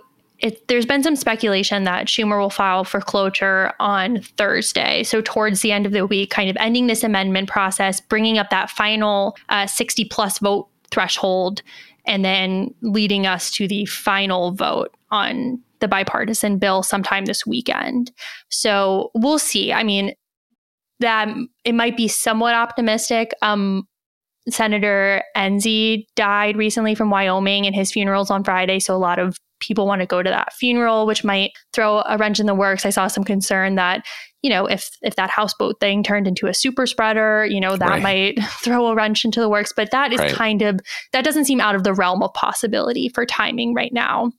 it, 0.44 0.68
there's 0.68 0.84
been 0.84 1.02
some 1.02 1.16
speculation 1.16 1.84
that 1.84 2.06
Schumer 2.06 2.38
will 2.38 2.50
file 2.50 2.84
for 2.84 3.00
cloture 3.00 3.72
on 3.80 4.20
Thursday. 4.36 5.02
So, 5.02 5.22
towards 5.22 5.62
the 5.62 5.72
end 5.72 5.86
of 5.86 5.92
the 5.92 6.06
week, 6.06 6.30
kind 6.30 6.50
of 6.50 6.56
ending 6.58 6.86
this 6.86 7.04
amendment 7.04 7.48
process, 7.48 8.00
bringing 8.00 8.36
up 8.36 8.50
that 8.50 8.68
final 8.68 9.36
uh, 9.48 9.66
60 9.66 10.04
plus 10.06 10.40
vote 10.40 10.68
threshold, 10.90 11.62
and 12.04 12.24
then 12.24 12.74
leading 12.82 13.26
us 13.26 13.50
to 13.52 13.66
the 13.66 13.86
final 13.86 14.50
vote 14.50 14.94
on 15.10 15.60
the 15.84 15.88
bipartisan 15.88 16.58
bill 16.58 16.82
sometime 16.82 17.26
this 17.26 17.46
weekend. 17.46 18.10
So, 18.48 19.10
we'll 19.14 19.38
see. 19.38 19.72
I 19.72 19.82
mean, 19.82 20.14
that 21.00 21.28
it 21.64 21.74
might 21.74 21.96
be 21.96 22.08
somewhat 22.08 22.54
optimistic. 22.54 23.32
Um, 23.42 23.86
Senator 24.48 25.22
Enzi 25.36 26.06
died 26.16 26.56
recently 26.56 26.94
from 26.94 27.10
Wyoming, 27.10 27.66
and 27.66 27.74
his 27.74 27.90
funeral's 27.90 28.30
on 28.30 28.44
Friday. 28.44 28.78
So 28.78 28.94
a 28.94 28.98
lot 28.98 29.18
of 29.18 29.36
people 29.60 29.86
want 29.86 30.00
to 30.00 30.06
go 30.06 30.22
to 30.22 30.30
that 30.30 30.52
funeral, 30.52 31.06
which 31.06 31.24
might 31.24 31.52
throw 31.72 32.02
a 32.06 32.18
wrench 32.18 32.40
in 32.40 32.46
the 32.46 32.54
works. 32.54 32.84
I 32.84 32.90
saw 32.90 33.06
some 33.06 33.24
concern 33.24 33.76
that, 33.76 34.04
you 34.42 34.50
know, 34.50 34.66
if 34.66 34.90
if 35.02 35.16
that 35.16 35.30
houseboat 35.30 35.80
thing 35.80 36.02
turned 36.02 36.26
into 36.26 36.46
a 36.46 36.54
super 36.54 36.86
spreader, 36.86 37.46
you 37.46 37.60
know, 37.60 37.76
that 37.76 37.88
right. 37.88 38.02
might 38.02 38.44
throw 38.62 38.86
a 38.86 38.94
wrench 38.94 39.24
into 39.24 39.40
the 39.40 39.48
works. 39.48 39.72
But 39.74 39.90
that 39.90 40.12
is 40.12 40.20
right. 40.20 40.34
kind 40.34 40.60
of 40.62 40.80
that 41.12 41.24
doesn't 41.24 41.46
seem 41.46 41.60
out 41.60 41.74
of 41.74 41.84
the 41.84 41.94
realm 41.94 42.22
of 42.22 42.32
possibility 42.34 43.08
for 43.08 43.24
timing 43.24 43.72
right 43.74 43.92
now. 43.92 44.30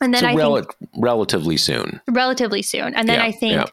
And 0.00 0.14
then 0.14 0.22
so 0.22 0.28
I 0.28 0.34
rel- 0.34 0.56
think 0.56 0.76
relatively 0.96 1.56
soon. 1.56 2.00
Relatively 2.08 2.62
soon. 2.62 2.94
And 2.94 3.08
then 3.08 3.18
yeah, 3.18 3.26
I 3.26 3.32
think 3.32 3.52
yeah. 3.52 3.66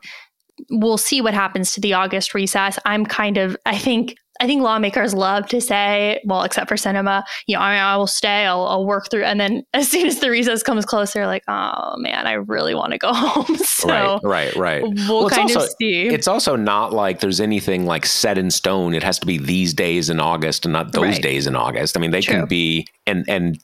we'll 0.70 0.98
see 0.98 1.22
what 1.22 1.34
happens 1.34 1.74
to 1.74 1.82
the 1.82 1.94
August 1.94 2.34
recess. 2.34 2.78
I'm 2.86 3.06
kind 3.06 3.38
of 3.38 3.56
I 3.66 3.78
think 3.78 4.16
I 4.40 4.46
think 4.46 4.62
lawmakers 4.62 5.14
love 5.14 5.48
to 5.48 5.60
say, 5.60 6.22
well, 6.26 6.44
except 6.44 6.68
for 6.68 6.76
Sinema, 6.76 7.24
you 7.48 7.56
know, 7.56 7.62
I, 7.62 7.74
mean, 7.74 7.82
I 7.82 7.98
will 7.98 8.08
stay, 8.08 8.46
I'll, 8.46 8.66
I'll, 8.66 8.86
work 8.86 9.10
through. 9.10 9.24
And 9.24 9.40
then 9.40 9.64
as 9.74 9.90
soon 9.90 10.08
as 10.08 10.20
the 10.20 10.30
recess 10.30 10.64
comes 10.64 10.86
closer, 10.86 11.26
like, 11.26 11.44
oh 11.48 11.96
man, 11.98 12.28
I 12.28 12.34
really 12.34 12.76
want 12.76 12.92
to 12.92 12.98
go 12.98 13.14
home. 13.14 13.58
so 13.58 13.88
right, 13.88 14.24
right, 14.24 14.56
right. 14.56 14.84
We'll, 14.84 15.22
well 15.22 15.30
kind 15.30 15.44
also, 15.44 15.62
of 15.62 15.70
see. 15.80 16.08
It's 16.08 16.28
also 16.28 16.56
not 16.56 16.94
like 16.94 17.20
there's 17.20 17.42
anything 17.42 17.86
like 17.86 18.06
set 18.06 18.38
in 18.38 18.52
stone. 18.52 18.94
It 18.94 19.04
has 19.04 19.20
to 19.20 19.26
be 19.26 19.38
these 19.38 19.74
days 19.74 20.10
in 20.10 20.20
August 20.20 20.66
and 20.66 20.74
not 20.74 20.92
those 20.92 21.04
right. 21.04 21.22
days 21.22 21.48
in 21.48 21.56
August. 21.56 21.98
I 21.98 22.00
mean, 22.00 22.12
they 22.12 22.22
True. 22.22 22.36
can 22.36 22.46
be, 22.46 22.88
and, 23.06 23.28
and, 23.28 23.60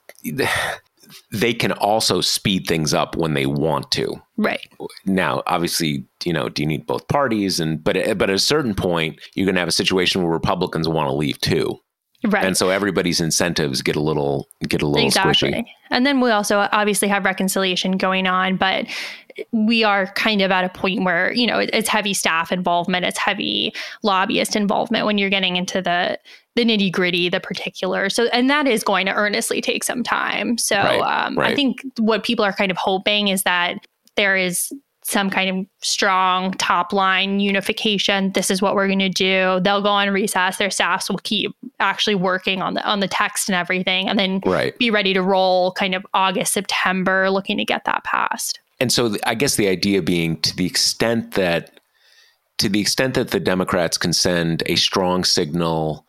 they 1.33 1.53
can 1.53 1.71
also 1.71 2.21
speed 2.21 2.65
things 2.67 2.93
up 2.93 3.17
when 3.17 3.33
they 3.33 3.47
want 3.47 3.91
to. 3.91 4.15
Right. 4.37 4.67
Now, 5.05 5.41
obviously, 5.47 6.05
you 6.23 6.31
know, 6.31 6.47
do 6.47 6.61
you 6.61 6.67
need 6.67 6.85
both 6.85 7.07
parties? 7.07 7.59
And 7.59 7.83
but 7.83 7.95
but 8.17 8.29
at 8.29 8.35
a 8.35 8.39
certain 8.39 8.75
point, 8.75 9.19
you're 9.33 9.45
going 9.45 9.55
to 9.55 9.61
have 9.61 9.67
a 9.67 9.73
situation 9.73 10.21
where 10.21 10.31
Republicans 10.31 10.87
want 10.87 11.09
to 11.09 11.13
leave 11.13 11.41
too. 11.41 11.79
Right. 12.25 12.45
And 12.45 12.55
so 12.55 12.69
everybody's 12.69 13.19
incentives 13.19 13.81
get 13.81 13.95
a 13.95 14.01
little 14.01 14.47
get 14.67 14.81
a 14.81 14.87
little 14.87 15.05
exactly. 15.05 15.51
squishy. 15.51 15.65
And 15.89 16.05
then 16.05 16.21
we 16.21 16.31
also 16.31 16.69
obviously 16.71 17.09
have 17.09 17.25
reconciliation 17.25 17.97
going 17.97 18.27
on, 18.27 18.55
but 18.55 18.87
we 19.51 19.83
are 19.83 20.07
kind 20.13 20.41
of 20.41 20.51
at 20.51 20.63
a 20.63 20.69
point 20.69 21.03
where, 21.03 21.33
you 21.33 21.45
know, 21.45 21.59
it's 21.59 21.89
heavy 21.89 22.13
staff 22.13 22.51
involvement, 22.51 23.05
it's 23.05 23.17
heavy 23.17 23.73
lobbyist 24.03 24.55
involvement 24.55 25.05
when 25.05 25.17
you're 25.17 25.29
getting 25.29 25.55
into 25.57 25.81
the 25.81 26.19
the 26.55 26.63
nitty 26.63 26.91
gritty, 26.91 27.29
the 27.29 27.39
particular. 27.39 28.09
So, 28.09 28.25
and 28.27 28.49
that 28.49 28.67
is 28.67 28.83
going 28.83 29.07
to 29.07 29.13
earnestly 29.13 29.59
take 29.59 29.83
some 29.83 30.03
time. 30.03 30.57
So, 30.57 30.75
right, 30.75 30.99
um, 30.99 31.37
right. 31.37 31.51
I 31.51 31.55
think 31.55 31.83
what 31.97 32.23
people 32.23 32.45
are 32.45 32.53
kind 32.53 32.69
of 32.69 32.77
hoping 32.77 33.29
is 33.29 33.43
that 33.43 33.87
there 34.15 34.37
is 34.37 34.71
some 35.03 35.29
kind 35.29 35.49
of 35.49 35.65
strong 35.81 36.53
top 36.53 36.93
line 36.93 37.39
unification. 37.39 38.31
This 38.31 38.49
is 38.49 38.61
what 38.61 38.75
we're 38.75 38.87
going 38.87 38.99
to 38.99 39.09
do. 39.09 39.59
They'll 39.61 39.81
go 39.81 39.89
on 39.89 40.09
recess. 40.09 40.57
Their 40.57 40.71
staffs 40.71 41.09
will 41.09 41.19
keep 41.19 41.55
actually 41.79 42.15
working 42.15 42.61
on 42.61 42.75
the 42.75 42.83
on 42.83 42.99
the 42.99 43.07
text 43.07 43.49
and 43.49 43.55
everything, 43.55 44.07
and 44.07 44.17
then 44.17 44.41
right. 44.45 44.77
be 44.77 44.89
ready 44.89 45.13
to 45.13 45.21
roll 45.21 45.71
kind 45.73 45.95
of 45.95 46.05
August 46.13 46.53
September, 46.53 47.29
looking 47.29 47.57
to 47.57 47.65
get 47.65 47.85
that 47.85 48.03
passed. 48.03 48.59
And 48.79 48.91
so, 48.91 49.15
I 49.25 49.35
guess 49.35 49.55
the 49.55 49.67
idea 49.67 50.01
being, 50.01 50.37
to 50.41 50.55
the 50.55 50.65
extent 50.65 51.33
that 51.33 51.79
to 52.57 52.69
the 52.69 52.79
extent 52.79 53.13
that 53.15 53.31
the 53.31 53.39
Democrats 53.39 53.97
can 53.97 54.13
send 54.13 54.63
a 54.67 54.75
strong 54.75 55.23
signal 55.23 56.05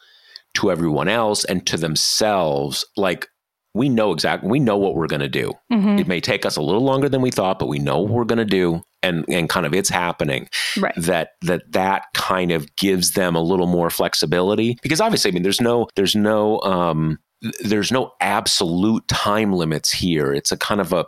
to 0.55 0.71
everyone 0.71 1.09
else 1.09 1.45
and 1.45 1.67
to 1.67 1.77
themselves, 1.77 2.85
like 2.97 3.29
we 3.75 3.89
know 3.89 4.13
exactly 4.13 4.49
we 4.49 4.61
know 4.61 4.79
what 4.79 4.95
we're 4.95 5.07
going 5.07 5.21
to 5.21 5.29
do. 5.29 5.53
Mm-hmm. 5.73 5.99
it 5.99 6.07
may 6.07 6.21
take 6.21 6.47
us 6.47 6.57
a 6.57 6.63
little 6.63 6.83
longer 6.83 7.09
than 7.09 7.21
we 7.21 7.31
thought 7.31 7.59
but 7.59 7.67
we 7.67 7.79
know 7.79 8.01
what 8.01 8.11
we're 8.11 8.25
going 8.25 8.39
to 8.39 8.45
do 8.45 8.83
and 9.03 9.25
and 9.29 9.49
kind 9.49 9.67
of 9.67 9.75
it's 9.75 9.91
happening. 9.91 10.49
Right. 10.79 10.95
that 10.97 11.31
that 11.43 11.71
that 11.73 12.07
kind 12.15 12.53
of 12.53 12.75
gives 12.77 13.13
them 13.13 13.37
a 13.37 13.43
little 13.43 13.67
more 13.67 13.91
flexibility 13.91 14.79
because 14.83 15.01
obviously 15.01 15.31
i 15.31 15.35
mean 15.35 15.43
there's 15.43 15.61
no 15.61 15.89
there's 15.97 16.17
no 16.17 16.61
um 16.61 17.19
there's 17.63 17.93
no 17.93 18.13
absolute 18.21 19.07
time 19.09 19.53
limits 19.53 19.91
here. 19.91 20.33
It's 20.33 20.51
a 20.51 20.57
kind 20.57 20.81
of 20.81 20.93
a 20.93 21.05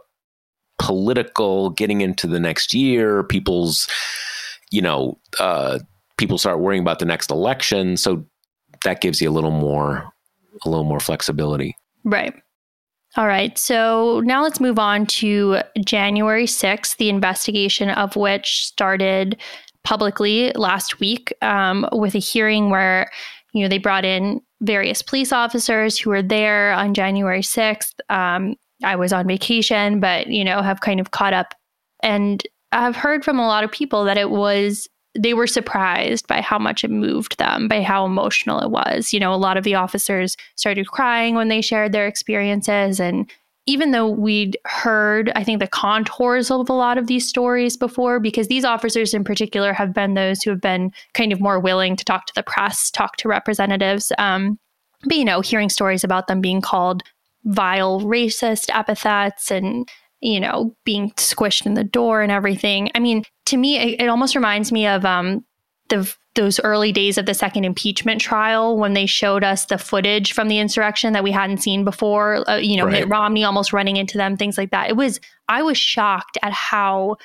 political 0.78 1.70
getting 1.70 2.02
into 2.02 2.26
the 2.26 2.38
next 2.38 2.74
year 2.74 3.22
people's 3.22 3.88
you 4.70 4.82
know 4.82 5.18
uh 5.40 5.78
people 6.18 6.36
start 6.36 6.60
worrying 6.60 6.82
about 6.82 6.98
the 6.98 7.06
next 7.06 7.30
election 7.30 7.96
so 7.96 8.26
that 8.84 9.00
gives 9.00 9.22
you 9.22 9.30
a 9.30 9.32
little 9.32 9.50
more 9.50 10.12
a 10.64 10.68
little 10.68 10.84
more 10.84 11.00
flexibility. 11.00 11.74
Right 12.04 12.34
all 13.16 13.26
right. 13.26 13.56
So 13.56 14.20
now 14.20 14.42
let's 14.42 14.60
move 14.60 14.78
on 14.78 15.06
to 15.06 15.58
January 15.84 16.44
6th, 16.46 16.96
the 16.98 17.08
investigation 17.08 17.88
of 17.90 18.14
which 18.14 18.66
started 18.66 19.40
publicly 19.84 20.52
last 20.52 21.00
week 21.00 21.32
um, 21.42 21.88
with 21.92 22.14
a 22.14 22.18
hearing 22.18 22.70
where, 22.70 23.10
you 23.52 23.62
know, 23.62 23.68
they 23.68 23.78
brought 23.78 24.04
in 24.04 24.40
various 24.60 25.00
police 25.00 25.32
officers 25.32 25.98
who 25.98 26.10
were 26.10 26.22
there 26.22 26.72
on 26.72 26.92
January 26.92 27.40
6th. 27.40 27.94
Um, 28.10 28.56
I 28.84 28.96
was 28.96 29.12
on 29.12 29.26
vacation, 29.26 30.00
but, 30.00 30.26
you 30.26 30.44
know, 30.44 30.60
have 30.60 30.80
kind 30.80 31.00
of 31.00 31.12
caught 31.12 31.32
up. 31.32 31.54
And 32.02 32.46
I've 32.72 32.96
heard 32.96 33.24
from 33.24 33.38
a 33.38 33.46
lot 33.46 33.64
of 33.64 33.72
people 33.72 34.04
that 34.04 34.18
it 34.18 34.30
was 34.30 34.88
they 35.18 35.34
were 35.34 35.46
surprised 35.46 36.26
by 36.26 36.40
how 36.40 36.58
much 36.58 36.84
it 36.84 36.90
moved 36.90 37.38
them, 37.38 37.68
by 37.68 37.82
how 37.82 38.04
emotional 38.04 38.60
it 38.60 38.70
was. 38.70 39.12
You 39.12 39.20
know, 39.20 39.32
a 39.32 39.36
lot 39.36 39.56
of 39.56 39.64
the 39.64 39.74
officers 39.74 40.36
started 40.54 40.88
crying 40.88 41.34
when 41.34 41.48
they 41.48 41.60
shared 41.60 41.92
their 41.92 42.06
experiences. 42.06 43.00
And 43.00 43.30
even 43.66 43.90
though 43.90 44.08
we'd 44.08 44.56
heard, 44.64 45.32
I 45.34 45.42
think, 45.42 45.60
the 45.60 45.66
contours 45.66 46.50
of 46.50 46.68
a 46.68 46.72
lot 46.72 46.98
of 46.98 47.06
these 47.06 47.28
stories 47.28 47.76
before, 47.76 48.20
because 48.20 48.48
these 48.48 48.64
officers 48.64 49.12
in 49.12 49.24
particular 49.24 49.72
have 49.72 49.92
been 49.92 50.14
those 50.14 50.42
who 50.42 50.50
have 50.50 50.60
been 50.60 50.92
kind 51.14 51.32
of 51.32 51.40
more 51.40 51.58
willing 51.58 51.96
to 51.96 52.04
talk 52.04 52.26
to 52.26 52.34
the 52.34 52.42
press, 52.42 52.90
talk 52.90 53.16
to 53.16 53.28
representatives. 53.28 54.12
Um, 54.18 54.58
but, 55.04 55.16
you 55.16 55.24
know, 55.24 55.40
hearing 55.40 55.68
stories 55.68 56.04
about 56.04 56.28
them 56.28 56.40
being 56.40 56.60
called 56.60 57.02
vile 57.44 58.00
racist 58.00 58.66
epithets 58.74 59.50
and 59.50 59.88
you 60.20 60.40
know, 60.40 60.74
being 60.84 61.10
squished 61.12 61.66
in 61.66 61.74
the 61.74 61.84
door 61.84 62.22
and 62.22 62.32
everything. 62.32 62.90
I 62.94 63.00
mean, 63.00 63.24
to 63.46 63.56
me, 63.56 63.76
it, 63.76 64.02
it 64.02 64.08
almost 64.08 64.34
reminds 64.34 64.72
me 64.72 64.86
of 64.86 65.04
um, 65.04 65.44
the 65.88 66.12
those 66.34 66.60
early 66.60 66.92
days 66.92 67.16
of 67.16 67.24
the 67.24 67.34
second 67.34 67.64
impeachment 67.64 68.20
trial 68.20 68.76
when 68.76 68.92
they 68.92 69.06
showed 69.06 69.42
us 69.42 69.64
the 69.64 69.78
footage 69.78 70.34
from 70.34 70.48
the 70.48 70.58
insurrection 70.58 71.14
that 71.14 71.24
we 71.24 71.32
hadn't 71.32 71.62
seen 71.62 71.82
before. 71.82 72.48
Uh, 72.48 72.56
you 72.56 72.76
know, 72.76 72.84
right. 72.84 73.00
Mitt 73.00 73.08
Romney 73.08 73.42
almost 73.42 73.72
running 73.72 73.96
into 73.96 74.18
them, 74.18 74.36
things 74.36 74.58
like 74.58 74.70
that. 74.70 74.90
It 74.90 74.96
was 74.96 75.18
I 75.48 75.62
was 75.62 75.78
shocked 75.78 76.38
at 76.42 76.52
how 76.52 77.16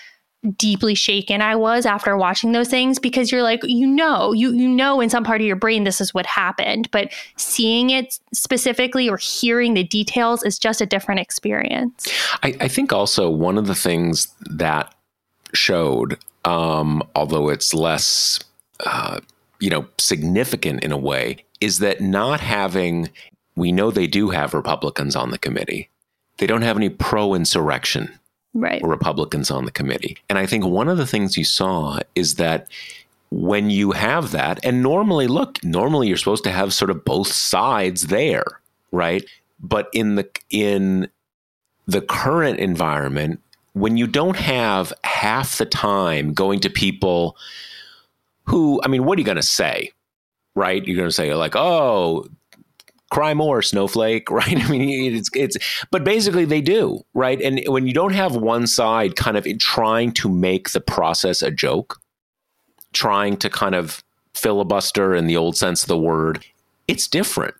deeply 0.58 0.96
shaken 0.96 1.42
I 1.42 1.56
was 1.56 1.86
after 1.86 2.18
watching 2.18 2.52
those 2.52 2.68
things 2.68 2.98
because 2.98 3.32
you're 3.32 3.44
like, 3.44 3.62
you 3.64 3.86
know, 3.86 4.32
you 4.32 4.52
you 4.54 4.68
know 4.68 5.00
in 5.00 5.10
some 5.10 5.24
part 5.24 5.40
of 5.40 5.46
your 5.48 5.56
brain 5.56 5.84
this 5.84 6.02
is 6.02 6.14
what 6.14 6.26
happened, 6.26 6.90
but 6.92 7.12
seeing 7.38 7.92
it 7.92 8.20
specifically 8.34 9.08
or 9.08 9.18
hearing 9.18 9.76
the 9.76 9.84
details 9.84 10.44
is 10.44 10.58
just 10.58 10.82
a 10.82 10.86
different 10.86 11.22
experience. 11.22 12.08
I, 12.44 12.56
I 12.60 12.68
think 12.68 12.92
also 12.92 13.30
one 13.30 13.58
of 13.58 13.68
the 13.68 13.76
things 13.76 14.34
that 14.50 14.94
showed, 15.54 16.18
um, 16.46 17.04
although 17.16 17.50
it's 17.50 17.74
less 17.74 18.40
uh, 18.86 19.20
you 19.60 19.70
know, 19.70 19.86
significant 19.98 20.84
in 20.84 20.92
a 20.92 20.98
way, 20.98 21.38
is 21.62 21.80
that 21.80 22.02
not 22.02 22.42
having 22.42 23.10
we 23.56 23.72
know 23.72 23.92
they 23.92 24.08
do 24.08 24.30
have 24.30 24.54
Republicans 24.54 25.16
on 25.16 25.30
the 25.30 25.38
committee. 25.38 25.90
They 26.38 26.48
don't 26.48 26.64
have 26.64 26.78
any 26.78 26.90
pro 26.90 27.34
insurrection 27.34 28.18
right. 28.54 28.82
Republicans 28.84 29.52
on 29.52 29.66
the 29.66 29.72
committee. 29.72 30.18
And 30.30 30.38
I 30.38 30.46
think 30.46 30.66
one 30.66 30.90
of 30.90 30.98
the 30.98 31.08
things 31.08 31.38
you 31.38 31.44
saw 31.44 32.00
is 32.16 32.36
that 32.36 32.68
when 33.30 33.70
you 33.70 33.92
have 33.92 34.32
that, 34.32 34.60
and 34.64 34.84
normally, 34.84 35.28
look, 35.28 35.64
normally 35.64 36.08
you're 36.08 36.18
supposed 36.18 36.44
to 36.44 36.52
have 36.52 36.74
sort 36.74 36.92
of 36.92 37.06
both 37.06 37.28
sides 37.28 38.08
there, 38.08 38.44
right? 38.92 39.24
But 39.60 39.90
in 39.94 40.16
the 40.16 40.30
in 40.50 41.10
the 41.88 42.02
current 42.02 42.60
environment, 42.60 43.40
when 43.74 43.98
you 43.98 44.08
don't 44.08 44.36
have 44.36 44.92
half 45.04 45.58
the 45.58 45.66
time 45.66 46.34
going 46.34 46.60
to 46.62 46.70
people 46.70 47.38
who, 48.46 48.82
I 48.84 48.88
mean, 48.88 49.06
what 49.06 49.18
are 49.18 49.22
you 49.22 49.26
going 49.26 49.38
to 49.38 49.44
say? 49.44 49.92
Right? 50.56 50.86
You're 50.86 50.98
going 50.98 51.08
to 51.08 51.14
say, 51.14 51.34
like, 51.34 51.56
oh, 51.56 52.28
cry 53.12 53.34
more 53.34 53.62
snowflake 53.62 54.32
right? 54.32 54.58
I 54.58 54.68
mean 54.70 55.14
it's 55.14 55.30
it's 55.36 55.58
but 55.92 56.04
basically 56.04 56.46
they 56.46 56.62
do 56.62 57.02
right? 57.14 57.40
And 57.40 57.62
when 57.68 57.86
you 57.86 57.94
don't 57.94 58.14
have 58.14 58.36
one 58.36 58.66
side 58.66 59.16
kind 59.16 59.38
of 59.38 59.46
trying 59.60 60.14
to 60.14 60.30
make 60.30 60.72
the 60.72 60.82
process 60.82 61.44
a 61.44 61.52
joke 61.52 62.00
trying 62.94 63.38
to 63.38 63.50
kind 63.50 63.76
of 63.76 64.04
filibuster 64.34 65.14
in 65.14 65.28
the 65.28 65.38
old 65.38 65.56
sense 65.56 65.84
of 65.84 65.88
the 65.88 65.98
word 65.98 66.44
it's 66.88 67.08
different 67.08 67.54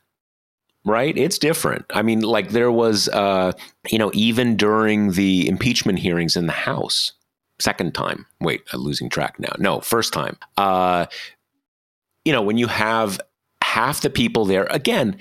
right? 0.84 1.16
It's 1.16 1.38
different. 1.38 1.86
I 1.94 2.02
mean 2.02 2.22
like 2.22 2.50
there 2.50 2.72
was 2.72 3.08
uh 3.10 3.52
you 3.90 4.00
know 4.00 4.10
even 4.14 4.56
during 4.56 5.12
the 5.12 5.48
impeachment 5.48 6.00
hearings 6.00 6.36
in 6.36 6.48
the 6.48 6.54
house 6.54 7.14
second 7.60 7.94
time 7.94 8.26
wait 8.40 8.64
i'm 8.74 8.80
losing 8.80 9.10
track 9.10 9.40
now. 9.40 9.54
No 9.60 9.82
first 9.82 10.14
time. 10.14 10.38
Uh 10.58 11.06
you 12.26 12.32
know 12.32 12.42
when 12.42 12.58
you 12.58 12.68
have 12.68 13.20
half 13.72 14.02
the 14.02 14.10
people 14.10 14.44
there, 14.44 14.68
again, 14.70 15.18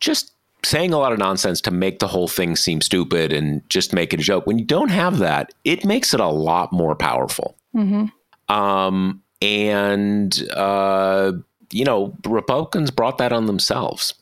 just 0.00 0.32
saying 0.64 0.92
a 0.92 0.98
lot 0.98 1.12
of 1.12 1.18
nonsense 1.18 1.60
to 1.60 1.70
make 1.70 2.00
the 2.00 2.08
whole 2.08 2.26
thing 2.26 2.56
seem 2.56 2.80
stupid 2.80 3.32
and 3.32 3.62
just 3.70 3.92
make 3.92 4.12
it 4.12 4.20
a 4.20 4.22
joke. 4.22 4.46
When 4.46 4.58
you 4.58 4.64
don't 4.64 4.90
have 4.90 5.18
that, 5.18 5.52
it 5.64 5.84
makes 5.84 6.12
it 6.12 6.20
a 6.20 6.26
lot 6.26 6.72
more 6.72 6.96
powerful. 6.96 7.56
Mm-hmm. 7.74 8.54
Um, 8.54 9.22
and, 9.40 10.48
uh, 10.52 11.32
you 11.70 11.84
know, 11.84 12.16
Republicans 12.26 12.90
brought 12.90 13.18
that 13.18 13.32
on 13.32 13.46
themselves. 13.46 14.14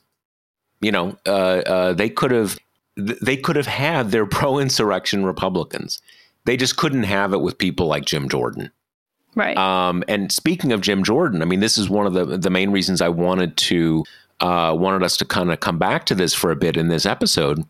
You 0.81 0.93
know, 0.93 1.17
uh, 1.27 1.63
uh, 1.65 1.93
they 1.95 2.11
could 2.11 2.33
have 2.33 2.59
they 2.97 3.39
could 3.39 3.57
have 3.57 3.67
had 3.67 4.11
their 4.11 4.27
pro-insurrection 4.39 5.25
Republicans. 5.25 6.03
They 6.45 6.57
just 6.59 6.77
couldn't 6.77 7.05
have 7.05 7.33
it 7.33 7.41
with 7.41 7.57
people 7.57 7.87
like 7.87 8.05
Jim 8.05 8.29
Jordan. 8.29 8.71
Right. 9.35 9.57
Um, 9.57 10.05
and 10.09 10.31
speaking 10.31 10.73
of 10.73 10.83
Jim 10.83 11.03
Jordan, 11.03 11.43
I 11.43 11.47
mean, 11.47 11.61
this 11.61 11.79
is 11.79 11.89
one 11.89 12.07
of 12.07 12.13
the 12.13 12.37
the 12.37 12.51
main 12.51 12.71
reasons 12.71 13.01
I 13.01 13.09
wanted 13.09 13.57
to 13.59 14.05
uh, 14.41 14.75
wanted 14.79 15.03
us 15.03 15.17
to 15.19 15.25
kind 15.25 15.51
of 15.51 15.61
come 15.61 15.79
back 15.79 16.05
to 16.07 16.15
this 16.15 16.35
for 16.35 16.51
a 16.51 16.57
bit 16.57 16.77
in 16.77 16.89
this 16.89 17.07
episode. 17.07 17.65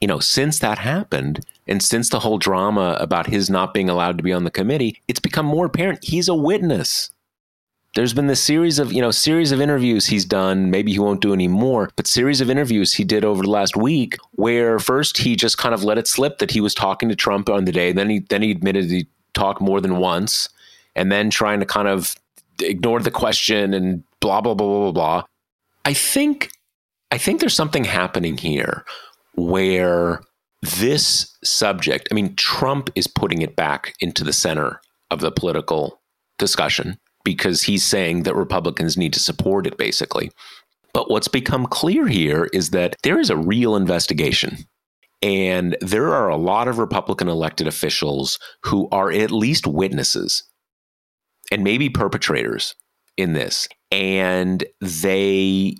You 0.00 0.08
know, 0.08 0.18
since 0.18 0.58
that 0.58 0.78
happened, 0.78 1.46
and 1.66 1.82
since 1.82 2.10
the 2.10 2.20
whole 2.20 2.36
drama 2.36 2.98
about 3.00 3.26
his 3.26 3.48
not 3.48 3.72
being 3.72 3.88
allowed 3.88 4.18
to 4.18 4.24
be 4.24 4.32
on 4.32 4.44
the 4.44 4.50
committee, 4.50 5.00
it's 5.08 5.20
become 5.20 5.46
more 5.46 5.66
apparent 5.66 6.04
he's 6.04 6.28
a 6.28 6.34
witness. 6.34 7.10
There's 7.94 8.12
been 8.12 8.26
this 8.26 8.42
series 8.42 8.80
of, 8.80 8.92
you 8.92 9.00
know, 9.00 9.12
series 9.12 9.52
of 9.52 9.60
interviews 9.60 10.06
he's 10.06 10.24
done. 10.24 10.68
Maybe 10.68 10.90
he 10.90 10.98
won't 10.98 11.20
do 11.20 11.32
any 11.32 11.46
more, 11.46 11.90
but 11.94 12.08
series 12.08 12.40
of 12.40 12.50
interviews 12.50 12.92
he 12.92 13.04
did 13.04 13.24
over 13.24 13.44
the 13.44 13.50
last 13.50 13.76
week 13.76 14.16
where 14.32 14.80
first 14.80 15.18
he 15.18 15.36
just 15.36 15.58
kind 15.58 15.72
of 15.72 15.84
let 15.84 15.96
it 15.96 16.08
slip 16.08 16.38
that 16.38 16.50
he 16.50 16.60
was 16.60 16.74
talking 16.74 17.08
to 17.08 17.14
Trump 17.14 17.48
on 17.48 17.66
the 17.66 17.72
day. 17.72 17.92
Then 17.92 18.10
he 18.10 18.18
then 18.18 18.42
he 18.42 18.50
admitted 18.50 18.86
he 18.86 19.06
talked 19.32 19.60
more 19.60 19.80
than 19.80 19.98
once 19.98 20.48
and 20.96 21.10
then 21.10 21.30
trying 21.30 21.60
to 21.60 21.66
kind 21.66 21.88
of 21.88 22.14
ignore 22.60 23.00
the 23.00 23.10
question 23.10 23.74
and 23.74 24.04
blah 24.20 24.40
blah 24.40 24.54
blah 24.54 24.90
blah 24.90 24.92
blah. 24.92 25.24
I 25.84 25.94
think 25.94 26.50
I 27.10 27.18
think 27.18 27.40
there's 27.40 27.54
something 27.54 27.84
happening 27.84 28.36
here 28.36 28.84
where 29.34 30.20
this 30.80 31.36
subject, 31.44 32.08
I 32.10 32.14
mean 32.14 32.34
Trump 32.36 32.90
is 32.94 33.06
putting 33.06 33.42
it 33.42 33.56
back 33.56 33.94
into 34.00 34.24
the 34.24 34.32
center 34.32 34.80
of 35.10 35.20
the 35.20 35.30
political 35.30 36.00
discussion 36.38 36.98
because 37.24 37.62
he's 37.62 37.84
saying 37.84 38.24
that 38.24 38.36
Republicans 38.36 38.96
need 38.96 39.12
to 39.12 39.20
support 39.20 39.66
it 39.66 39.76
basically. 39.78 40.30
But 40.92 41.10
what's 41.10 41.28
become 41.28 41.66
clear 41.66 42.06
here 42.06 42.48
is 42.52 42.70
that 42.70 42.96
there 43.02 43.18
is 43.18 43.30
a 43.30 43.36
real 43.36 43.74
investigation 43.76 44.58
and 45.22 45.76
there 45.80 46.14
are 46.14 46.28
a 46.28 46.36
lot 46.36 46.68
of 46.68 46.78
Republican 46.78 47.28
elected 47.28 47.66
officials 47.66 48.38
who 48.62 48.88
are 48.92 49.10
at 49.10 49.30
least 49.30 49.66
witnesses 49.66 50.42
and 51.50 51.64
maybe 51.64 51.88
perpetrators 51.88 52.74
in 53.16 53.32
this. 53.32 53.68
And 53.90 54.64
they 54.80 55.76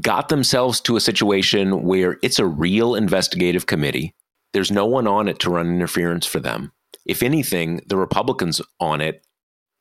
got 0.00 0.28
themselves 0.28 0.80
to 0.82 0.96
a 0.96 1.00
situation 1.00 1.82
where 1.82 2.18
it's 2.22 2.38
a 2.38 2.46
real 2.46 2.94
investigative 2.94 3.66
committee. 3.66 4.14
There's 4.52 4.70
no 4.70 4.86
one 4.86 5.06
on 5.06 5.28
it 5.28 5.38
to 5.40 5.50
run 5.50 5.68
interference 5.68 6.26
for 6.26 6.40
them. 6.40 6.72
If 7.06 7.22
anything, 7.22 7.80
the 7.86 7.96
Republicans 7.96 8.60
on 8.78 9.00
it 9.00 9.24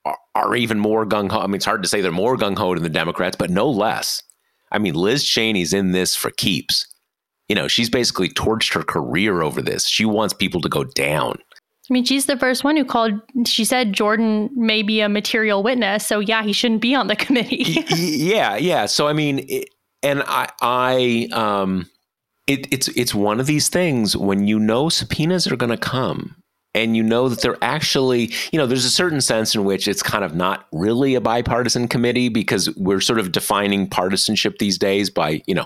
are, 0.05 0.17
are 0.35 0.55
even 0.55 0.79
more 0.79 1.05
gung 1.05 1.31
ho. 1.31 1.39
I 1.39 1.47
mean, 1.47 1.55
it's 1.55 1.65
hard 1.65 1.83
to 1.83 1.89
say 1.89 2.01
they're 2.01 2.11
more 2.11 2.37
gung 2.37 2.57
ho 2.57 2.73
than 2.73 2.83
the 2.83 2.89
Democrats, 2.89 3.35
but 3.35 3.49
no 3.49 3.69
less. 3.69 4.23
I 4.71 4.77
mean, 4.77 4.93
Liz 4.93 5.23
Cheney's 5.23 5.73
in 5.73 5.91
this 5.91 6.15
for 6.15 6.31
keeps. 6.31 6.85
You 7.47 7.55
know, 7.55 7.67
she's 7.67 7.89
basically 7.89 8.29
torched 8.29 8.73
her 8.75 8.83
career 8.83 9.41
over 9.41 9.61
this. 9.61 9.87
She 9.87 10.05
wants 10.05 10.33
people 10.33 10.61
to 10.61 10.69
go 10.69 10.83
down. 10.83 11.39
I 11.89 11.93
mean, 11.93 12.05
she's 12.05 12.27
the 12.27 12.37
first 12.37 12.63
one 12.63 12.77
who 12.77 12.85
called. 12.85 13.13
She 13.45 13.65
said 13.65 13.93
Jordan 13.93 14.49
may 14.55 14.83
be 14.83 15.01
a 15.01 15.09
material 15.09 15.63
witness, 15.63 16.05
so 16.05 16.19
yeah, 16.19 16.43
he 16.43 16.53
shouldn't 16.53 16.81
be 16.81 16.93
on 16.93 17.07
the 17.07 17.15
committee. 17.25 17.83
yeah, 17.95 18.55
yeah. 18.57 18.85
So 18.85 19.07
I 19.07 19.13
mean, 19.13 19.45
it, 19.49 19.69
and 20.03 20.23
I, 20.27 20.49
I, 20.61 21.29
um, 21.31 21.89
it, 22.47 22.71
it's 22.71 22.87
it's 22.89 23.15
one 23.15 23.39
of 23.39 23.47
these 23.47 23.69
things 23.69 24.15
when 24.15 24.47
you 24.47 24.59
know 24.59 24.89
subpoenas 24.89 25.47
are 25.47 25.55
going 25.55 25.71
to 25.71 25.77
come, 25.77 26.35
and 26.75 26.95
you 26.95 27.01
know 27.01 27.27
that 27.27 27.41
they're 27.41 27.57
actually, 27.63 28.31
you 28.51 28.59
know, 28.59 28.67
there's 28.67 28.85
a 28.85 28.91
certain 28.91 29.21
sense 29.21 29.55
in 29.55 29.63
which 29.63 29.87
it's 29.87 30.03
kind 30.03 30.23
of 30.23 30.35
not 30.35 30.67
really 30.71 31.15
a 31.15 31.21
bipartisan 31.21 31.87
committee 31.87 32.29
because 32.29 32.73
we're 32.75 33.01
sort 33.01 33.19
of 33.19 33.31
defining 33.31 33.89
partisanship 33.89 34.59
these 34.59 34.77
days 34.77 35.09
by, 35.09 35.41
you 35.47 35.55
know, 35.55 35.65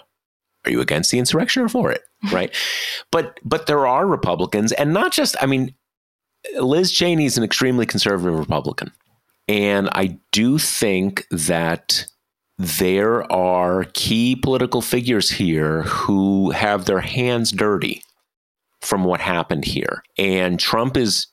are 0.66 0.72
you 0.72 0.80
against 0.80 1.12
the 1.12 1.20
insurrection 1.20 1.64
or 1.64 1.70
for 1.70 1.92
it, 1.92 2.02
right? 2.32 2.56
but 3.12 3.42
but 3.44 3.68
there 3.68 3.86
are 3.86 4.08
Republicans, 4.08 4.72
and 4.72 4.94
not 4.94 5.12
just, 5.12 5.36
I 5.42 5.48
mean 5.48 5.76
Liz 6.60 6.92
Cheney 6.92 7.26
is 7.26 7.38
an 7.38 7.44
extremely 7.44 7.86
conservative 7.86 8.38
Republican. 8.38 8.92
And 9.48 9.90
I 9.94 10.20
do 10.32 10.58
think 10.58 11.26
that 11.32 12.06
there 12.58 13.30
are 13.32 13.86
key 13.94 14.36
political 14.36 14.82
figures 14.82 15.30
here 15.30 15.84
who 15.84 16.52
have 16.52 16.86
their 16.86 17.02
hands 17.02 17.52
dirty 17.52 18.04
from 18.82 19.04
what 19.04 19.22
happened 19.22 19.66
here. 19.66 20.04
And 20.18 20.60
Trump 20.60 20.98
is 20.98 21.28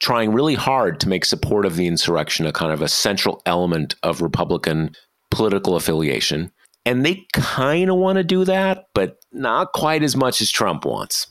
trying 0.00 0.32
really 0.32 0.54
hard 0.54 1.00
to 1.00 1.08
make 1.08 1.24
support 1.24 1.66
of 1.66 1.76
the 1.76 1.86
insurrection 1.86 2.46
a 2.46 2.52
kind 2.52 2.72
of 2.72 2.82
a 2.82 2.88
central 2.88 3.42
element 3.46 3.96
of 4.02 4.22
Republican 4.22 4.94
political 5.30 5.76
affiliation. 5.76 6.52
And 6.86 7.04
they 7.04 7.26
kind 7.32 7.90
of 7.90 7.96
want 7.96 8.16
to 8.16 8.24
do 8.24 8.44
that, 8.44 8.86
but 8.94 9.18
not 9.32 9.72
quite 9.72 10.02
as 10.02 10.16
much 10.16 10.40
as 10.40 10.50
Trump 10.50 10.84
wants. 10.84 11.26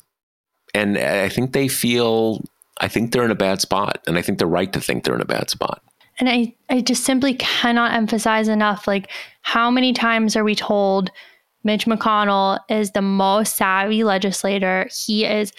And 0.73 0.97
I 0.97 1.29
think 1.29 1.53
they 1.53 1.67
feel 1.67 2.43
I 2.79 2.87
think 2.87 3.11
they're 3.11 3.25
in 3.25 3.31
a 3.31 3.35
bad 3.35 3.61
spot. 3.61 4.03
And 4.07 4.17
I 4.17 4.21
think 4.21 4.39
they're 4.39 4.47
right 4.47 4.71
to 4.73 4.81
think 4.81 5.03
they're 5.03 5.15
in 5.15 5.21
a 5.21 5.25
bad 5.25 5.49
spot. 5.49 5.81
and 6.19 6.29
I, 6.29 6.55
I 6.69 6.81
just 6.81 7.03
simply 7.03 7.35
cannot 7.35 7.93
emphasize 7.93 8.47
enough 8.47 8.87
like 8.87 9.09
how 9.41 9.69
many 9.69 9.93
times 9.93 10.35
are 10.35 10.43
we 10.43 10.55
told 10.55 11.11
Mitch 11.63 11.85
McConnell 11.85 12.59
is 12.69 12.91
the 12.91 13.01
most 13.01 13.55
savvy 13.55 14.03
legislator. 14.03 14.87
He 14.91 15.25
is 15.25 15.51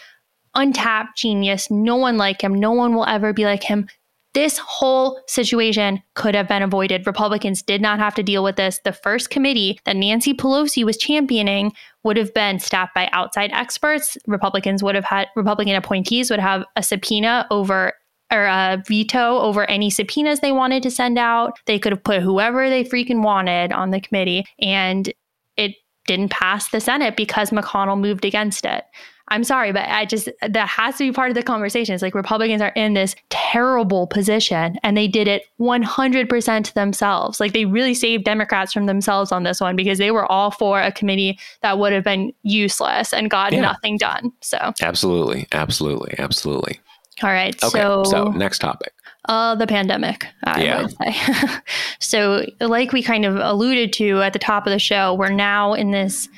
untapped 0.54 1.18
genius. 1.18 1.70
No 1.70 1.96
one 1.96 2.16
like 2.16 2.42
him. 2.42 2.54
No 2.54 2.72
one 2.72 2.94
will 2.94 3.04
ever 3.06 3.32
be 3.32 3.44
like 3.44 3.62
him. 3.62 3.88
This 4.34 4.58
whole 4.58 5.20
situation 5.26 6.02
could 6.14 6.34
have 6.34 6.48
been 6.48 6.62
avoided. 6.62 7.06
Republicans 7.06 7.62
did 7.62 7.80
not 7.80 7.98
have 7.98 8.14
to 8.14 8.22
deal 8.22 8.44
with 8.44 8.56
this. 8.56 8.80
The 8.84 8.92
first 8.92 9.30
committee 9.30 9.80
that 9.84 9.96
Nancy 9.96 10.34
Pelosi 10.34 10.84
was 10.84 10.96
championing 10.96 11.72
would 12.04 12.16
have 12.16 12.32
been 12.34 12.58
staffed 12.58 12.94
by 12.94 13.08
outside 13.12 13.50
experts. 13.52 14.16
Republicans 14.26 14.82
would 14.82 14.94
have 14.94 15.04
had 15.04 15.28
Republican 15.36 15.74
appointees 15.74 16.30
would 16.30 16.40
have 16.40 16.64
a 16.76 16.82
subpoena 16.82 17.46
over 17.50 17.92
or 18.30 18.44
a 18.44 18.82
veto 18.86 19.38
over 19.38 19.64
any 19.70 19.90
subpoenas 19.90 20.40
they 20.40 20.52
wanted 20.52 20.82
to 20.82 20.90
send 20.90 21.18
out. 21.18 21.58
They 21.66 21.78
could 21.78 21.92
have 21.92 22.04
put 22.04 22.20
whoever 22.20 22.68
they 22.68 22.84
freaking 22.84 23.22
wanted 23.22 23.72
on 23.72 23.90
the 23.90 24.00
committee 24.00 24.44
and 24.60 25.12
it 25.56 25.72
didn't 26.06 26.30
pass 26.30 26.68
the 26.68 26.80
Senate 26.80 27.16
because 27.16 27.50
McConnell 27.50 28.00
moved 28.00 28.24
against 28.24 28.64
it. 28.64 28.84
I'm 29.28 29.44
sorry, 29.44 29.72
but 29.72 29.88
I 29.88 30.04
just, 30.04 30.28
that 30.46 30.68
has 30.68 30.96
to 30.96 31.04
be 31.04 31.12
part 31.12 31.30
of 31.30 31.34
the 31.34 31.42
conversation. 31.42 31.94
It's 31.94 32.02
like 32.02 32.14
Republicans 32.14 32.60
are 32.62 32.72
in 32.74 32.94
this 32.94 33.14
terrible 33.30 34.06
position 34.06 34.78
and 34.82 34.96
they 34.96 35.08
did 35.08 35.28
it 35.28 35.44
100% 35.60 36.64
to 36.64 36.74
themselves. 36.74 37.40
Like 37.40 37.52
they 37.52 37.64
really 37.64 37.94
saved 37.94 38.24
Democrats 38.24 38.72
from 38.72 38.86
themselves 38.86 39.32
on 39.32 39.42
this 39.42 39.60
one 39.60 39.76
because 39.76 39.98
they 39.98 40.10
were 40.10 40.30
all 40.30 40.50
for 40.50 40.80
a 40.80 40.92
committee 40.92 41.38
that 41.62 41.78
would 41.78 41.92
have 41.92 42.04
been 42.04 42.32
useless 42.42 43.12
and 43.12 43.30
got 43.30 43.52
yeah. 43.52 43.60
nothing 43.60 43.98
done. 43.98 44.32
So, 44.40 44.72
absolutely, 44.82 45.46
absolutely, 45.52 46.14
absolutely. 46.18 46.80
All 47.22 47.30
right. 47.30 47.54
Okay. 47.62 47.80
So, 47.80 48.04
so 48.04 48.24
next 48.26 48.60
topic. 48.60 48.92
Uh, 49.28 49.54
the 49.54 49.66
pandemic, 49.66 50.26
I 50.44 50.62
yeah. 50.62 50.82
would 50.82 50.90
say. 50.92 51.60
so, 51.98 52.46
like 52.60 52.92
we 52.92 53.02
kind 53.02 53.26
of 53.26 53.36
alluded 53.36 53.92
to 53.94 54.22
at 54.22 54.32
the 54.32 54.38
top 54.38 54.66
of 54.66 54.70
the 54.70 54.78
show, 54.78 55.14
we're 55.14 55.28
now 55.28 55.74
in 55.74 55.90
this 55.90 56.28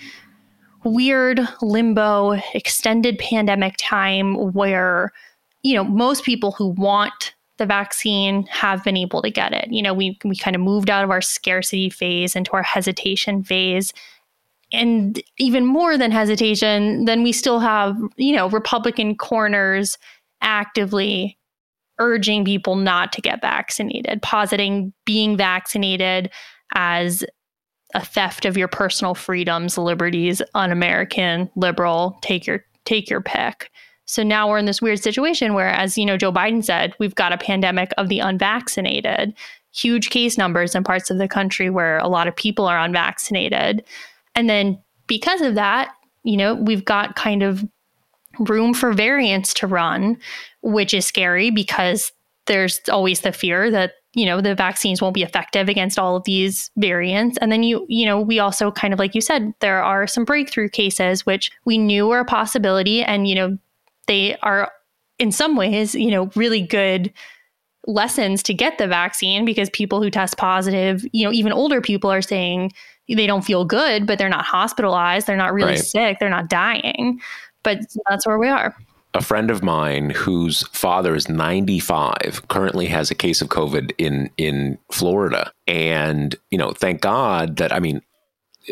weird 0.85 1.41
limbo, 1.62 2.33
extended 2.55 3.18
pandemic 3.18 3.74
time 3.78 4.53
where, 4.53 5.12
you 5.62 5.74
know, 5.74 5.85
most 5.85 6.24
people 6.24 6.53
who 6.53 6.68
want 6.68 7.35
the 7.59 7.66
vaccine 7.66 8.45
have 8.47 8.83
been 8.83 8.97
able 8.97 9.20
to 9.22 9.31
get 9.31 9.53
it. 9.53 9.68
You 9.70 9.83
know, 9.83 9.93
we 9.93 10.18
we 10.24 10.35
kind 10.37 10.57
of 10.57 10.62
moved 10.62 10.91
out 10.91 11.05
of 11.05 11.11
our 11.11 11.20
scarcity 11.20 11.91
phase 11.91 12.35
into 12.35 12.53
our 12.53 12.62
hesitation 12.62 13.45
phase. 13.45 13.93
And 14.72 15.20
even 15.39 15.66
more 15.66 15.99
than 15.99 16.11
hesitation, 16.11 17.05
then 17.05 17.22
we 17.22 17.33
still 17.33 17.59
have, 17.59 17.97
you 18.16 18.35
know, 18.35 18.49
Republican 18.49 19.16
corners 19.16 19.99
actively 20.41 21.37
urging 21.99 22.45
people 22.45 22.76
not 22.76 23.12
to 23.12 23.20
get 23.20 23.43
vaccinated, 23.43 24.22
positing 24.22 24.93
being 25.05 25.37
vaccinated 25.37 26.31
as 26.74 27.24
a 27.95 28.05
theft 28.05 28.45
of 28.45 28.57
your 28.57 28.68
personal 28.68 29.14
freedoms, 29.14 29.76
liberties, 29.76 30.43
un-American, 30.55 31.51
liberal, 31.57 32.18
take 32.22 32.47
your 32.47 32.64
take 32.84 33.11
your 33.11 33.20
pick. 33.20 33.70
So 34.07 34.22
now 34.22 34.49
we're 34.49 34.59
in 34.59 34.64
this 34.64 34.82
weird 34.82 35.01
situation 35.01 35.55
where, 35.55 35.68
as 35.68 35.97
you 35.97 36.05
know, 36.05 36.16
Joe 36.16 36.32
Biden 36.32 36.64
said, 36.64 36.95
we've 36.99 37.14
got 37.14 37.32
a 37.32 37.38
pandemic 37.38 37.93
of 37.97 38.09
the 38.09 38.18
unvaccinated, 38.18 39.34
huge 39.72 40.11
case 40.11 40.36
numbers 40.36 40.74
in 40.74 40.82
parts 40.82 41.11
of 41.11 41.18
the 41.18 41.28
country 41.28 41.70
where 41.70 41.99
a 41.99 42.09
lot 42.09 42.26
of 42.26 42.34
people 42.34 42.66
are 42.66 42.80
unvaccinated. 42.80 43.84
And 44.34 44.51
then 44.51 44.82
because 45.07 45.41
of 45.43 45.55
that, 45.55 45.93
you 46.24 46.36
know, 46.36 46.55
we've 46.55 46.84
got 46.84 47.14
kind 47.14 47.43
of 47.43 47.64
room 48.41 48.74
for 48.74 48.93
variants 48.93 49.55
to 49.55 49.66
run, 49.66 50.18
which 50.62 50.93
is 50.93 51.07
scary 51.07 51.51
because 51.51 52.12
there's 52.47 52.80
always 52.88 53.20
the 53.20 53.32
fear 53.32 53.70
that 53.70 53.93
you 54.15 54.27
know 54.27 54.41
the 54.41 54.55
vaccines 54.55 55.01
won't 55.01 55.15
be 55.15 55.23
effective 55.23 55.69
against 55.69 55.99
all 55.99 56.17
of 56.17 56.25
these 56.25 56.71
variants. 56.77 57.39
And 57.41 57.51
then 57.53 57.63
you 57.63 57.87
you 57.89 58.07
know 58.07 58.21
we 58.21 58.39
also 58.39 58.71
kind 58.71 58.93
of 58.93 58.99
like 58.99 59.15
you 59.15 59.21
said 59.21 59.53
there 59.61 59.83
are 59.83 60.07
some 60.07 60.25
breakthrough 60.25 60.69
cases 60.69 61.25
which 61.25 61.51
we 61.65 61.79
knew 61.79 62.09
were 62.09 62.21
a 62.21 62.25
possibility 62.25 63.03
and 63.03 63.29
you 63.29 63.35
know 63.35 63.59
they 64.07 64.37
are 64.39 64.71
in 65.19 65.31
some 65.31 65.57
ways 65.57 65.95
you 65.95 66.11
know 66.11 66.31
really 66.35 66.61
good 66.61 67.13
lessons 67.87 68.43
to 68.43 68.53
get 68.53 68.79
the 68.79 68.87
vaccine 68.87 69.45
because 69.45 69.71
people 69.71 70.03
who 70.03 70.11
test 70.11 70.37
positive 70.37 71.05
you 71.13 71.25
know 71.25 71.33
even 71.33 71.53
older 71.53 71.81
people 71.81 72.11
are 72.11 72.23
saying 72.23 72.71
they 73.09 73.27
don't 73.27 73.45
feel 73.45 73.65
good 73.65 74.07
but 74.07 74.19
they're 74.19 74.29
not 74.29 74.45
hospitalized 74.45 75.27
they're 75.27 75.37
not 75.37 75.53
really 75.53 75.73
right. 75.73 75.79
sick 75.79 76.19
they're 76.19 76.29
not 76.29 76.49
dying. 76.49 77.21
But 77.63 77.81
that's 78.09 78.27
where 78.27 78.39
we 78.39 78.49
are 78.49 78.75
a 79.15 79.23
friend 79.23 79.51
of 79.51 79.63
mine 79.63 80.11
whose 80.11 80.67
father 80.69 81.15
is 81.15 81.29
95 81.29 82.43
currently 82.49 82.87
has 82.87 83.11
a 83.11 83.15
case 83.15 83.41
of 83.43 83.49
covid 83.49 83.93
in 83.99 84.31
in 84.37 84.79
Florida. 84.93 85.53
And 85.67 86.37
you 86.51 86.59
know 86.59 86.73
thank 86.73 87.01
god 87.01 87.57
that 87.57 87.73
i 87.73 87.81
mean 87.81 88.03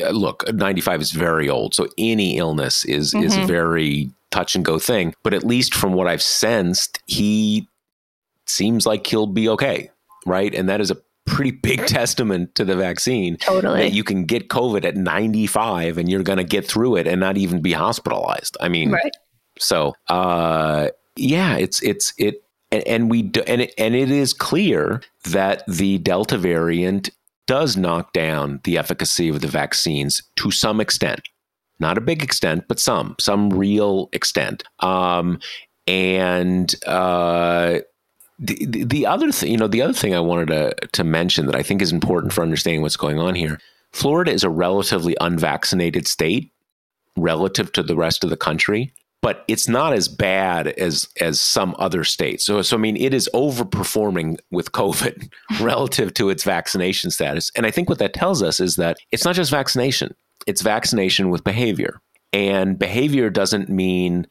uh, 0.03 0.11
look 0.11 0.53
95 0.53 1.01
is 1.01 1.11
very 1.13 1.49
old 1.49 1.75
so 1.75 1.89
any 1.99 2.37
illness 2.39 2.85
is 2.85 3.15
mm-hmm. 3.15 3.25
is 3.25 3.37
a 3.37 3.47
very 3.47 4.11
touch 4.31 4.55
and 4.55 4.65
go 4.65 4.79
thing. 4.79 5.15
But 5.23 5.35
at 5.35 5.45
least 5.45 5.75
from 5.75 5.93
what 5.93 6.07
i've 6.07 6.23
sensed 6.23 7.01
he 7.07 7.69
seems 8.47 8.87
like 8.87 9.07
he'll 9.07 9.27
be 9.27 9.49
okay 9.49 9.91
right? 10.27 10.55
And 10.55 10.69
that 10.69 10.81
is 10.81 10.91
a 10.91 10.97
pretty 11.25 11.53
big 11.53 11.87
testament 11.87 12.55
to 12.55 12.65
the 12.65 12.77
vaccine 12.77 13.37
totally. 13.39 13.81
that 13.81 13.93
you 13.93 14.05
can 14.05 14.25
get 14.25 14.49
covid 14.49 14.85
at 14.85 14.97
95 14.97 15.99
and 15.99 16.11
you're 16.11 16.23
going 16.23 16.39
to 16.39 16.45
get 16.45 16.67
through 16.67 16.97
it 16.97 17.07
and 17.07 17.21
not 17.21 17.37
even 17.37 17.63
be 17.63 17.73
hospitalized. 17.73 18.57
I 18.61 18.69
mean 18.69 18.93
right 18.93 19.13
so, 19.61 19.95
uh, 20.09 20.89
yeah, 21.17 21.57
it's 21.57 21.83
it's 21.83 22.13
it, 22.19 22.43
and, 22.71 22.87
and 22.87 23.11
we 23.11 23.23
do, 23.23 23.43
and 23.47 23.63
it, 23.63 23.75
and 23.79 23.95
it 23.95 24.11
is 24.11 24.33
clear 24.33 25.03
that 25.25 25.65
the 25.67 25.99
Delta 25.99 26.39
variant 26.39 27.11
does 27.47 27.77
knock 27.77 28.13
down 28.13 28.61
the 28.65 28.79
efficacy 28.79 29.29
of 29.29 29.41
the 29.41 29.49
vaccines 29.49 30.23
to 30.37 30.51
some 30.51 30.81
extent, 30.81 31.21
not 31.81 31.99
a 31.99 32.03
big 32.03 32.23
extent, 32.23 32.65
but 32.69 32.79
some 32.79 33.17
some 33.19 33.51
real 33.51 34.09
extent. 34.13 34.63
Um, 34.81 35.41
and 35.87 36.75
uh, 36.87 37.81
the, 38.39 38.85
the 38.85 39.07
other 39.07 39.33
thing, 39.33 39.51
you 39.51 39.57
know, 39.57 39.67
the 39.67 39.83
other 39.83 39.95
thing 39.95 40.15
I 40.15 40.21
wanted 40.21 40.49
to 40.49 40.75
to 40.93 41.05
mention 41.05 41.47
that 41.47 41.57
I 41.57 41.63
think 41.63 41.83
is 41.83 41.93
important 41.93 42.33
for 42.33 42.43
understanding 42.43 42.83
what's 42.83 42.97
going 42.97 43.19
on 43.19 43.35
here. 43.35 43.59
Florida 43.93 44.31
is 44.31 44.45
a 44.45 44.51
relatively 44.51 45.17
unvaccinated 45.21 46.07
state 46.07 46.53
relative 47.17 47.73
to 47.73 47.83
the 47.83 47.97
rest 47.97 48.23
of 48.23 48.31
the 48.31 48.37
country 48.37 48.93
but 49.21 49.45
it's 49.49 49.69
not 49.69 49.93
as 49.93 50.09
bad 50.09 50.69
as 50.69 51.09
as 51.21 51.41
some 51.41 51.75
other 51.79 52.05
states. 52.05 52.45
So, 52.47 52.63
so 52.63 52.77
I 52.77 52.81
mean, 52.81 52.97
it 52.97 53.13
is 53.13 53.29
overperforming 53.35 54.39
with 54.51 54.73
COVID 54.73 55.31
relative 55.61 56.15
to 56.15 56.31
its 56.31 56.45
vaccination 56.45 57.11
status. 57.11 57.51
And 57.57 57.67
I 57.67 57.71
think 57.71 57.89
what 57.89 57.99
that 57.99 58.15
tells 58.15 58.43
us 58.43 58.61
is 58.61 58.77
that 58.77 58.99
it's 59.11 59.25
not 59.25 59.35
just 59.35 59.51
vaccination; 59.51 60.15
it's 60.47 60.63
vaccination 60.63 61.31
with 61.31 61.45
behavior. 61.45 62.01
And 62.33 62.79
behavior 62.79 63.31
doesn't 63.31 63.71
mean, 63.71 64.27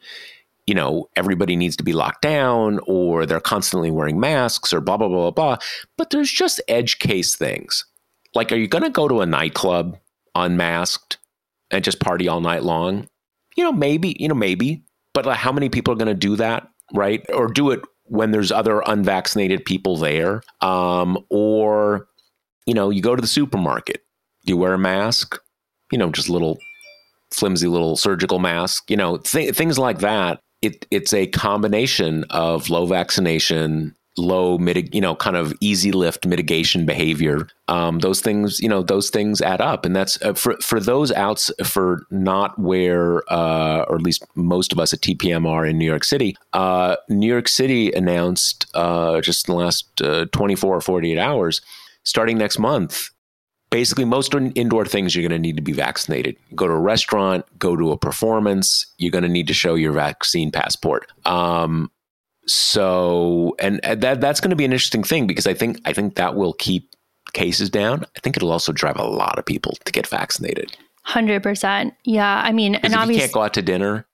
you 0.66 0.74
know, 0.74 1.08
everybody 1.16 1.56
needs 1.56 1.76
to 1.76 1.82
be 1.82 1.92
locked 1.92 2.22
down 2.22 2.78
or 2.86 3.26
they're 3.26 3.40
constantly 3.40 3.90
wearing 3.90 4.20
masks 4.20 4.72
or 4.72 4.80
blah 4.80 4.96
blah 4.96 5.08
blah 5.08 5.30
blah. 5.30 5.56
blah. 5.56 5.64
But 5.96 6.10
there's 6.10 6.30
just 6.30 6.60
edge 6.68 6.98
case 6.98 7.36
things. 7.36 7.84
Like, 8.34 8.52
are 8.52 8.56
you 8.56 8.68
going 8.68 8.84
to 8.84 8.90
go 8.90 9.08
to 9.08 9.20
a 9.20 9.26
nightclub 9.26 9.98
unmasked 10.34 11.18
and 11.70 11.82
just 11.82 12.00
party 12.00 12.28
all 12.28 12.40
night 12.40 12.62
long? 12.62 13.08
You 13.58 13.64
know, 13.64 13.72
maybe, 13.72 14.16
you 14.20 14.28
know, 14.28 14.36
maybe, 14.36 14.84
but 15.12 15.26
like 15.26 15.36
how 15.36 15.50
many 15.50 15.68
people 15.68 15.92
are 15.92 15.96
going 15.96 16.06
to 16.06 16.14
do 16.14 16.36
that, 16.36 16.68
right? 16.94 17.26
Or 17.34 17.48
do 17.48 17.72
it 17.72 17.80
when 18.04 18.30
there's 18.30 18.52
other 18.52 18.84
unvaccinated 18.86 19.64
people 19.64 19.96
there? 19.96 20.42
Um, 20.60 21.18
or, 21.28 22.06
you 22.66 22.72
know, 22.72 22.90
you 22.90 23.02
go 23.02 23.16
to 23.16 23.20
the 23.20 23.26
supermarket, 23.26 24.04
you 24.44 24.56
wear 24.56 24.74
a 24.74 24.78
mask, 24.78 25.36
you 25.90 25.98
know, 25.98 26.08
just 26.10 26.30
little 26.30 26.56
flimsy 27.32 27.66
little 27.66 27.96
surgical 27.96 28.38
mask, 28.38 28.88
you 28.88 28.96
know, 28.96 29.18
th- 29.18 29.56
things 29.56 29.76
like 29.76 29.98
that. 29.98 30.40
It, 30.62 30.86
it's 30.92 31.12
a 31.12 31.26
combination 31.26 32.24
of 32.30 32.70
low 32.70 32.86
vaccination, 32.86 33.96
low 34.18 34.58
mitig, 34.58 34.92
you 34.94 35.00
know, 35.00 35.14
kind 35.14 35.36
of 35.36 35.54
easy 35.60 35.92
lift 35.92 36.26
mitigation 36.26 36.84
behavior. 36.84 37.48
Um, 37.68 38.00
those 38.00 38.20
things, 38.20 38.60
you 38.60 38.68
know, 38.68 38.82
those 38.82 39.10
things 39.10 39.40
add 39.40 39.60
up, 39.60 39.86
and 39.86 39.94
that's 39.94 40.20
uh, 40.22 40.34
for 40.34 40.56
for 40.56 40.80
those 40.80 41.12
outs 41.12 41.50
for 41.64 42.02
not 42.10 42.58
where, 42.58 43.22
uh, 43.32 43.84
or 43.88 43.96
at 43.96 44.02
least 44.02 44.24
most 44.34 44.72
of 44.72 44.78
us 44.78 44.92
at 44.92 45.00
TPM 45.00 45.46
are 45.46 45.64
in 45.64 45.78
New 45.78 45.86
York 45.86 46.04
City. 46.04 46.36
Uh, 46.52 46.96
New 47.08 47.28
York 47.28 47.48
City 47.48 47.92
announced 47.92 48.66
uh, 48.74 49.20
just 49.20 49.48
in 49.48 49.54
the 49.54 49.60
last 49.60 50.02
uh, 50.02 50.26
24 50.32 50.76
or 50.76 50.80
48 50.80 51.18
hours, 51.18 51.60
starting 52.04 52.38
next 52.38 52.58
month. 52.58 53.10
Basically, 53.70 54.06
most 54.06 54.34
indoor 54.34 54.86
things 54.86 55.14
you're 55.14 55.28
going 55.28 55.42
to 55.42 55.46
need 55.46 55.56
to 55.56 55.62
be 55.62 55.72
vaccinated. 55.72 56.36
Go 56.54 56.66
to 56.66 56.72
a 56.72 56.80
restaurant, 56.80 57.44
go 57.58 57.76
to 57.76 57.92
a 57.92 57.98
performance, 57.98 58.86
you're 58.96 59.10
going 59.10 59.24
to 59.24 59.28
need 59.28 59.46
to 59.48 59.52
show 59.52 59.74
your 59.74 59.92
vaccine 59.92 60.50
passport. 60.50 61.12
Um, 61.26 61.90
so 62.48 63.54
and 63.58 63.80
uh, 63.84 63.94
that 63.96 64.20
that's 64.20 64.40
going 64.40 64.50
to 64.50 64.56
be 64.56 64.64
an 64.64 64.72
interesting 64.72 65.04
thing 65.04 65.26
because 65.26 65.46
I 65.46 65.54
think 65.54 65.80
I 65.84 65.92
think 65.92 66.16
that 66.16 66.34
will 66.34 66.54
keep 66.54 66.94
cases 67.32 67.70
down. 67.70 68.04
I 68.16 68.20
think 68.20 68.36
it'll 68.36 68.52
also 68.52 68.72
drive 68.72 68.96
a 68.96 69.04
lot 69.04 69.38
of 69.38 69.44
people 69.44 69.76
to 69.84 69.92
get 69.92 70.06
vaccinated. 70.06 70.76
Hundred 71.02 71.42
percent. 71.42 71.94
Yeah, 72.04 72.42
I 72.44 72.52
mean, 72.52 72.74
and 72.76 72.94
obviously, 72.94 73.14
you 73.14 73.20
can't 73.20 73.32
go 73.32 73.42
out 73.42 73.54
to 73.54 73.62
dinner, 73.62 74.06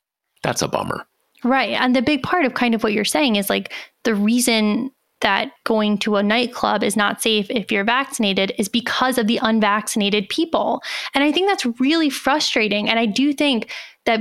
that's 0.42 0.62
a 0.62 0.68
bummer. 0.68 1.06
Right, 1.42 1.72
and 1.72 1.94
the 1.94 2.02
big 2.02 2.22
part 2.22 2.44
of 2.44 2.54
kind 2.54 2.74
of 2.74 2.82
what 2.82 2.92
you're 2.92 3.04
saying 3.04 3.36
is 3.36 3.50
like 3.50 3.72
the 4.04 4.14
reason 4.14 4.90
that 5.20 5.52
going 5.64 5.96
to 5.98 6.16
a 6.16 6.22
nightclub 6.22 6.84
is 6.84 6.96
not 6.96 7.22
safe 7.22 7.46
if 7.50 7.72
you're 7.72 7.84
vaccinated 7.84 8.52
is 8.58 8.68
because 8.68 9.16
of 9.16 9.26
the 9.26 9.38
unvaccinated 9.42 10.28
people. 10.28 10.82
And 11.14 11.24
I 11.24 11.32
think 11.32 11.48
that's 11.48 11.64
really 11.80 12.10
frustrating. 12.10 12.90
And 12.90 12.98
I 12.98 13.06
do 13.06 13.32
think 13.32 13.70
that 14.04 14.20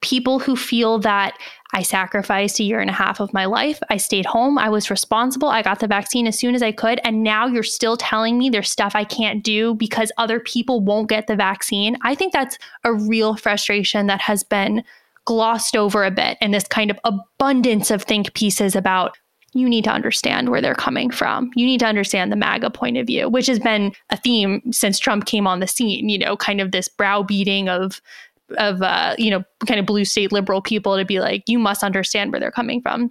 people 0.00 0.38
who 0.38 0.56
feel 0.56 0.98
that 1.00 1.36
I 1.74 1.82
sacrificed 1.82 2.60
a 2.60 2.64
year 2.64 2.80
and 2.80 2.88
a 2.88 2.94
half 2.94 3.20
of 3.20 3.32
my 3.34 3.44
life. 3.44 3.80
I 3.90 3.98
stayed 3.98 4.26
home. 4.26 4.58
I 4.58 4.68
was 4.68 4.90
responsible. 4.90 5.48
I 5.48 5.62
got 5.62 5.80
the 5.80 5.86
vaccine 5.86 6.26
as 6.26 6.38
soon 6.38 6.54
as 6.54 6.62
I 6.62 6.72
could. 6.72 7.00
And 7.04 7.22
now 7.22 7.46
you're 7.46 7.62
still 7.62 7.96
telling 7.96 8.38
me 8.38 8.48
there's 8.48 8.70
stuff 8.70 8.94
I 8.94 9.04
can't 9.04 9.44
do 9.44 9.74
because 9.74 10.12
other 10.16 10.40
people 10.40 10.80
won't 10.80 11.08
get 11.08 11.26
the 11.26 11.36
vaccine. 11.36 11.96
I 12.02 12.14
think 12.14 12.32
that's 12.32 12.58
a 12.84 12.94
real 12.94 13.36
frustration 13.36 14.06
that 14.06 14.20
has 14.22 14.42
been 14.42 14.82
glossed 15.26 15.76
over 15.76 16.04
a 16.04 16.10
bit 16.10 16.38
in 16.40 16.52
this 16.52 16.64
kind 16.64 16.90
of 16.90 16.98
abundance 17.04 17.90
of 17.90 18.02
think 18.02 18.32
pieces 18.32 18.74
about 18.74 19.16
you 19.54 19.68
need 19.68 19.84
to 19.84 19.90
understand 19.90 20.50
where 20.50 20.60
they're 20.60 20.74
coming 20.74 21.10
from. 21.10 21.50
You 21.54 21.66
need 21.66 21.80
to 21.80 21.86
understand 21.86 22.30
the 22.30 22.36
MAGA 22.36 22.70
point 22.70 22.96
of 22.96 23.06
view, 23.06 23.28
which 23.28 23.46
has 23.46 23.58
been 23.58 23.92
a 24.10 24.16
theme 24.16 24.62
since 24.72 24.98
Trump 24.98 25.24
came 25.26 25.46
on 25.46 25.60
the 25.60 25.66
scene, 25.66 26.08
you 26.08 26.18
know, 26.18 26.36
kind 26.36 26.60
of 26.60 26.70
this 26.70 26.88
browbeating 26.88 27.68
of 27.68 28.00
of 28.56 28.82
uh, 28.82 29.14
you 29.18 29.30
know, 29.30 29.42
kind 29.66 29.78
of 29.78 29.86
blue 29.86 30.04
state 30.04 30.32
liberal 30.32 30.62
people 30.62 30.96
to 30.96 31.04
be 31.04 31.20
like, 31.20 31.44
you 31.46 31.58
must 31.58 31.82
understand 31.82 32.32
where 32.32 32.40
they're 32.40 32.50
coming 32.50 32.80
from. 32.80 33.10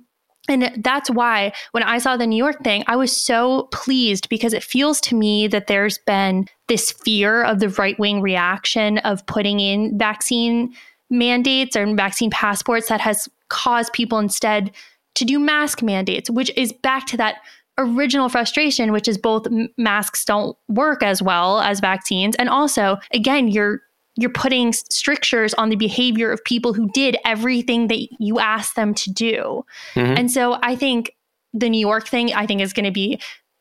And 0.50 0.72
that's 0.78 1.10
why 1.10 1.52
when 1.72 1.84
I 1.84 1.98
saw 1.98 2.16
the 2.16 2.26
New 2.26 2.38
York 2.38 2.64
thing, 2.64 2.84
I 2.88 2.96
was 2.96 3.16
so 3.16 3.64
pleased 3.74 4.30
because 4.30 4.54
it 4.54 4.64
feels 4.64 5.02
to 5.02 5.16
me 5.16 5.48
that 5.48 5.68
there's 5.68 5.98
been 6.00 6.48
this 6.68 6.92
fear 6.92 7.44
of 7.44 7.60
the 7.60 7.70
right 7.70 8.00
wing 8.00 8.22
reaction 8.22 9.00
of 9.00 9.26
putting 9.26 9.60
in 9.60 9.98
vaccine 9.98 10.74
mandates 11.10 11.76
or 11.76 11.86
vaccine 11.96 12.30
passports 12.30 12.88
that 12.88 13.02
has 13.02 13.28
caused 13.50 13.94
people 13.94 14.20
instead 14.20 14.72
to 15.16 15.26
do 15.26 15.40
mask 15.40 15.82
mandates, 15.82 16.30
which 16.30 16.52
is 16.56 16.72
back 16.72 17.08
to 17.08 17.18
that 17.18 17.38
original 17.78 18.30
frustration, 18.30 18.92
which 18.92 19.08
is 19.08 19.18
both 19.18 19.48
masks 19.78 20.26
don't 20.26 20.58
work 20.68 21.04
as 21.04 21.22
well 21.22 21.60
as 21.60 21.80
vaccines. 21.80 22.36
And 22.38 22.50
also, 22.50 22.98
again, 23.12 23.48
you're 23.48 23.82
you're 24.18 24.32
putting 24.32 24.74
strictures 24.74 25.54
on 25.54 25.70
the 25.70 25.76
behavior 25.76 26.32
of 26.32 26.44
people 26.44 26.74
who 26.74 26.90
did 26.90 27.18
everything 27.24 27.88
that 27.88 28.08
you 28.20 28.40
asked 28.40 28.76
them 28.76 28.94
to 28.96 29.12
do. 29.12 29.64
Mm-hmm. 29.94 30.18
And 30.18 30.32
so 30.32 30.58
I 30.64 30.76
think 30.76 31.16
the 31.54 31.70
New 31.70 31.80
York 31.80 32.08
thing, 32.08 32.34
I 32.34 32.46
think, 32.46 32.62
is 32.62 32.74
going 32.74 32.86
to 32.86 32.92
be 32.92 33.20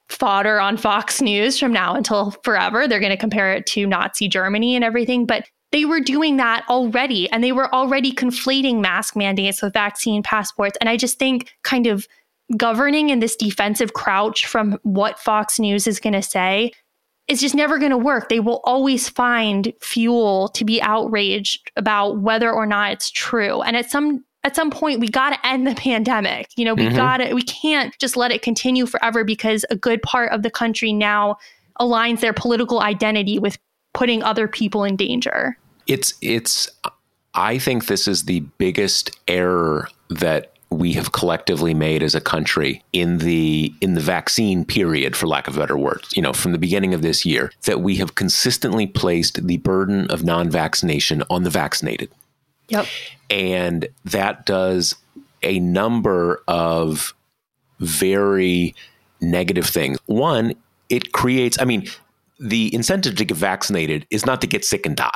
fodder 0.09 0.61
on 0.61 0.76
Fox 0.76 1.20
News 1.20 1.59
from 1.59 1.72
now 1.72 1.94
until 1.94 2.30
forever. 2.42 2.88
They're 2.88 3.00
going 3.00 3.11
to 3.11 3.16
compare 3.16 3.52
it 3.52 3.66
to 3.66 3.86
Nazi 3.86 4.28
Germany 4.28 4.74
and 4.74 4.84
everything. 4.84 5.26
But 5.26 5.46
they 5.72 5.84
were 5.84 6.00
doing 6.00 6.36
that 6.36 6.64
already 6.68 7.30
and 7.30 7.42
they 7.42 7.52
were 7.52 7.72
already 7.74 8.12
conflating 8.12 8.80
mask 8.80 9.16
mandates 9.16 9.61
with 9.61 9.72
vaccine 9.72 10.22
passports. 10.22 10.76
And 10.80 10.88
I 10.88 10.96
just 10.96 11.18
think 11.18 11.52
kind 11.64 11.86
of 11.86 12.07
governing 12.57 13.11
in 13.11 13.18
this 13.18 13.34
defensive 13.34 13.92
crouch 13.92 14.46
from 14.46 14.78
what 14.84 15.18
Fox 15.18 15.59
News 15.59 15.86
is 15.86 15.98
going 15.98 16.12
to 16.12 16.22
say 16.22 16.72
is 17.28 17.40
just 17.40 17.54
never 17.54 17.78
going 17.78 17.90
to 17.90 17.98
work. 17.98 18.28
They 18.28 18.40
will 18.40 18.60
always 18.64 19.08
find 19.08 19.72
fuel 19.80 20.48
to 20.50 20.64
be 20.64 20.80
outraged 20.80 21.70
about 21.76 22.18
whether 22.18 22.52
or 22.52 22.66
not 22.66 22.92
it's 22.92 23.10
true. 23.10 23.62
And 23.62 23.76
at 23.76 23.90
some 23.90 24.24
at 24.44 24.54
some 24.54 24.70
point 24.70 25.00
we 25.00 25.08
got 25.08 25.30
to 25.30 25.46
end 25.46 25.66
the 25.66 25.74
pandemic. 25.76 26.48
You 26.56 26.64
know, 26.64 26.74
we 26.74 26.84
mm-hmm. 26.84 26.96
got 26.96 27.16
to 27.18 27.34
we 27.34 27.42
can't 27.42 27.96
just 27.98 28.16
let 28.16 28.30
it 28.30 28.42
continue 28.42 28.86
forever 28.86 29.24
because 29.24 29.64
a 29.70 29.76
good 29.76 30.02
part 30.02 30.32
of 30.32 30.42
the 30.42 30.50
country 30.50 30.92
now 30.92 31.36
aligns 31.80 32.20
their 32.20 32.32
political 32.32 32.80
identity 32.80 33.38
with 33.38 33.58
putting 33.92 34.22
other 34.22 34.46
people 34.46 34.84
in 34.84 34.96
danger. 34.96 35.58
It's 35.86 36.14
it's 36.22 36.68
I 37.34 37.58
think 37.58 37.86
this 37.86 38.08
is 38.08 38.24
the 38.24 38.40
biggest 38.58 39.10
error 39.28 39.88
that 40.10 40.55
we 40.70 40.92
have 40.94 41.12
collectively 41.12 41.74
made 41.74 42.02
as 42.02 42.14
a 42.14 42.20
country 42.20 42.82
in 42.92 43.18
the 43.18 43.72
in 43.80 43.94
the 43.94 44.00
vaccine 44.00 44.64
period 44.64 45.16
for 45.16 45.26
lack 45.26 45.46
of 45.46 45.56
better 45.56 45.78
words 45.78 46.14
you 46.16 46.22
know 46.22 46.32
from 46.32 46.52
the 46.52 46.58
beginning 46.58 46.92
of 46.92 47.02
this 47.02 47.24
year 47.24 47.52
that 47.64 47.80
we 47.80 47.96
have 47.96 48.14
consistently 48.14 48.86
placed 48.86 49.46
the 49.46 49.58
burden 49.58 50.10
of 50.10 50.24
non-vaccination 50.24 51.22
on 51.30 51.44
the 51.44 51.50
vaccinated 51.50 52.10
yep 52.68 52.86
and 53.30 53.88
that 54.04 54.44
does 54.46 54.96
a 55.42 55.60
number 55.60 56.42
of 56.48 57.14
very 57.78 58.74
negative 59.20 59.66
things 59.66 59.98
one 60.06 60.54
it 60.88 61.12
creates 61.12 61.60
i 61.60 61.64
mean 61.64 61.86
the 62.38 62.74
incentive 62.74 63.14
to 63.16 63.24
get 63.24 63.36
vaccinated 63.36 64.06
is 64.10 64.26
not 64.26 64.40
to 64.40 64.46
get 64.46 64.64
sick 64.64 64.84
and 64.84 64.96
die 64.96 65.10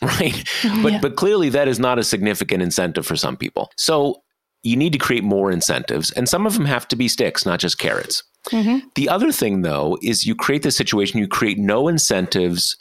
right? 0.02 0.48
Oh, 0.64 0.80
but 0.82 0.92
yeah. 0.92 0.98
but 1.02 1.16
clearly 1.16 1.50
that 1.50 1.68
is 1.68 1.78
not 1.78 1.98
a 1.98 2.02
significant 2.02 2.62
incentive 2.62 3.06
for 3.06 3.16
some 3.16 3.36
people. 3.36 3.70
So 3.76 4.22
you 4.62 4.76
need 4.76 4.92
to 4.92 4.98
create 4.98 5.24
more 5.24 5.50
incentives, 5.50 6.10
and 6.12 6.28
some 6.28 6.46
of 6.46 6.54
them 6.54 6.66
have 6.66 6.86
to 6.88 6.96
be 6.96 7.08
sticks, 7.08 7.46
not 7.46 7.60
just 7.60 7.78
carrots. 7.78 8.22
Mm-hmm. 8.48 8.86
The 8.94 9.08
other 9.08 9.32
thing, 9.32 9.62
though, 9.62 9.98
is 10.02 10.26
you 10.26 10.34
create 10.34 10.62
the 10.62 10.70
situation. 10.70 11.18
You 11.18 11.28
create 11.28 11.58
no 11.58 11.88
incentives 11.88 12.76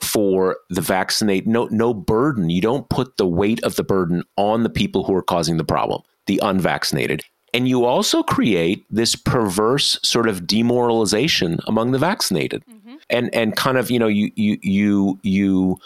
for 0.00 0.58
the 0.68 0.80
vaccinate, 0.80 1.46
no 1.46 1.68
no 1.70 1.94
burden. 1.94 2.50
You 2.50 2.60
don't 2.60 2.88
put 2.88 3.16
the 3.16 3.26
weight 3.26 3.62
of 3.64 3.76
the 3.76 3.84
burden 3.84 4.22
on 4.36 4.62
the 4.62 4.70
people 4.70 5.04
who 5.04 5.14
are 5.14 5.22
causing 5.22 5.56
the 5.56 5.64
problem, 5.64 6.02
the 6.26 6.40
unvaccinated. 6.42 7.22
And 7.54 7.68
you 7.68 7.84
also 7.84 8.22
create 8.22 8.84
this 8.90 9.16
perverse 9.16 9.98
sort 10.02 10.28
of 10.28 10.46
demoralization 10.46 11.58
among 11.66 11.92
the 11.92 11.98
vaccinated. 11.98 12.62
Mm-hmm. 12.66 12.96
And 13.08 13.34
and 13.34 13.56
kind 13.56 13.78
of, 13.78 13.90
you 13.90 13.98
know, 13.98 14.08
you 14.08 14.30
you 14.34 14.58
you 14.62 15.18
you 15.22 15.76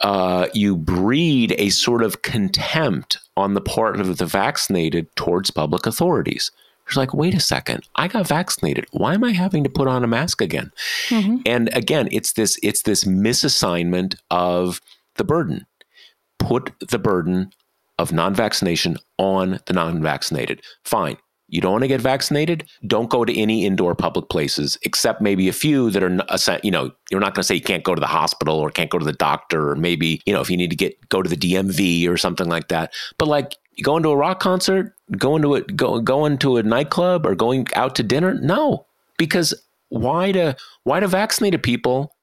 uh, 0.00 0.48
you 0.52 0.76
breed 0.76 1.54
a 1.58 1.70
sort 1.70 2.02
of 2.02 2.22
contempt 2.22 3.18
on 3.36 3.54
the 3.54 3.60
part 3.60 4.00
of 4.00 4.16
the 4.18 4.26
vaccinated 4.26 5.14
towards 5.16 5.50
public 5.50 5.86
authorities. 5.86 6.50
It's 6.86 6.96
like, 6.96 7.14
wait 7.14 7.34
a 7.34 7.40
second, 7.40 7.88
I 7.96 8.08
got 8.08 8.28
vaccinated. 8.28 8.86
Why 8.90 9.14
am 9.14 9.24
I 9.24 9.32
having 9.32 9.64
to 9.64 9.70
put 9.70 9.88
on 9.88 10.04
a 10.04 10.06
mask 10.06 10.42
again? 10.42 10.70
Mm-hmm. 11.08 11.36
And 11.46 11.70
again, 11.72 12.08
it's 12.12 12.34
this 12.34 12.58
it's 12.62 12.82
this 12.82 13.04
misassignment 13.04 14.16
of 14.30 14.80
the 15.16 15.24
burden. 15.24 15.66
Put 16.38 16.72
the 16.80 16.98
burden 16.98 17.52
of 17.98 18.12
non-vaccination 18.12 18.98
on 19.16 19.60
the 19.66 19.72
non-vaccinated. 19.72 20.60
Fine. 20.84 21.16
You 21.48 21.60
don't 21.60 21.72
want 21.72 21.82
to 21.82 21.88
get 21.88 22.00
vaccinated? 22.00 22.68
Don't 22.86 23.10
go 23.10 23.24
to 23.24 23.38
any 23.38 23.66
indoor 23.66 23.94
public 23.94 24.30
places, 24.30 24.78
except 24.82 25.20
maybe 25.20 25.48
a 25.48 25.52
few 25.52 25.90
that 25.90 26.02
are, 26.02 26.58
you 26.62 26.70
know, 26.70 26.90
you're 27.10 27.20
not 27.20 27.34
going 27.34 27.42
to 27.42 27.46
say 27.46 27.54
you 27.54 27.60
can't 27.60 27.84
go 27.84 27.94
to 27.94 28.00
the 28.00 28.06
hospital 28.06 28.58
or 28.58 28.70
can't 28.70 28.90
go 28.90 28.98
to 28.98 29.04
the 29.04 29.12
doctor, 29.12 29.70
or 29.70 29.76
maybe, 29.76 30.22
you 30.24 30.32
know, 30.32 30.40
if 30.40 30.50
you 30.50 30.56
need 30.56 30.70
to 30.70 30.76
get, 30.76 30.96
go 31.10 31.22
to 31.22 31.28
the 31.28 31.36
DMV 31.36 32.08
or 32.08 32.16
something 32.16 32.48
like 32.48 32.68
that. 32.68 32.94
But 33.18 33.28
like 33.28 33.56
going 33.82 34.02
to 34.04 34.08
a 34.08 34.16
rock 34.16 34.40
concert, 34.40 34.94
going 35.18 35.42
to 35.42 35.56
a, 35.56 35.60
go, 35.62 36.00
going 36.00 36.38
to 36.38 36.56
a 36.56 36.62
nightclub 36.62 37.26
or 37.26 37.34
going 37.34 37.66
out 37.74 37.94
to 37.96 38.02
dinner? 38.02 38.34
No, 38.34 38.86
because 39.18 39.54
why 39.90 40.32
do, 40.32 40.54
why 40.84 41.00
do 41.00 41.06
vaccinated 41.06 41.62
people 41.62 42.16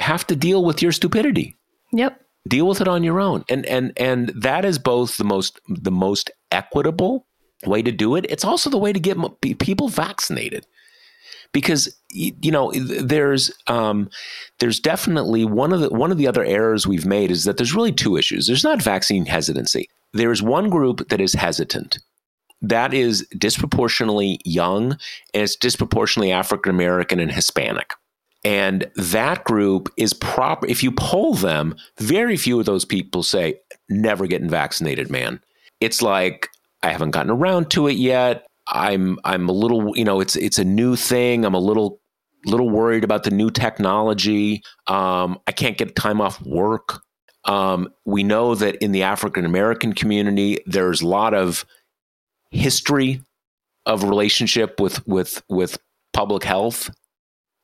have 0.00 0.26
to 0.26 0.36
deal 0.36 0.64
with 0.64 0.82
your 0.82 0.92
stupidity? 0.92 1.56
Yep. 1.92 2.20
Deal 2.48 2.66
with 2.66 2.80
it 2.80 2.88
on 2.88 3.04
your 3.04 3.20
own. 3.20 3.44
And, 3.48 3.64
and, 3.66 3.92
and 3.96 4.30
that 4.30 4.64
is 4.64 4.78
both 4.78 5.16
the 5.16 5.24
most, 5.24 5.60
the 5.68 5.90
most 5.92 6.30
equitable 6.50 7.26
way 7.66 7.82
to 7.82 7.92
do 7.92 8.16
it. 8.16 8.26
It's 8.28 8.44
also 8.44 8.70
the 8.70 8.78
way 8.78 8.92
to 8.92 9.00
get 9.00 9.18
people 9.58 9.88
vaccinated 9.88 10.66
because 11.52 11.94
you 12.10 12.50
know 12.50 12.72
there's 12.72 13.50
um, 13.66 14.10
there's 14.58 14.80
definitely 14.80 15.44
one 15.44 15.72
of 15.72 15.80
the 15.80 15.88
one 15.88 16.10
of 16.10 16.18
the 16.18 16.26
other 16.26 16.44
errors 16.44 16.86
we've 16.86 17.06
made 17.06 17.30
is 17.30 17.44
that 17.44 17.56
there's 17.56 17.74
really 17.74 17.92
two 17.92 18.16
issues. 18.16 18.46
There's 18.46 18.64
not 18.64 18.82
vaccine 18.82 19.26
hesitancy. 19.26 19.88
There's 20.12 20.42
one 20.42 20.70
group 20.70 21.08
that 21.08 21.20
is 21.20 21.34
hesitant. 21.34 21.98
That 22.60 22.92
is 22.92 23.26
disproportionately 23.36 24.40
young 24.44 24.92
and 25.32 25.42
it's 25.42 25.56
disproportionately 25.56 26.32
African 26.32 26.70
American 26.70 27.20
and 27.20 27.30
Hispanic. 27.30 27.92
And 28.44 28.90
that 28.96 29.44
group 29.44 29.92
is 29.96 30.12
proper. 30.12 30.66
If 30.66 30.82
you 30.82 30.92
poll 30.92 31.34
them, 31.34 31.76
very 31.98 32.36
few 32.36 32.58
of 32.60 32.66
those 32.66 32.84
people 32.84 33.22
say, 33.22 33.60
never 33.88 34.26
getting 34.26 34.48
vaccinated, 34.48 35.10
man. 35.10 35.40
It's 35.80 36.02
like, 36.02 36.48
I 36.82 36.90
haven't 36.90 37.10
gotten 37.10 37.30
around 37.30 37.70
to 37.70 37.88
it 37.88 37.96
yet. 37.96 38.46
I'm 38.66 39.18
I'm 39.24 39.48
a 39.48 39.52
little, 39.52 39.96
you 39.96 40.04
know, 40.04 40.20
it's 40.20 40.36
it's 40.36 40.58
a 40.58 40.64
new 40.64 40.94
thing. 40.96 41.44
I'm 41.44 41.54
a 41.54 41.60
little 41.60 42.00
little 42.44 42.70
worried 42.70 43.04
about 43.04 43.24
the 43.24 43.30
new 43.30 43.50
technology. 43.50 44.62
Um, 44.86 45.38
I 45.46 45.52
can't 45.52 45.78
get 45.78 45.96
time 45.96 46.20
off 46.20 46.40
work. 46.42 47.02
Um, 47.44 47.88
we 48.04 48.22
know 48.22 48.54
that 48.54 48.76
in 48.76 48.92
the 48.92 49.02
African 49.02 49.44
American 49.44 49.92
community, 49.92 50.58
there's 50.66 51.00
a 51.00 51.06
lot 51.06 51.34
of 51.34 51.64
history 52.50 53.22
of 53.86 54.04
relationship 54.04 54.78
with 54.80 55.06
with 55.06 55.42
with 55.48 55.78
public 56.12 56.44
health, 56.44 56.90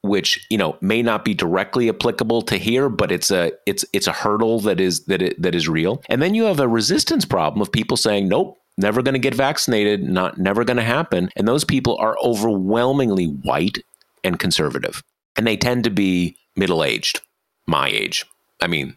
which 0.03 0.47
you 0.51 0.57
know 0.57 0.79
may 0.81 1.03
not 1.03 1.25
be 1.25 1.35
directly 1.35 1.89
applicable 1.91 2.43
to 2.43 2.57
here, 2.57 2.89
but 2.89 3.13
it's 3.13 3.31
a 3.31 3.53
it's 3.67 3.85
it's 3.93 4.07
a 4.07 4.13
hurdle 4.13 4.61
that 4.61 4.81
is 4.81 5.05
that 5.05 5.21
it, 5.21 5.41
that 5.41 5.55
is 5.55 5.69
real. 5.69 6.03
And 6.09 6.23
then 6.23 6.35
you 6.35 6.45
have 6.45 6.61
a 6.61 6.69
resistance 6.69 7.27
problem 7.27 7.61
of 7.61 7.71
people 7.71 7.99
saying, 7.99 8.29
"Nope, 8.29 8.57
never 8.77 9.03
going 9.03 9.15
to 9.15 9.19
get 9.19 9.35
vaccinated, 9.35 10.03
not 10.03 10.39
never 10.39 10.65
going 10.65 10.77
to 10.77 10.83
happen. 10.83 11.31
And 11.37 11.47
those 11.47 11.65
people 11.65 11.97
are 11.99 12.17
overwhelmingly 12.23 13.27
white 13.27 13.79
and 14.23 14.39
conservative. 14.39 15.03
And 15.37 15.47
they 15.47 15.57
tend 15.57 15.85
to 15.85 15.91
be 15.91 16.37
middle-aged, 16.57 17.21
my 17.67 17.89
age. 17.89 18.25
I 18.61 18.67
mean, 18.67 18.97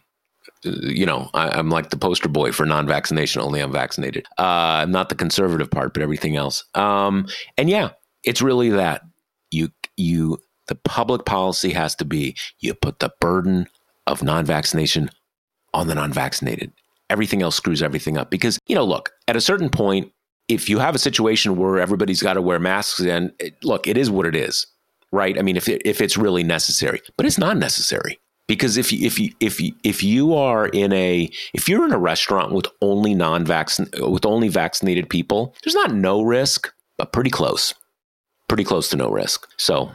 you 0.62 1.06
know, 1.06 1.30
I, 1.34 1.58
am 1.58 1.70
like 1.70 1.90
the 1.90 1.96
poster 1.96 2.28
boy 2.28 2.52
for 2.52 2.66
non-vaccination. 2.66 3.40
Only 3.40 3.60
I'm 3.60 3.72
vaccinated. 3.72 4.26
Uh, 4.38 4.86
not 4.88 5.08
the 5.08 5.14
conservative 5.14 5.70
part, 5.70 5.94
but 5.94 6.02
everything 6.02 6.36
else. 6.36 6.64
Um, 6.74 7.26
and 7.56 7.68
yeah, 7.68 7.90
It's 8.24 8.42
really 8.42 8.70
that 8.70 9.02
you 9.50 9.70
you 9.96 10.38
the 10.66 10.74
public 10.74 11.24
policy 11.24 11.72
has 11.72 11.94
to 11.96 12.04
be 12.04 12.36
you 12.60 12.74
put 12.74 12.98
the 12.98 13.12
burden 13.20 13.68
of 14.06 14.22
non-vaccination 14.22 15.10
on 15.72 15.86
the 15.86 15.94
non-vaccinated. 15.94 16.72
Everything 17.10 17.42
else 17.42 17.56
screws 17.56 17.82
everything 17.82 18.18
up 18.18 18.30
because 18.30 18.58
you 18.66 18.74
know, 18.74 18.84
look, 18.84 19.12
at 19.26 19.36
a 19.36 19.40
certain 19.40 19.70
point 19.70 20.12
if 20.48 20.68
you 20.68 20.78
have 20.78 20.94
a 20.94 20.98
situation 20.98 21.56
where 21.56 21.78
everybody's 21.78 22.22
got 22.22 22.34
to 22.34 22.42
wear 22.42 22.58
masks 22.58 23.00
and 23.00 23.32
eh, 23.40 23.50
look, 23.62 23.86
it 23.86 23.96
is 23.96 24.10
what 24.10 24.26
it 24.26 24.34
is, 24.34 24.66
right? 25.12 25.38
I 25.38 25.42
mean, 25.42 25.56
if 25.56 25.68
it, 25.68 25.82
if 25.84 26.00
it's 26.00 26.16
really 26.16 26.42
necessary, 26.42 27.00
but 27.16 27.26
it's 27.26 27.38
not 27.38 27.56
necessary 27.58 28.18
because 28.46 28.78
if 28.78 28.90
you, 28.90 29.06
if 29.06 29.18
you 29.20 29.32
if 29.40 29.60
you, 29.60 29.74
if 29.84 30.02
you 30.02 30.34
are 30.34 30.68
in 30.68 30.92
a 30.92 31.30
if 31.52 31.68
you're 31.68 31.84
in 31.84 31.92
a 31.92 31.98
restaurant 31.98 32.52
with 32.52 32.66
only 32.80 33.14
non-vaccinated 33.14 34.00
with 34.10 34.26
only 34.26 34.48
vaccinated 34.48 35.08
people, 35.08 35.54
there's 35.62 35.74
not 35.74 35.92
no 35.92 36.22
risk, 36.22 36.72
but 36.96 37.12
pretty 37.12 37.30
close, 37.30 37.74
pretty 38.48 38.64
close 38.64 38.88
to 38.88 38.96
no 38.96 39.10
risk. 39.10 39.46
So, 39.58 39.92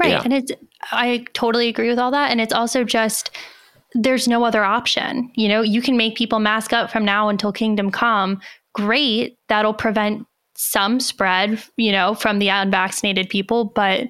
right, 0.00 0.10
yeah. 0.10 0.22
and 0.24 0.32
it's 0.32 0.50
I 0.90 1.24
totally 1.32 1.68
agree 1.68 1.88
with 1.88 2.00
all 2.00 2.10
that, 2.10 2.32
and 2.32 2.40
it's 2.40 2.52
also 2.52 2.82
just 2.82 3.30
there's 3.94 4.28
no 4.28 4.44
other 4.44 4.64
option. 4.64 5.30
You 5.34 5.48
know, 5.48 5.62
you 5.62 5.80
can 5.80 5.96
make 5.96 6.16
people 6.16 6.38
mask 6.38 6.72
up 6.72 6.90
from 6.90 7.04
now 7.04 7.28
until 7.28 7.52
kingdom 7.52 7.90
come. 7.90 8.40
Great, 8.74 9.38
that'll 9.48 9.74
prevent 9.74 10.26
some 10.56 11.00
spread, 11.00 11.62
you 11.76 11.92
know, 11.92 12.14
from 12.14 12.38
the 12.38 12.48
unvaccinated 12.48 13.28
people, 13.28 13.66
but 13.66 14.08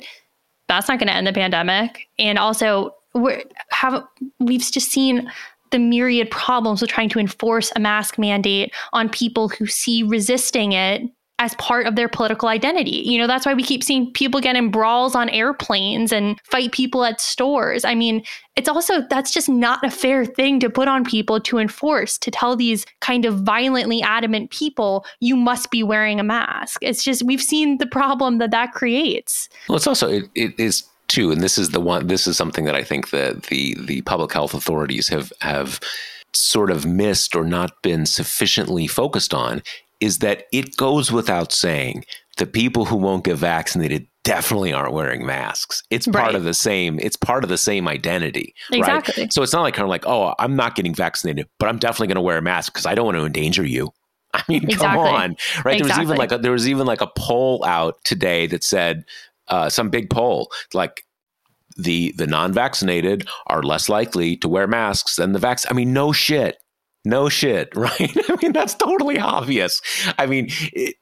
that's 0.68 0.88
not 0.88 0.98
going 0.98 1.08
to 1.08 1.14
end 1.14 1.26
the 1.26 1.32
pandemic. 1.32 2.06
And 2.18 2.38
also, 2.38 2.94
we're 3.14 3.42
have 3.70 4.02
we've 4.40 4.60
just 4.60 4.90
seen 4.90 5.30
the 5.70 5.78
myriad 5.78 6.30
problems 6.30 6.80
with 6.80 6.90
trying 6.90 7.08
to 7.08 7.18
enforce 7.18 7.72
a 7.74 7.80
mask 7.80 8.18
mandate 8.18 8.72
on 8.92 9.08
people 9.08 9.48
who 9.48 9.66
see 9.66 10.02
resisting 10.02 10.72
it 10.72 11.02
as 11.38 11.54
part 11.56 11.86
of 11.86 11.96
their 11.96 12.08
political 12.08 12.48
identity. 12.48 13.02
You 13.04 13.18
know, 13.18 13.26
that's 13.26 13.44
why 13.44 13.52
we 13.52 13.62
keep 13.62 13.84
seeing 13.84 14.10
people 14.12 14.40
get 14.40 14.56
in 14.56 14.70
brawls 14.70 15.14
on 15.14 15.28
airplanes 15.28 16.10
and 16.10 16.40
fight 16.44 16.72
people 16.72 17.04
at 17.04 17.20
stores. 17.20 17.84
I 17.84 17.94
mean, 17.94 18.24
it's 18.56 18.68
also 18.68 19.02
that's 19.10 19.32
just 19.32 19.48
not 19.48 19.84
a 19.84 19.90
fair 19.90 20.24
thing 20.24 20.60
to 20.60 20.70
put 20.70 20.88
on 20.88 21.04
people 21.04 21.38
to 21.40 21.58
enforce, 21.58 22.16
to 22.18 22.30
tell 22.30 22.56
these 22.56 22.86
kind 23.00 23.26
of 23.26 23.40
violently 23.40 24.00
adamant 24.00 24.50
people, 24.50 25.04
you 25.20 25.36
must 25.36 25.70
be 25.70 25.82
wearing 25.82 26.18
a 26.18 26.24
mask. 26.24 26.78
It's 26.80 27.04
just, 27.04 27.22
we've 27.22 27.42
seen 27.42 27.78
the 27.78 27.86
problem 27.86 28.38
that 28.38 28.50
that 28.52 28.72
creates. 28.72 29.50
Well, 29.68 29.76
it's 29.76 29.86
also, 29.86 30.08
it, 30.08 30.24
it 30.34 30.58
is 30.58 30.84
too, 31.08 31.30
and 31.30 31.42
this 31.42 31.58
is 31.58 31.70
the 31.70 31.80
one. 31.80 32.06
This 32.06 32.26
is 32.26 32.36
something 32.36 32.64
that 32.64 32.74
I 32.74 32.82
think 32.82 33.10
that 33.10 33.44
the 33.44 33.76
the 33.84 34.02
public 34.02 34.32
health 34.32 34.54
authorities 34.54 35.08
have 35.08 35.32
have 35.40 35.80
sort 36.32 36.70
of 36.70 36.84
missed 36.84 37.36
or 37.36 37.44
not 37.44 37.80
been 37.82 38.06
sufficiently 38.06 38.86
focused 38.86 39.32
on. 39.32 39.62
Is 40.00 40.18
that 40.18 40.44
it 40.52 40.76
goes 40.76 41.10
without 41.10 41.52
saying 41.52 42.04
the 42.36 42.46
people 42.46 42.84
who 42.84 42.96
won't 42.96 43.24
get 43.24 43.36
vaccinated 43.36 44.06
definitely 44.24 44.72
aren't 44.72 44.92
wearing 44.92 45.24
masks. 45.24 45.82
It's 45.88 46.06
part 46.06 46.26
right. 46.26 46.34
of 46.34 46.44
the 46.44 46.52
same. 46.52 46.98
It's 47.00 47.16
part 47.16 47.44
of 47.44 47.48
the 47.48 47.56
same 47.56 47.88
identity, 47.88 48.54
exactly. 48.72 49.22
right? 49.22 49.32
So 49.32 49.42
it's 49.42 49.52
not 49.52 49.62
like 49.62 49.74
kind 49.74 49.84
of 49.84 49.88
like, 49.88 50.06
oh, 50.06 50.34
I'm 50.38 50.56
not 50.56 50.74
getting 50.74 50.94
vaccinated, 50.94 51.48
but 51.58 51.68
I'm 51.68 51.78
definitely 51.78 52.08
going 52.08 52.16
to 52.16 52.22
wear 52.22 52.38
a 52.38 52.42
mask 52.42 52.72
because 52.72 52.86
I 52.86 52.94
don't 52.94 53.06
want 53.06 53.16
to 53.16 53.24
endanger 53.24 53.64
you. 53.64 53.92
I 54.34 54.42
mean, 54.48 54.64
exactly. 54.64 54.86
come 54.86 54.98
on, 54.98 55.36
right? 55.64 55.78
Exactly. 55.78 55.78
There 55.78 55.86
was 55.86 55.98
even 55.98 56.16
like 56.16 56.32
a, 56.32 56.38
there 56.38 56.52
was 56.52 56.68
even 56.68 56.86
like 56.86 57.00
a 57.00 57.10
poll 57.16 57.64
out 57.64 58.02
today 58.04 58.46
that 58.48 58.64
said 58.64 59.04
uh, 59.48 59.70
some 59.70 59.88
big 59.88 60.10
poll 60.10 60.50
like 60.74 61.04
the 61.76 62.12
the 62.16 62.26
non-vaccinated 62.26 63.28
are 63.46 63.62
less 63.62 63.88
likely 63.88 64.36
to 64.38 64.48
wear 64.48 64.66
masks 64.66 65.16
than 65.16 65.32
the 65.32 65.38
vax. 65.38 65.66
I 65.70 65.74
mean, 65.74 65.92
no 65.92 66.12
shit, 66.12 66.58
no 67.06 67.28
shit, 67.28 67.72
right? 67.76 68.16
I 68.30 68.36
mean, 68.42 68.52
that's 68.52 68.74
totally 68.74 69.18
obvious. 69.18 69.80
I 70.18 70.26
mean. 70.26 70.48
It, 70.72 70.96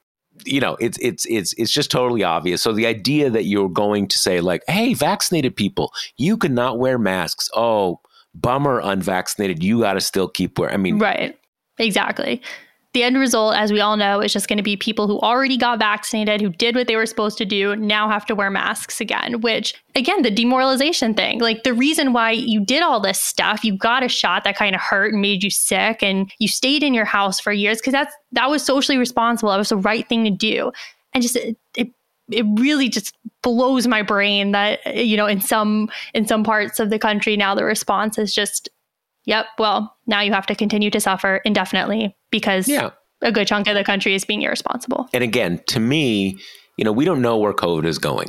you 0.45 0.59
know 0.59 0.77
it's 0.81 0.99
it's 1.01 1.25
it's 1.27 1.53
it's 1.53 1.71
just 1.71 1.93
totally 1.93 2.25
obvious 2.25 2.61
so 2.61 2.73
the 2.73 2.87
idea 2.87 3.31
that 3.31 3.45
you're 3.45 3.69
going 3.69 4.09
to 4.09 4.19
say 4.19 4.41
like 4.41 4.65
hey 4.67 4.93
vaccinated 4.93 5.55
people 5.55 5.93
you 6.17 6.37
cannot 6.37 6.77
wear 6.77 6.99
masks 6.99 7.49
oh 7.55 8.01
bummer 8.35 8.81
unvaccinated 8.81 9.63
you 9.63 9.79
got 9.81 9.93
to 9.93 10.01
still 10.01 10.27
keep 10.27 10.59
wearing 10.59 10.75
i 10.75 10.77
mean 10.77 10.99
right 10.99 11.39
exactly 11.79 12.43
the 12.95 13.03
end 13.03 13.19
result, 13.19 13.57
as 13.57 13.73
we 13.73 13.81
all 13.81 13.97
know, 13.97 14.21
is 14.21 14.33
just 14.33 14.49
going 14.49 14.57
to 14.57 14.63
be 14.63 14.77
people 14.77 15.09
who 15.09 15.19
already 15.19 15.57
got 15.57 15.81
vaccinated, 15.81 16.41
who 16.41 16.49
did 16.51 16.77
what 16.77 16.87
they 16.87 16.95
were 16.95 17.07
supposed 17.07 17.37
to 17.39 17.45
do, 17.45 17.75
now 17.75 18.09
have 18.09 18.25
to 18.27 18.37
wear 18.37 18.51
masks 18.51 19.01
again, 19.01 19.41
which, 19.41 19.75
again, 19.97 20.23
the 20.23 20.31
demoralization 20.31 21.13
thing. 21.13 21.41
Like 21.41 21.65
the 21.65 21.75
reason 21.75 22.13
why 22.13 22.31
you 22.31 22.65
did 22.65 22.83
all 22.83 23.01
this 23.01 23.21
stuff, 23.21 23.65
you 23.65 23.77
got 23.77 24.05
a 24.05 24.09
shot 24.09 24.45
that 24.45 24.57
kind 24.57 24.77
of 24.77 24.81
hurt 24.81 25.13
and 25.13 25.21
made 25.21 25.43
you 25.43 25.51
sick, 25.51 26.03
and 26.03 26.33
you 26.39 26.47
stayed 26.47 26.85
in 26.85 26.95
your 26.95 27.05
house 27.05 27.41
for 27.41 27.53
years 27.53 27.79
because 27.79 27.93
that's 27.93 28.15
that 28.33 28.49
was 28.49 28.65
socially 28.65 28.97
responsible. 28.97 29.51
That 29.51 29.59
was 29.59 29.71
the 29.71 29.77
right 29.77 30.09
thing 30.09 30.25
to 30.25 30.31
do. 30.31 30.71
And 31.13 31.23
just 31.23 31.37
it, 31.37 31.57
it 31.77 31.89
it 32.31 32.47
really 32.59 32.89
just 32.89 33.17
blows 33.43 33.87
my 33.87 34.03
brain 34.03 34.53
that 34.53 34.97
you 34.97 35.17
know 35.17 35.27
in 35.27 35.41
some 35.41 35.91
in 36.15 36.27
some 36.27 36.43
parts 36.43 36.81
of 36.81 36.91
the 36.91 36.99
country 36.99 37.37
now 37.37 37.55
the 37.55 37.65
response 37.65 38.19
is 38.19 38.35
just 38.35 38.71
yep 39.25 39.47
well 39.59 39.97
now 40.07 40.21
you 40.21 40.33
have 40.33 40.47
to 40.47 40.55
continue 40.55 40.91
to 40.91 41.01
suffer 41.01 41.41
indefinitely 41.45 42.17
because 42.31 42.69
yeah. 42.69 42.91
a 43.23 43.33
good 43.33 43.47
chunk 43.47 43.67
of 43.69 43.75
the 43.75 43.85
country 43.85 44.15
is 44.15 44.25
being 44.25 44.43
irresponsible. 44.43 45.09
And 45.13 45.23
again, 45.23 45.63
to 45.69 45.81
me, 45.81 46.39
you 46.77 46.85
know, 46.85 46.93
we 46.93 47.05
don't 47.05 47.23
know 47.23 47.39
where 47.39 47.53
COVID 47.53 47.85
is 47.85 47.99
going, 47.99 48.29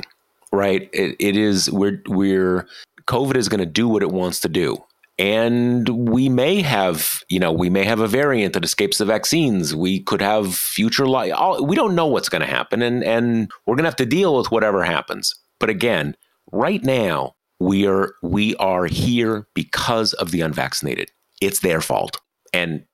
right? 0.52 0.88
it, 0.92 1.16
it 1.18 1.36
is 1.36 1.70
we're 1.70 2.02
we're 2.06 2.68
COVID 3.06 3.36
is 3.36 3.48
going 3.48 3.60
to 3.60 3.66
do 3.66 3.88
what 3.88 4.02
it 4.02 4.10
wants 4.10 4.40
to 4.40 4.48
do. 4.48 4.76
And 5.18 5.88
we 5.88 6.28
may 6.28 6.60
have, 6.60 7.22
you 7.30 7.40
know, 7.40 7.50
we 7.50 7.70
may 7.70 7.84
have 7.84 8.00
a 8.00 8.06
variant 8.06 8.52
that 8.52 8.64
escapes 8.64 8.98
the 8.98 9.06
vaccines. 9.06 9.74
We 9.74 10.02
could 10.02 10.20
have 10.20 10.54
future 10.54 11.06
life. 11.06 11.32
We 11.62 11.74
don't 11.74 11.94
know 11.94 12.06
what's 12.06 12.28
going 12.28 12.42
to 12.42 12.48
happen, 12.48 12.82
and 12.82 13.02
and 13.02 13.50
we're 13.64 13.76
going 13.76 13.84
to 13.84 13.88
have 13.88 13.96
to 13.96 14.06
deal 14.06 14.36
with 14.36 14.50
whatever 14.50 14.84
happens. 14.84 15.34
But 15.58 15.70
again, 15.70 16.16
right 16.52 16.84
now 16.84 17.35
we 17.60 17.86
are 17.86 18.14
we 18.22 18.54
are 18.56 18.86
here 18.86 19.46
because 19.54 20.12
of 20.14 20.30
the 20.30 20.40
unvaccinated. 20.40 21.10
It's 21.40 21.60
their 21.60 21.80
fault, 21.80 22.20
and 22.52 22.84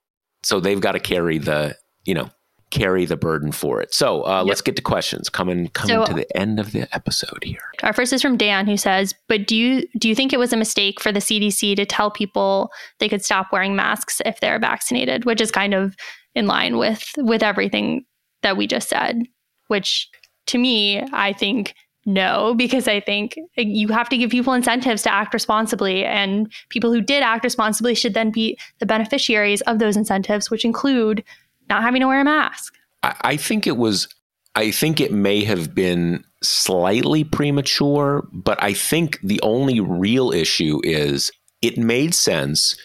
so 0.43 0.61
they've 0.61 0.81
got 0.81 0.93
to 0.93 1.01
carry 1.01 1.39
the 1.39 1.77
you 2.05 2.15
know 2.15 2.31
carry 2.73 3.05
the 3.05 3.17
burden 3.17 3.53
for 3.53 3.81
it. 3.81 3.93
So 3.93 4.27
uh, 4.27 4.39
yep. 4.41 4.47
let's 4.47 4.61
get 4.63 4.77
to 4.77 4.83
questions. 4.83 5.29
Coming 5.29 5.69
coming 5.69 5.97
so, 5.97 6.07
to 6.07 6.15
the 6.15 6.37
end 6.37 6.59
of 6.59 6.73
the 6.73 6.93
episode 6.95 7.45
here. 7.45 7.71
Our 7.83 7.93
first 7.93 8.13
is 8.13 8.23
from 8.23 8.37
Dan, 8.37 8.67
who 8.67 8.77
says, 8.77 9.15
"But 9.29 9.47
do 9.47 9.57
you 9.57 9.87
do 9.99 10.09
you 10.09 10.15
think 10.15 10.33
it 10.33 10.39
was 10.39 10.53
a 10.53 10.57
mistake 10.57 11.01
for 11.01 11.13
the 11.13 11.21
CDC 11.21 11.77
to 11.77 11.87
tell 11.87 12.11
people 12.11 12.71
they 12.99 13.09
could 13.09 13.25
stop 13.25 13.49
wearing 13.53 13.77
masks 13.77 14.21
if 14.25 14.41
they're 14.41 14.59
vaccinated?" 14.59 15.25
Which 15.25 15.41
is 15.41 15.51
kind 15.51 15.75
of 15.75 15.95
in 16.35 16.47
line 16.47 16.79
with 16.79 17.05
with 17.19 17.43
everything 17.43 18.05
that 18.43 18.57
we 18.57 18.67
just 18.67 18.89
said. 18.89 19.23
Which 19.69 20.09
to 20.47 20.59
me, 20.59 21.03
I 21.13 21.33
think 21.33 21.75
no, 22.05 22.55
because 22.55 22.89
I 22.89 23.01
think 23.01 23.37
you 23.57 23.89
have 23.89 24.09
to 24.09 24.17
give 24.17 24.31
people 24.31 24.53
incentives 24.53 25.03
to 25.03 25.13
act 25.13 25.33
responsibly. 25.33 26.05
And 26.05 26.53
people 26.69 26.93
who 26.93 27.01
did 27.01 27.23
act 27.23 27.45
responsibly 27.45 27.95
should 27.95 28.15
then 28.15 28.31
be 28.31 28.59
the 28.81 28.87
beneficiaries 28.87 29.61
of 29.63 29.79
those 29.79 29.97
incentives, 29.97 30.51
which 30.51 30.65
include 30.65 31.23
not 31.69 31.83
having 31.83 32.01
to 32.01 32.09
wear 32.09 32.21
a 32.21 32.25
mask. 32.25 32.75
I 33.03 33.37
think 33.37 33.67
it 33.67 33.77
was, 33.77 34.09
I 34.55 34.71
think 34.71 35.01
it 35.01 35.13
may 35.13 35.45
have 35.45 35.75
been 35.75 36.25
slightly 36.43 37.25
premature, 37.25 38.29
but 38.33 38.63
I 38.63 38.75
think 38.75 39.21
the 39.23 39.41
only 39.43 39.81
real 39.81 40.33
issue 40.33 40.81
is 40.85 41.31
it 41.63 41.79
made 41.79 42.15
sense 42.15 42.77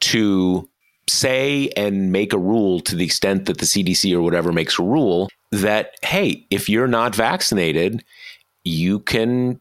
to 0.00 0.68
say 1.08 1.68
and 1.76 2.10
make 2.10 2.32
a 2.32 2.38
rule 2.38 2.80
to 2.80 2.96
the 2.96 3.04
extent 3.04 3.46
that 3.46 3.58
the 3.58 3.64
CDC 3.64 4.12
or 4.12 4.22
whatever 4.22 4.52
makes 4.52 4.78
a 4.78 4.82
rule 4.82 5.28
that, 5.52 5.92
hey, 6.02 6.46
if 6.50 6.68
you're 6.68 6.88
not 6.88 7.14
vaccinated, 7.14 8.04
you 8.66 8.98
can 9.00 9.60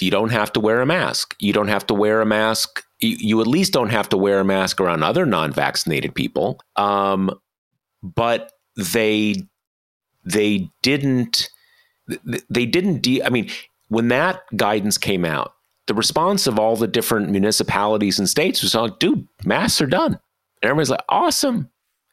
you 0.00 0.10
don't 0.10 0.30
have 0.30 0.52
to 0.54 0.60
wear 0.60 0.80
a 0.80 0.86
mask. 0.86 1.36
You 1.38 1.52
don't 1.52 1.68
have 1.68 1.86
to 1.86 1.94
wear 1.94 2.22
a 2.22 2.26
mask. 2.26 2.82
You, 3.00 3.16
you 3.18 3.40
at 3.42 3.46
least 3.46 3.74
don't 3.74 3.90
have 3.90 4.08
to 4.08 4.16
wear 4.16 4.40
a 4.40 4.44
mask 4.44 4.80
around 4.80 5.02
other 5.02 5.26
non-vaccinated 5.26 6.14
people. 6.14 6.58
Um, 6.76 7.30
but 8.02 8.52
they 8.76 9.36
they 10.24 10.70
didn't 10.82 11.50
they 12.48 12.66
didn't 12.66 13.02
de- 13.02 13.22
I 13.22 13.28
mean, 13.28 13.50
when 13.88 14.08
that 14.08 14.42
guidance 14.56 14.98
came 14.98 15.24
out, 15.24 15.52
the 15.86 15.94
response 15.94 16.46
of 16.46 16.58
all 16.58 16.76
the 16.76 16.88
different 16.88 17.30
municipalities 17.30 18.18
and 18.18 18.28
states 18.28 18.62
was 18.62 18.74
like, 18.74 18.98
dude, 18.98 19.28
masks 19.44 19.80
are 19.80 19.86
done. 19.86 20.18
And 20.62 20.70
everybody's 20.70 20.90
like, 20.90 21.04
awesome 21.08 21.70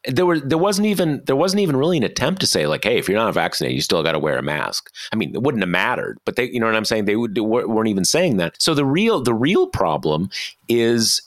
there 0.08 0.26
were 0.26 0.40
there 0.40 0.58
wasn't 0.58 0.88
even 0.88 1.22
there 1.26 1.36
wasn't 1.36 1.60
even 1.60 1.76
really 1.76 1.98
an 1.98 2.04
attempt 2.04 2.42
to 2.42 2.48
say 2.48 2.66
like 2.66 2.84
hey 2.84 2.98
if 2.98 3.08
you're 3.08 3.18
not 3.18 3.34
vaccinated 3.34 3.76
you 3.76 3.82
still 3.82 4.04
got 4.04 4.14
to 4.14 4.20
wear 4.20 4.38
a 4.38 4.42
mask. 4.42 4.92
I 5.12 5.16
mean 5.16 5.36
it 5.36 5.42
wouldn't 5.42 5.64
have 5.64 5.70
mattered 5.70 6.18
but 6.26 6.36
they 6.36 6.50
you 6.50 6.60
know 6.60 6.66
what 6.66 6.76
i'm 6.76 6.86
saying? 6.86 7.06
They 7.06 7.16
would, 7.16 7.38
weren't 7.38 7.90
even 7.90 8.06
saying 8.06 8.38
that. 8.38 8.62
So 8.62 8.74
the 8.74 8.86
real 8.86 9.22
the 9.22 9.34
real 9.34 9.68
problem 9.68 10.30
is 10.68 11.22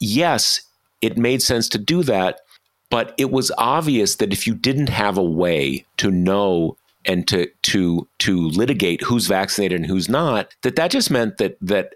yes 0.00 0.62
it 1.00 1.16
made 1.18 1.42
sense 1.42 1.68
to 1.70 1.78
do 1.78 2.02
that 2.04 2.40
but 2.90 3.14
it 3.16 3.30
was 3.30 3.52
obvious 3.56 4.16
that 4.16 4.32
if 4.32 4.46
you 4.46 4.54
didn't 4.54 4.88
have 4.88 5.16
a 5.16 5.22
way 5.22 5.84
to 5.96 6.10
know 6.10 6.76
and 7.04 7.26
to 7.28 7.48
to 7.62 8.06
to 8.18 8.48
litigate 8.48 9.02
who's 9.02 9.26
vaccinated 9.26 9.80
and 9.80 9.86
who's 9.86 10.08
not 10.08 10.54
that 10.62 10.76
that 10.76 10.90
just 10.90 11.10
meant 11.10 11.38
that 11.38 11.56
that 11.60 11.94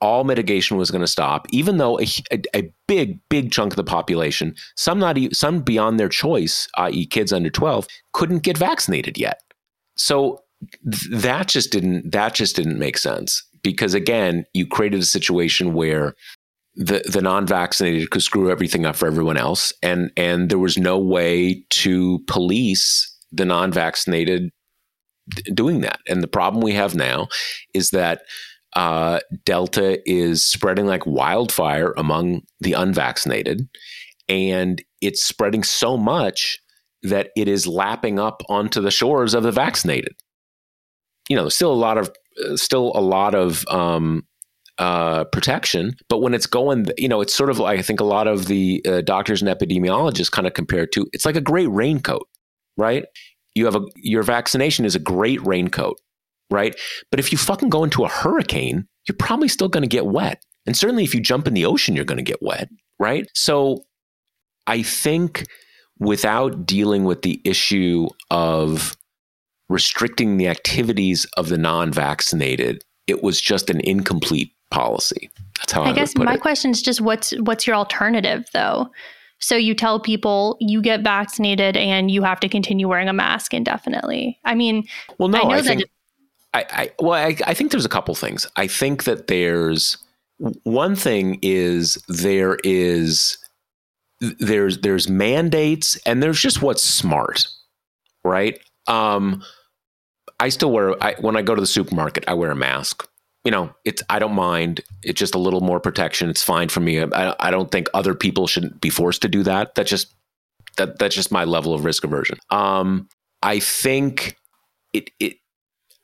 all 0.00 0.24
mitigation 0.24 0.76
was 0.76 0.90
going 0.90 1.00
to 1.00 1.06
stop, 1.06 1.46
even 1.50 1.78
though 1.78 1.98
a, 1.98 2.06
a, 2.30 2.42
a, 2.54 2.72
big, 2.86 3.18
big 3.28 3.50
chunk 3.50 3.72
of 3.72 3.76
the 3.76 3.84
population, 3.84 4.54
some 4.76 4.98
not 4.98 5.16
some 5.32 5.60
beyond 5.60 5.98
their 5.98 6.08
choice, 6.08 6.68
i.e., 6.76 7.06
kids 7.06 7.32
under 7.32 7.50
twelve, 7.50 7.86
couldn't 8.12 8.42
get 8.42 8.58
vaccinated 8.58 9.18
yet. 9.18 9.42
So 9.96 10.42
that 11.10 11.48
just 11.48 11.72
didn't 11.72 12.12
that 12.12 12.34
just 12.34 12.56
didn't 12.56 12.78
make 12.78 12.98
sense 12.98 13.42
because 13.62 13.94
again, 13.94 14.44
you 14.54 14.66
created 14.66 15.00
a 15.00 15.06
situation 15.06 15.74
where 15.74 16.14
the 16.76 17.02
the 17.10 17.22
non-vaccinated 17.22 18.10
could 18.10 18.22
screw 18.22 18.50
everything 18.50 18.84
up 18.84 18.96
for 18.96 19.06
everyone 19.06 19.36
else 19.36 19.72
and 19.82 20.10
and 20.16 20.50
there 20.50 20.58
was 20.58 20.76
no 20.76 20.98
way 20.98 21.64
to 21.70 22.20
police 22.28 23.12
the 23.32 23.46
non-vaccinated 23.46 24.50
doing 25.54 25.80
that 25.80 26.00
and 26.06 26.22
the 26.22 26.28
problem 26.28 26.62
we 26.62 26.72
have 26.72 26.94
now 26.94 27.26
is 27.72 27.90
that 27.90 28.22
uh, 28.74 29.20
delta 29.44 29.98
is 30.10 30.44
spreading 30.44 30.86
like 30.86 31.06
wildfire 31.06 31.92
among 31.96 32.42
the 32.60 32.72
unvaccinated 32.72 33.68
and 34.28 34.82
it's 35.00 35.22
spreading 35.22 35.62
so 35.62 35.96
much 35.96 36.58
that 37.02 37.30
it 37.36 37.48
is 37.48 37.66
lapping 37.66 38.18
up 38.18 38.42
onto 38.48 38.80
the 38.80 38.90
shores 38.90 39.34
of 39.34 39.42
the 39.42 39.52
vaccinated 39.52 40.12
you 41.28 41.36
know 41.36 41.48
still 41.48 41.72
a 41.72 41.74
lot 41.74 41.96
of 41.96 42.10
still 42.56 42.92
a 42.94 43.00
lot 43.00 43.34
of 43.34 43.66
um, 43.68 44.26
uh, 44.78 45.24
protection. 45.24 45.96
But 46.08 46.18
when 46.18 46.34
it's 46.34 46.46
going, 46.46 46.86
you 46.98 47.08
know, 47.08 47.20
it's 47.20 47.34
sort 47.34 47.50
of 47.50 47.58
like 47.58 47.78
I 47.78 47.82
think 47.82 48.00
a 48.00 48.04
lot 48.04 48.26
of 48.26 48.46
the 48.46 48.84
uh, 48.86 49.00
doctors 49.00 49.42
and 49.42 49.50
epidemiologists 49.50 50.30
kind 50.30 50.46
of 50.46 50.54
compare 50.54 50.84
it 50.84 50.92
to. 50.92 51.06
It's 51.12 51.24
like 51.24 51.36
a 51.36 51.40
great 51.40 51.68
raincoat, 51.68 52.28
right? 52.76 53.04
You 53.54 53.64
have 53.64 53.76
a 53.76 53.82
your 53.96 54.22
vaccination 54.22 54.84
is 54.84 54.94
a 54.94 55.00
great 55.00 55.44
raincoat, 55.46 55.98
right? 56.50 56.78
But 57.10 57.20
if 57.20 57.32
you 57.32 57.38
fucking 57.38 57.68
go 57.68 57.84
into 57.84 58.04
a 58.04 58.08
hurricane, 58.08 58.86
you're 59.08 59.16
probably 59.16 59.48
still 59.48 59.68
going 59.68 59.82
to 59.82 59.88
get 59.88 60.06
wet, 60.06 60.42
and 60.66 60.76
certainly 60.76 61.04
if 61.04 61.14
you 61.14 61.20
jump 61.20 61.46
in 61.46 61.54
the 61.54 61.66
ocean, 61.66 61.94
you're 61.94 62.04
going 62.04 62.18
to 62.18 62.24
get 62.24 62.42
wet, 62.42 62.68
right? 62.98 63.28
So, 63.34 63.84
I 64.66 64.82
think 64.82 65.46
without 65.98 66.66
dealing 66.66 67.04
with 67.04 67.22
the 67.22 67.40
issue 67.44 68.08
of 68.30 68.96
restricting 69.68 70.36
the 70.36 70.48
activities 70.48 71.26
of 71.36 71.48
the 71.48 71.58
non-vaccinated, 71.58 72.82
it 73.06 73.22
was 73.22 73.40
just 73.40 73.70
an 73.70 73.80
incomplete 73.80 74.52
policy. 74.70 75.30
That's 75.58 75.72
how 75.72 75.82
I, 75.82 75.90
I 75.90 75.92
guess 75.92 76.16
my 76.16 76.34
it. 76.34 76.40
question 76.40 76.70
is 76.70 76.82
just 76.82 77.00
what's 77.00 77.30
what's 77.40 77.66
your 77.66 77.76
alternative 77.76 78.46
though? 78.52 78.90
So 79.38 79.56
you 79.56 79.74
tell 79.74 80.00
people 80.00 80.56
you 80.60 80.80
get 80.80 81.02
vaccinated 81.02 81.76
and 81.76 82.10
you 82.10 82.22
have 82.22 82.40
to 82.40 82.48
continue 82.48 82.88
wearing 82.88 83.08
a 83.08 83.12
mask 83.12 83.52
indefinitely. 83.52 84.38
I 84.44 84.54
mean, 84.54 84.84
well, 85.18 85.28
no, 85.28 85.42
I, 85.42 85.58
I 85.58 85.62
think, 85.62 85.84
I, 86.56 86.64
I, 86.70 86.90
well, 86.98 87.12
I, 87.12 87.36
I 87.46 87.54
think 87.54 87.70
there's 87.70 87.84
a 87.84 87.90
couple 87.90 88.14
things. 88.14 88.46
I 88.56 88.66
think 88.66 89.04
that 89.04 89.26
there's 89.26 89.98
one 90.64 90.96
thing 90.96 91.38
is 91.42 92.02
there 92.08 92.58
is 92.64 93.38
there's 94.20 94.78
there's 94.80 95.08
mandates 95.08 95.96
and 96.06 96.22
there's 96.22 96.40
just 96.40 96.62
what's 96.62 96.82
smart, 96.82 97.46
right? 98.24 98.58
Um, 98.86 99.42
I 100.40 100.48
still 100.48 100.72
wear 100.72 101.02
I, 101.02 101.14
when 101.20 101.36
I 101.36 101.42
go 101.42 101.54
to 101.54 101.60
the 101.60 101.66
supermarket, 101.66 102.24
I 102.28 102.34
wear 102.34 102.50
a 102.50 102.56
mask 102.56 103.06
you 103.46 103.52
know, 103.52 103.72
it's 103.84 104.02
I 104.10 104.18
don't 104.18 104.34
mind. 104.34 104.80
It's 105.04 105.20
just 105.20 105.36
a 105.36 105.38
little 105.38 105.60
more 105.60 105.78
protection. 105.78 106.28
It's 106.28 106.42
fine 106.42 106.68
for 106.68 106.80
me. 106.80 107.00
I, 107.00 107.32
I 107.38 107.52
don't 107.52 107.70
think 107.70 107.86
other 107.94 108.12
people 108.12 108.48
shouldn't 108.48 108.80
be 108.80 108.90
forced 108.90 109.22
to 109.22 109.28
do 109.28 109.44
that. 109.44 109.76
That's 109.76 109.88
just 109.88 110.12
that 110.78 110.98
that's 110.98 111.14
just 111.14 111.30
my 111.30 111.44
level 111.44 111.72
of 111.72 111.84
risk 111.84 112.02
aversion. 112.02 112.38
Um, 112.50 113.08
I 113.44 113.60
think 113.60 114.36
it 114.92 115.10
it. 115.20 115.36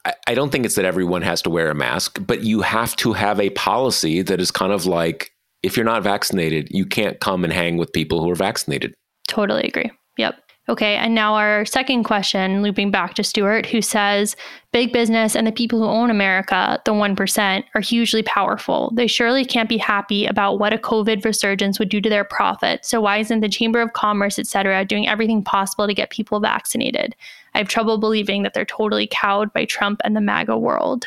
I, 0.04 0.34
don't 0.34 0.50
think 0.50 0.64
it's 0.64 0.74
that 0.74 0.84
everyone 0.84 1.22
has 1.22 1.42
to 1.42 1.50
wear 1.50 1.70
a 1.70 1.74
mask, 1.74 2.18
but 2.26 2.42
you 2.42 2.60
have 2.62 2.96
to 2.96 3.12
have 3.12 3.38
a 3.38 3.50
policy 3.50 4.22
that 4.22 4.40
is 4.40 4.50
kind 4.50 4.72
of 4.72 4.84
like 4.84 5.30
if 5.62 5.76
you're 5.76 5.86
not 5.86 6.02
vaccinated, 6.02 6.68
you 6.70 6.84
can't 6.84 7.20
come 7.20 7.44
and 7.44 7.52
hang 7.52 7.76
with 7.76 7.92
people 7.92 8.20
who 8.20 8.28
are 8.30 8.34
vaccinated. 8.34 8.94
Totally 9.28 9.62
agree. 9.62 9.90
Yep. 10.18 10.34
Okay, 10.68 10.94
and 10.94 11.12
now 11.12 11.34
our 11.34 11.64
second 11.64 12.04
question, 12.04 12.62
looping 12.62 12.92
back 12.92 13.14
to 13.14 13.24
Stuart, 13.24 13.66
who 13.66 13.82
says 13.82 14.36
big 14.72 14.92
business 14.92 15.34
and 15.34 15.44
the 15.44 15.52
people 15.52 15.80
who 15.80 15.86
own 15.86 16.08
America, 16.08 16.80
the 16.84 16.92
1%, 16.92 17.64
are 17.74 17.80
hugely 17.80 18.22
powerful. 18.22 18.92
They 18.94 19.08
surely 19.08 19.44
can't 19.44 19.68
be 19.68 19.76
happy 19.76 20.24
about 20.24 20.60
what 20.60 20.72
a 20.72 20.78
COVID 20.78 21.24
resurgence 21.24 21.80
would 21.80 21.88
do 21.88 22.00
to 22.00 22.08
their 22.08 22.24
profit. 22.24 22.84
So, 22.84 23.00
why 23.00 23.18
isn't 23.18 23.40
the 23.40 23.48
Chamber 23.48 23.80
of 23.80 23.92
Commerce, 23.94 24.38
et 24.38 24.46
cetera, 24.46 24.84
doing 24.84 25.08
everything 25.08 25.42
possible 25.42 25.88
to 25.88 25.94
get 25.94 26.10
people 26.10 26.38
vaccinated? 26.38 27.16
I 27.54 27.58
have 27.58 27.68
trouble 27.68 27.98
believing 27.98 28.42
that 28.42 28.54
they're 28.54 28.64
totally 28.64 29.08
cowed 29.10 29.52
by 29.52 29.64
Trump 29.64 30.00
and 30.04 30.16
the 30.16 30.20
MAGA 30.20 30.56
world. 30.56 31.06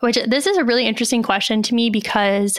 Which 0.00 0.18
this 0.26 0.46
is 0.46 0.56
a 0.56 0.64
really 0.64 0.86
interesting 0.86 1.22
question 1.22 1.62
to 1.62 1.74
me 1.74 1.88
because 1.90 2.58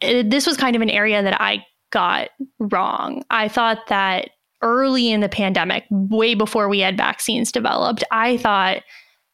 it, 0.00 0.30
this 0.30 0.46
was 0.46 0.56
kind 0.56 0.74
of 0.74 0.82
an 0.82 0.90
area 0.90 1.22
that 1.22 1.40
I 1.40 1.64
got 1.90 2.30
wrong. 2.58 3.22
I 3.30 3.48
thought 3.48 3.86
that 3.88 4.30
early 4.62 5.10
in 5.10 5.20
the 5.20 5.28
pandemic, 5.28 5.84
way 5.90 6.34
before 6.34 6.68
we 6.68 6.80
had 6.80 6.96
vaccines 6.96 7.52
developed, 7.52 8.02
I 8.10 8.38
thought 8.38 8.82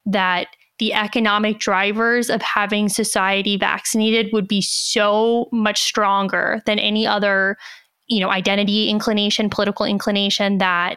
that 0.06 0.48
the 0.78 0.92
economic 0.94 1.58
drivers 1.58 2.30
of 2.30 2.42
having 2.42 2.88
society 2.88 3.56
vaccinated 3.56 4.32
would 4.32 4.48
be 4.48 4.62
so 4.62 5.48
much 5.52 5.82
stronger 5.82 6.60
than 6.66 6.78
any 6.78 7.06
other, 7.06 7.56
you 8.08 8.18
know, 8.18 8.30
identity 8.30 8.88
inclination, 8.88 9.50
political 9.50 9.86
inclination 9.86 10.58
that 10.58 10.96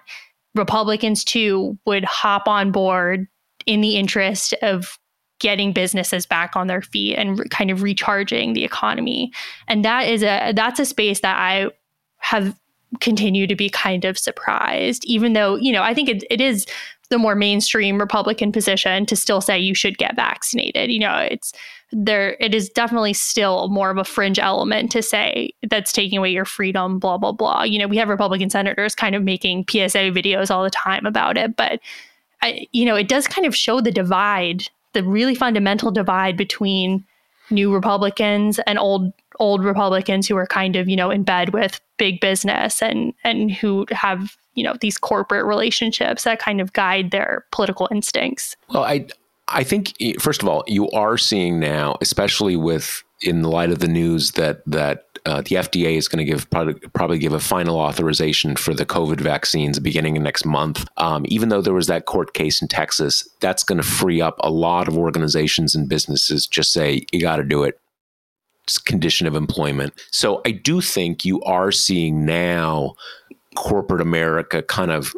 Republicans 0.56 1.24
too 1.24 1.78
would 1.86 2.06
hop 2.06 2.48
on 2.48 2.72
board 2.72 3.28
in 3.66 3.82
the 3.82 3.96
interest 3.96 4.54
of 4.62 4.98
getting 5.40 5.74
businesses 5.74 6.26
back 6.26 6.56
on 6.56 6.68
their 6.68 6.82
feet 6.82 7.16
and 7.16 7.40
re- 7.40 7.48
kind 7.50 7.70
of 7.70 7.82
recharging 7.82 8.54
the 8.54 8.64
economy. 8.64 9.32
And 9.68 9.84
that 9.84 10.08
is 10.08 10.24
a 10.24 10.54
that's 10.56 10.80
a 10.80 10.86
space 10.86 11.20
that 11.22 11.38
I 11.38 11.70
have 12.18 12.58
continue 13.00 13.48
to 13.48 13.56
be 13.56 13.70
kind 13.70 14.06
of 14.06 14.18
surprised, 14.18 15.04
even 15.06 15.34
though, 15.34 15.56
you 15.56 15.72
know, 15.72 15.82
I 15.82 15.94
think 15.94 16.10
it, 16.10 16.24
it 16.30 16.40
is 16.40 16.66
the 17.10 17.18
more 17.18 17.36
mainstream 17.36 18.00
Republican 18.00 18.52
position 18.52 19.06
to 19.06 19.16
still 19.16 19.42
say 19.42 19.60
you 19.60 19.76
should 19.76 19.98
get 19.98 20.16
vaccinated. 20.16 20.92
You 20.92 21.00
know, 21.00 21.18
it's 21.18 21.54
there, 21.94 22.36
it 22.40 22.54
is 22.54 22.70
definitely 22.70 23.14
still 23.14 23.70
more 23.70 23.90
of 23.90 23.98
a 23.98 24.04
fringe 24.04 24.40
element 24.40 24.92
to 24.92 25.02
say 25.02 25.52
that's 25.70 25.92
taking 25.92 26.18
away 26.18 26.32
your 26.32 26.46
freedom, 26.46 27.00
blah, 27.00 27.18
blah, 27.18 27.32
blah. 27.32 27.64
You 27.64 27.80
know, 27.80 27.88
we 27.88 27.98
have 27.98 28.10
Republican 28.10 28.50
senators 28.50 28.96
kind 28.96 29.16
of 29.16 29.24
making 29.24 29.66
PSA 29.70 30.12
videos 30.12 30.50
all 30.50 30.64
the 30.64 30.70
time 30.70 31.06
about 31.06 31.38
it, 31.38 31.56
but 31.56 31.80
I, 32.42 32.68
you 32.72 32.84
know, 32.86 32.96
it 32.96 33.08
does 33.08 33.28
kind 33.28 33.48
of 33.48 33.56
show 33.56 33.80
the 33.80 33.92
divide, 33.92 34.68
the 34.94 35.04
really 35.04 35.36
fundamental 35.36 35.92
divide 35.92 36.36
between 36.36 37.06
new 37.50 37.74
Republicans 37.74 38.60
and 38.68 38.78
old 38.80 39.14
old 39.40 39.64
Republicans 39.64 40.28
who 40.28 40.36
are 40.38 40.46
kind 40.46 40.76
of, 40.76 40.88
you 40.88 40.96
know, 40.96 41.10
in 41.10 41.24
bed 41.24 41.54
with 41.54 41.80
big 41.98 42.20
business 42.20 42.82
and 42.82 43.14
and 43.24 43.52
who 43.52 43.86
have, 43.92 44.36
you 44.56 44.64
know, 44.64 44.76
these 44.82 44.98
corporate 44.98 45.46
relationships 45.46 46.24
that 46.24 46.40
kind 46.40 46.60
of 46.60 46.74
guide 46.74 47.12
their 47.12 47.46
political 47.52 47.88
instincts. 47.92 48.56
Well, 48.70 48.84
I 48.84 49.08
I 49.54 49.64
think 49.64 49.94
first 50.20 50.42
of 50.42 50.50
all, 50.50 50.64
you 50.68 50.90
are 50.92 51.18
seeing 51.18 51.60
now, 51.60 51.98
especially 52.02 52.56
with 52.56 53.04
in 53.22 53.42
the 53.42 53.50
light 53.50 53.72
of 53.72 53.80
the 53.80 53.88
news 53.88 54.32
that 54.32 54.62
that 54.66 55.06
uh, 55.26 55.42
the 55.42 55.56
FDA 55.56 55.96
is 55.96 56.08
going 56.08 56.26
to 56.26 56.30
give 56.30 56.50
probably, 56.50 56.74
probably 56.94 57.18
give 57.18 57.32
a 57.32 57.40
final 57.40 57.78
authorization 57.78 58.58
for 58.58 58.74
the 58.74 58.86
COVID 58.86 59.22
vaccines 59.22 59.80
beginning 59.80 60.18
of 60.18 60.24
next 60.24 60.46
month. 60.46 60.86
Um, 60.98 61.24
even 61.30 61.50
though 61.50 61.62
there 61.62 61.74
was 61.74 61.88
that 61.88 62.06
court 62.06 62.34
case 62.34 62.62
in 62.62 62.68
Texas, 62.68 63.28
that's 63.40 63.64
going 63.64 63.78
to 63.78 63.88
free 63.88 64.20
up 64.20 64.36
a 64.42 64.52
lot 64.52 64.88
of 64.88 64.98
organizations 64.98 65.76
and 65.76 65.88
businesses. 65.88 66.46
Just 66.46 66.74
say 66.74 67.06
you 67.14 67.22
got 67.22 67.38
to 67.38 67.44
do 67.44 67.64
it 67.64 67.80
It's 68.64 68.78
condition 68.78 69.26
of 69.26 69.36
employment. 69.36 69.94
So 70.12 70.42
I 70.46 70.52
do 70.52 70.82
think 70.82 71.24
you 71.24 71.42
are 71.44 71.72
seeing 71.72 72.26
now 72.26 72.96
corporate 73.56 74.02
America 74.02 74.62
kind 74.64 74.92
of 74.92 75.16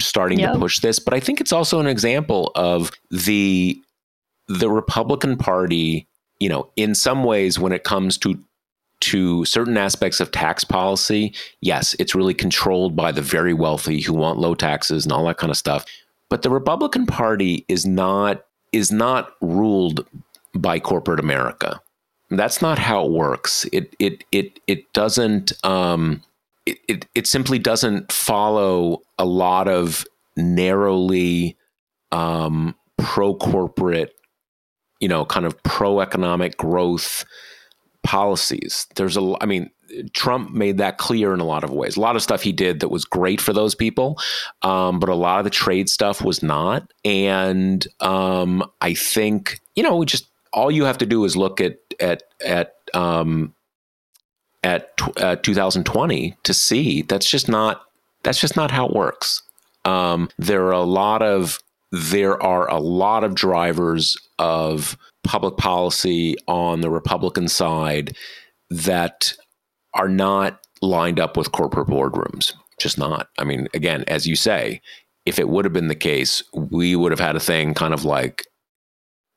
starting 0.00 0.40
yep. 0.40 0.52
to 0.52 0.58
push 0.58 0.80
this, 0.80 0.98
but 0.98 1.14
I 1.14 1.20
think 1.20 1.40
it's 1.40 1.52
also 1.52 1.80
an 1.80 1.86
example 1.86 2.52
of 2.54 2.90
the 3.10 3.80
the 4.48 4.70
Republican 4.70 5.36
Party, 5.36 6.08
you 6.40 6.48
know, 6.48 6.70
in 6.76 6.94
some 6.94 7.22
ways 7.22 7.58
when 7.58 7.72
it 7.72 7.84
comes 7.84 8.18
to 8.18 8.38
to 9.00 9.44
certain 9.46 9.76
aspects 9.76 10.20
of 10.20 10.30
tax 10.30 10.62
policy, 10.62 11.34
yes, 11.62 11.96
it's 11.98 12.14
really 12.14 12.34
controlled 12.34 12.94
by 12.94 13.10
the 13.12 13.22
very 13.22 13.54
wealthy 13.54 14.00
who 14.00 14.12
want 14.12 14.38
low 14.38 14.54
taxes 14.54 15.04
and 15.04 15.12
all 15.12 15.24
that 15.24 15.38
kind 15.38 15.50
of 15.50 15.56
stuff. 15.56 15.86
But 16.28 16.42
the 16.42 16.50
Republican 16.50 17.06
Party 17.06 17.64
is 17.68 17.86
not 17.86 18.44
is 18.72 18.92
not 18.92 19.32
ruled 19.40 20.06
by 20.54 20.78
corporate 20.78 21.20
America. 21.20 21.80
That's 22.30 22.62
not 22.62 22.78
how 22.78 23.04
it 23.04 23.10
works. 23.10 23.66
It 23.72 23.94
it 23.98 24.24
it 24.30 24.60
it 24.66 24.92
doesn't. 24.92 25.52
Um, 25.64 26.22
it, 26.66 26.78
it 26.88 27.06
it 27.14 27.26
simply 27.26 27.58
doesn't 27.58 28.12
follow 28.12 29.00
a 29.18 29.24
lot 29.24 29.68
of 29.68 30.04
narrowly 30.36 31.56
um, 32.12 32.74
pro 32.98 33.34
corporate, 33.34 34.12
you 35.00 35.08
know, 35.08 35.24
kind 35.24 35.46
of 35.46 35.60
pro 35.62 36.00
economic 36.00 36.56
growth 36.56 37.24
policies. 38.02 38.86
There's 38.96 39.16
a. 39.16 39.34
I 39.40 39.46
mean, 39.46 39.70
Trump 40.12 40.50
made 40.50 40.78
that 40.78 40.98
clear 40.98 41.34
in 41.34 41.40
a 41.40 41.44
lot 41.44 41.64
of 41.64 41.70
ways. 41.70 41.96
A 41.96 42.00
lot 42.00 42.16
of 42.16 42.22
stuff 42.22 42.42
he 42.42 42.52
did 42.52 42.80
that 42.80 42.88
was 42.88 43.04
great 43.04 43.40
for 43.40 43.52
those 43.52 43.74
people, 43.74 44.18
um, 44.62 45.00
but 45.00 45.08
a 45.08 45.14
lot 45.14 45.38
of 45.38 45.44
the 45.44 45.50
trade 45.50 45.88
stuff 45.88 46.22
was 46.22 46.42
not. 46.42 46.90
And 47.04 47.86
um, 48.00 48.64
I 48.80 48.94
think 48.94 49.60
you 49.76 49.82
know, 49.82 50.04
just 50.04 50.28
all 50.52 50.70
you 50.70 50.84
have 50.84 50.98
to 50.98 51.06
do 51.06 51.24
is 51.24 51.36
look 51.36 51.60
at 51.60 51.78
at 52.00 52.22
at 52.44 52.74
um, 52.94 53.54
at 54.62 54.90
uh, 55.16 55.36
2020 55.36 56.36
to 56.42 56.54
see 56.54 57.02
that's 57.02 57.28
just 57.28 57.48
not 57.48 57.82
that's 58.22 58.40
just 58.40 58.56
not 58.56 58.70
how 58.70 58.86
it 58.86 58.94
works. 58.94 59.42
Um, 59.84 60.28
there 60.38 60.66
are 60.66 60.72
a 60.72 60.82
lot 60.82 61.22
of 61.22 61.58
there 61.92 62.40
are 62.42 62.70
a 62.70 62.78
lot 62.78 63.24
of 63.24 63.34
drivers 63.34 64.16
of 64.38 64.96
public 65.24 65.56
policy 65.56 66.36
on 66.46 66.80
the 66.80 66.90
Republican 66.90 67.48
side 67.48 68.16
that 68.70 69.34
are 69.94 70.08
not 70.08 70.60
lined 70.82 71.18
up 71.18 71.36
with 71.36 71.52
corporate 71.52 71.88
boardrooms. 71.88 72.52
Just 72.78 72.96
not. 72.96 73.28
I 73.38 73.44
mean, 73.44 73.68
again, 73.74 74.04
as 74.06 74.26
you 74.26 74.36
say, 74.36 74.80
if 75.26 75.38
it 75.38 75.48
would 75.48 75.64
have 75.64 75.74
been 75.74 75.88
the 75.88 75.94
case, 75.94 76.42
we 76.54 76.96
would 76.96 77.12
have 77.12 77.20
had 77.20 77.36
a 77.36 77.40
thing 77.40 77.74
kind 77.74 77.92
of 77.92 78.04
like, 78.04 78.46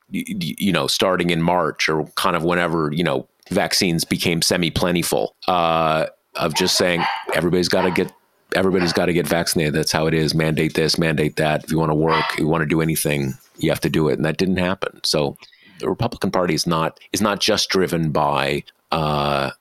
you 0.09 0.71
know, 0.71 0.87
starting 0.87 1.31
in 1.31 1.41
March 1.41 1.89
or 1.89 2.05
kind 2.15 2.35
of 2.35 2.43
whenever, 2.43 2.91
you 2.93 3.03
know, 3.03 3.27
vaccines 3.49 4.03
became 4.03 4.41
semi 4.41 4.69
plentiful, 4.69 5.35
uh, 5.47 6.07
of 6.35 6.55
just 6.55 6.77
saying 6.77 7.03
everybody's 7.33 7.69
got 7.69 7.83
to 7.83 7.91
get 7.91 8.11
everybody's 8.55 8.93
got 8.93 9.07
to 9.07 9.13
get 9.13 9.27
vaccinated. 9.27 9.73
That's 9.73 9.91
how 9.91 10.07
it 10.07 10.13
is. 10.13 10.33
Mandate 10.33 10.75
this, 10.75 10.97
mandate 10.97 11.35
that. 11.37 11.63
If 11.63 11.71
you 11.71 11.79
want 11.79 11.91
to 11.91 11.95
work, 11.95 12.25
you 12.37 12.47
want 12.47 12.61
to 12.61 12.67
do 12.67 12.81
anything, 12.81 13.33
you 13.57 13.69
have 13.69 13.81
to 13.81 13.89
do 13.89 14.09
it, 14.09 14.13
and 14.13 14.25
that 14.25 14.37
didn't 14.37 14.57
happen. 14.57 14.99
So 15.03 15.37
the 15.79 15.89
Republican 15.89 16.31
Party 16.31 16.53
is 16.53 16.67
not 16.67 16.99
is 17.11 17.21
not 17.21 17.39
just 17.39 17.69
driven 17.69 18.11
by 18.11 18.63
uh, 18.91 19.51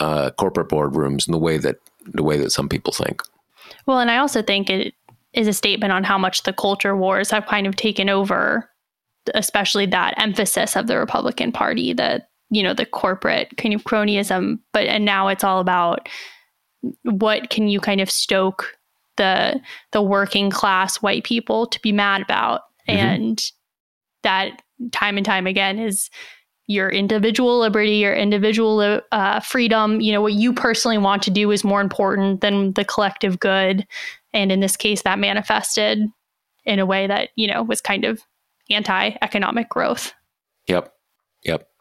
uh, 0.00 0.30
corporate 0.32 0.68
boardrooms 0.68 1.26
in 1.26 1.32
the 1.32 1.38
way 1.38 1.58
that 1.58 1.76
the 2.04 2.22
way 2.22 2.36
that 2.36 2.52
some 2.52 2.68
people 2.68 2.92
think. 2.92 3.22
Well, 3.86 3.98
and 3.98 4.10
I 4.10 4.18
also 4.18 4.42
think 4.42 4.70
it 4.70 4.94
is 5.32 5.48
a 5.48 5.52
statement 5.52 5.92
on 5.92 6.04
how 6.04 6.18
much 6.18 6.42
the 6.44 6.52
culture 6.52 6.96
wars 6.96 7.30
have 7.30 7.46
kind 7.46 7.66
of 7.66 7.76
taken 7.76 8.08
over, 8.08 8.68
especially 9.34 9.86
that 9.86 10.14
emphasis 10.20 10.76
of 10.76 10.86
the 10.86 10.98
Republican 10.98 11.52
Party 11.52 11.92
that 11.92 12.28
you 12.50 12.62
know 12.62 12.74
the 12.74 12.86
corporate 12.86 13.56
kind 13.56 13.74
of 13.74 13.84
cronyism, 13.84 14.58
but 14.72 14.86
and 14.86 15.04
now 15.04 15.28
it's 15.28 15.44
all 15.44 15.60
about 15.60 16.08
what 17.02 17.50
can 17.50 17.68
you 17.68 17.80
kind 17.80 18.00
of 18.00 18.10
stoke 18.10 18.76
the 19.16 19.60
the 19.92 20.02
working 20.02 20.50
class 20.50 20.96
white 20.96 21.24
people 21.24 21.66
to 21.66 21.80
be 21.80 21.92
mad 21.92 22.22
about. 22.22 22.62
Mm-hmm. 22.88 22.98
and 22.98 23.52
that 24.22 24.62
time 24.92 25.16
and 25.16 25.26
time 25.26 25.46
again 25.46 25.78
is 25.78 26.08
your 26.68 26.88
individual 26.88 27.58
liberty 27.58 27.96
your 27.96 28.14
individual 28.14 29.00
uh, 29.12 29.40
freedom. 29.40 30.00
You 30.00 30.12
know 30.12 30.20
what 30.20 30.34
you 30.34 30.52
personally 30.52 30.98
want 30.98 31.22
to 31.24 31.30
do 31.30 31.50
is 31.50 31.64
more 31.64 31.80
important 31.80 32.40
than 32.40 32.72
the 32.74 32.84
collective 32.84 33.40
good. 33.40 33.86
And 34.32 34.52
in 34.52 34.60
this 34.60 34.76
case 34.76 35.02
that 35.02 35.18
manifested 35.18 36.06
in 36.64 36.78
a 36.78 36.86
way 36.86 37.06
that 37.06 37.30
you 37.36 37.48
know 37.48 37.62
was 37.62 37.80
kind 37.80 38.04
of 38.04 38.20
anti-economic 38.70 39.68
growth. 39.68 40.12
Yep. 40.66 40.84
yep 40.84 40.95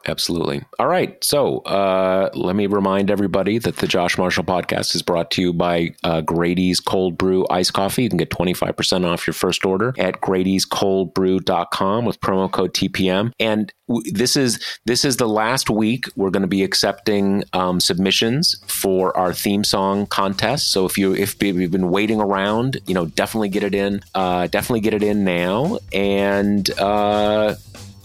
Absolutely. 0.08 0.62
All 0.78 0.88
right. 0.88 1.22
So 1.24 1.60
uh, 1.60 2.30
let 2.36 2.56
me 2.56 2.68
remind 2.68 3.10
everybody 3.10 3.58
that 3.58 3.78
the 3.78 3.88
Josh 3.88 4.18
Marshall 4.18 4.44
podcast 4.44 4.94
is 4.94 5.02
brought 5.02 5.32
to 5.32 5.42
you 5.42 5.52
by 5.52 5.96
uh, 6.04 6.22
Grady's 6.22 6.80
Cold 6.80 7.18
Brew 7.18 7.46
Ice 7.50 7.72
Coffee. 7.72 8.04
You 8.04 8.10
can 8.10 8.18
get 8.20 8.30
25% 8.30 9.06
off 9.06 9.26
your 9.26 9.34
first 9.34 9.66
order 9.66 9.96
at 9.98 10.22
Grady'sColdBrew.com 10.22 12.06
with 12.06 12.20
promo 12.20 12.52
code 12.52 12.74
TPM. 12.76 13.32
And 13.40 13.74
w- 13.88 14.12
this 14.12 14.38
is 14.38 14.60
this 14.86 15.04
is 15.04 15.18
the 15.18 15.28
last 15.28 15.72
week 15.72 16.06
we're 16.16 16.30
going 16.30 16.42
to 16.42 16.48
be 16.48 16.64
accepting 16.64 17.44
um, 17.54 17.80
submissions 17.80 18.62
for 18.68 19.16
our 19.18 19.34
theme 19.34 19.64
song 19.64 20.06
contest. 20.06 20.72
So 20.72 20.86
if 20.86 21.00
you 21.00 21.16
if 21.16 21.42
you've 21.42 21.72
been 21.72 21.90
waiting 21.90 22.22
around, 22.22 22.78
you 22.86 22.94
know, 22.94 23.08
definitely 23.08 23.50
get 23.50 23.64
it 23.64 23.74
in. 23.74 24.04
Uh, 24.14 24.46
definitely 24.48 24.82
get 24.82 24.94
it 24.94 25.02
in 25.02 25.24
now. 25.24 25.80
And 25.92 26.70
uh, 26.80 27.56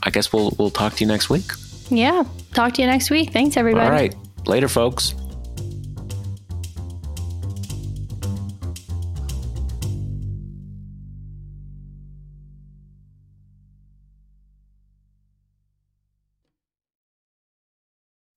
I 0.03 0.11
guess 0.11 0.33
we'll 0.33 0.57
we'll 0.59 0.71
talk 0.71 0.95
to 0.95 1.05
you 1.05 1.09
next 1.09 1.29
week. 1.29 1.45
Yeah. 1.91 2.25
Talk 2.55 2.75
to 2.75 2.83
you 2.83 2.89
next 2.89 3.11
week. 3.11 3.33
Thanks, 3.33 3.57
everybody. 3.57 3.87
All 3.87 3.93
right. 3.93 4.15
Later, 4.47 4.69
folks. 4.69 5.15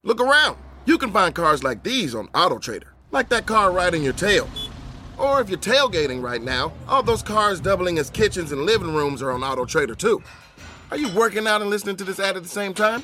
Look 0.05 0.19
around. 0.19 0.57
You 0.85 0.97
can 0.97 1.11
find 1.11 1.33
cars 1.33 1.63
like 1.63 1.81
these 1.81 2.13
on 2.13 2.27
AutoTrader, 2.29 2.83
like 3.11 3.29
that 3.29 3.45
car 3.45 3.71
riding 3.71 4.03
your 4.03 4.13
tail. 4.13 4.49
Or 5.17 5.39
if 5.39 5.49
you're 5.49 5.57
tailgating 5.57 6.21
right 6.21 6.41
now, 6.41 6.73
all 6.89 7.01
those 7.01 7.23
cars 7.23 7.61
doubling 7.61 7.97
as 7.99 8.09
kitchens 8.09 8.51
and 8.51 8.63
living 8.63 8.93
rooms 8.93 9.21
are 9.21 9.31
on 9.31 9.41
AutoTrader 9.41 9.97
too. 9.97 10.21
Are 10.91 10.97
you 10.97 11.09
working 11.15 11.47
out 11.47 11.61
and 11.61 11.69
listening 11.69 11.95
to 11.95 12.03
this 12.03 12.19
ad 12.19 12.35
at 12.35 12.43
the 12.43 12.49
same 12.49 12.73
time? 12.73 13.03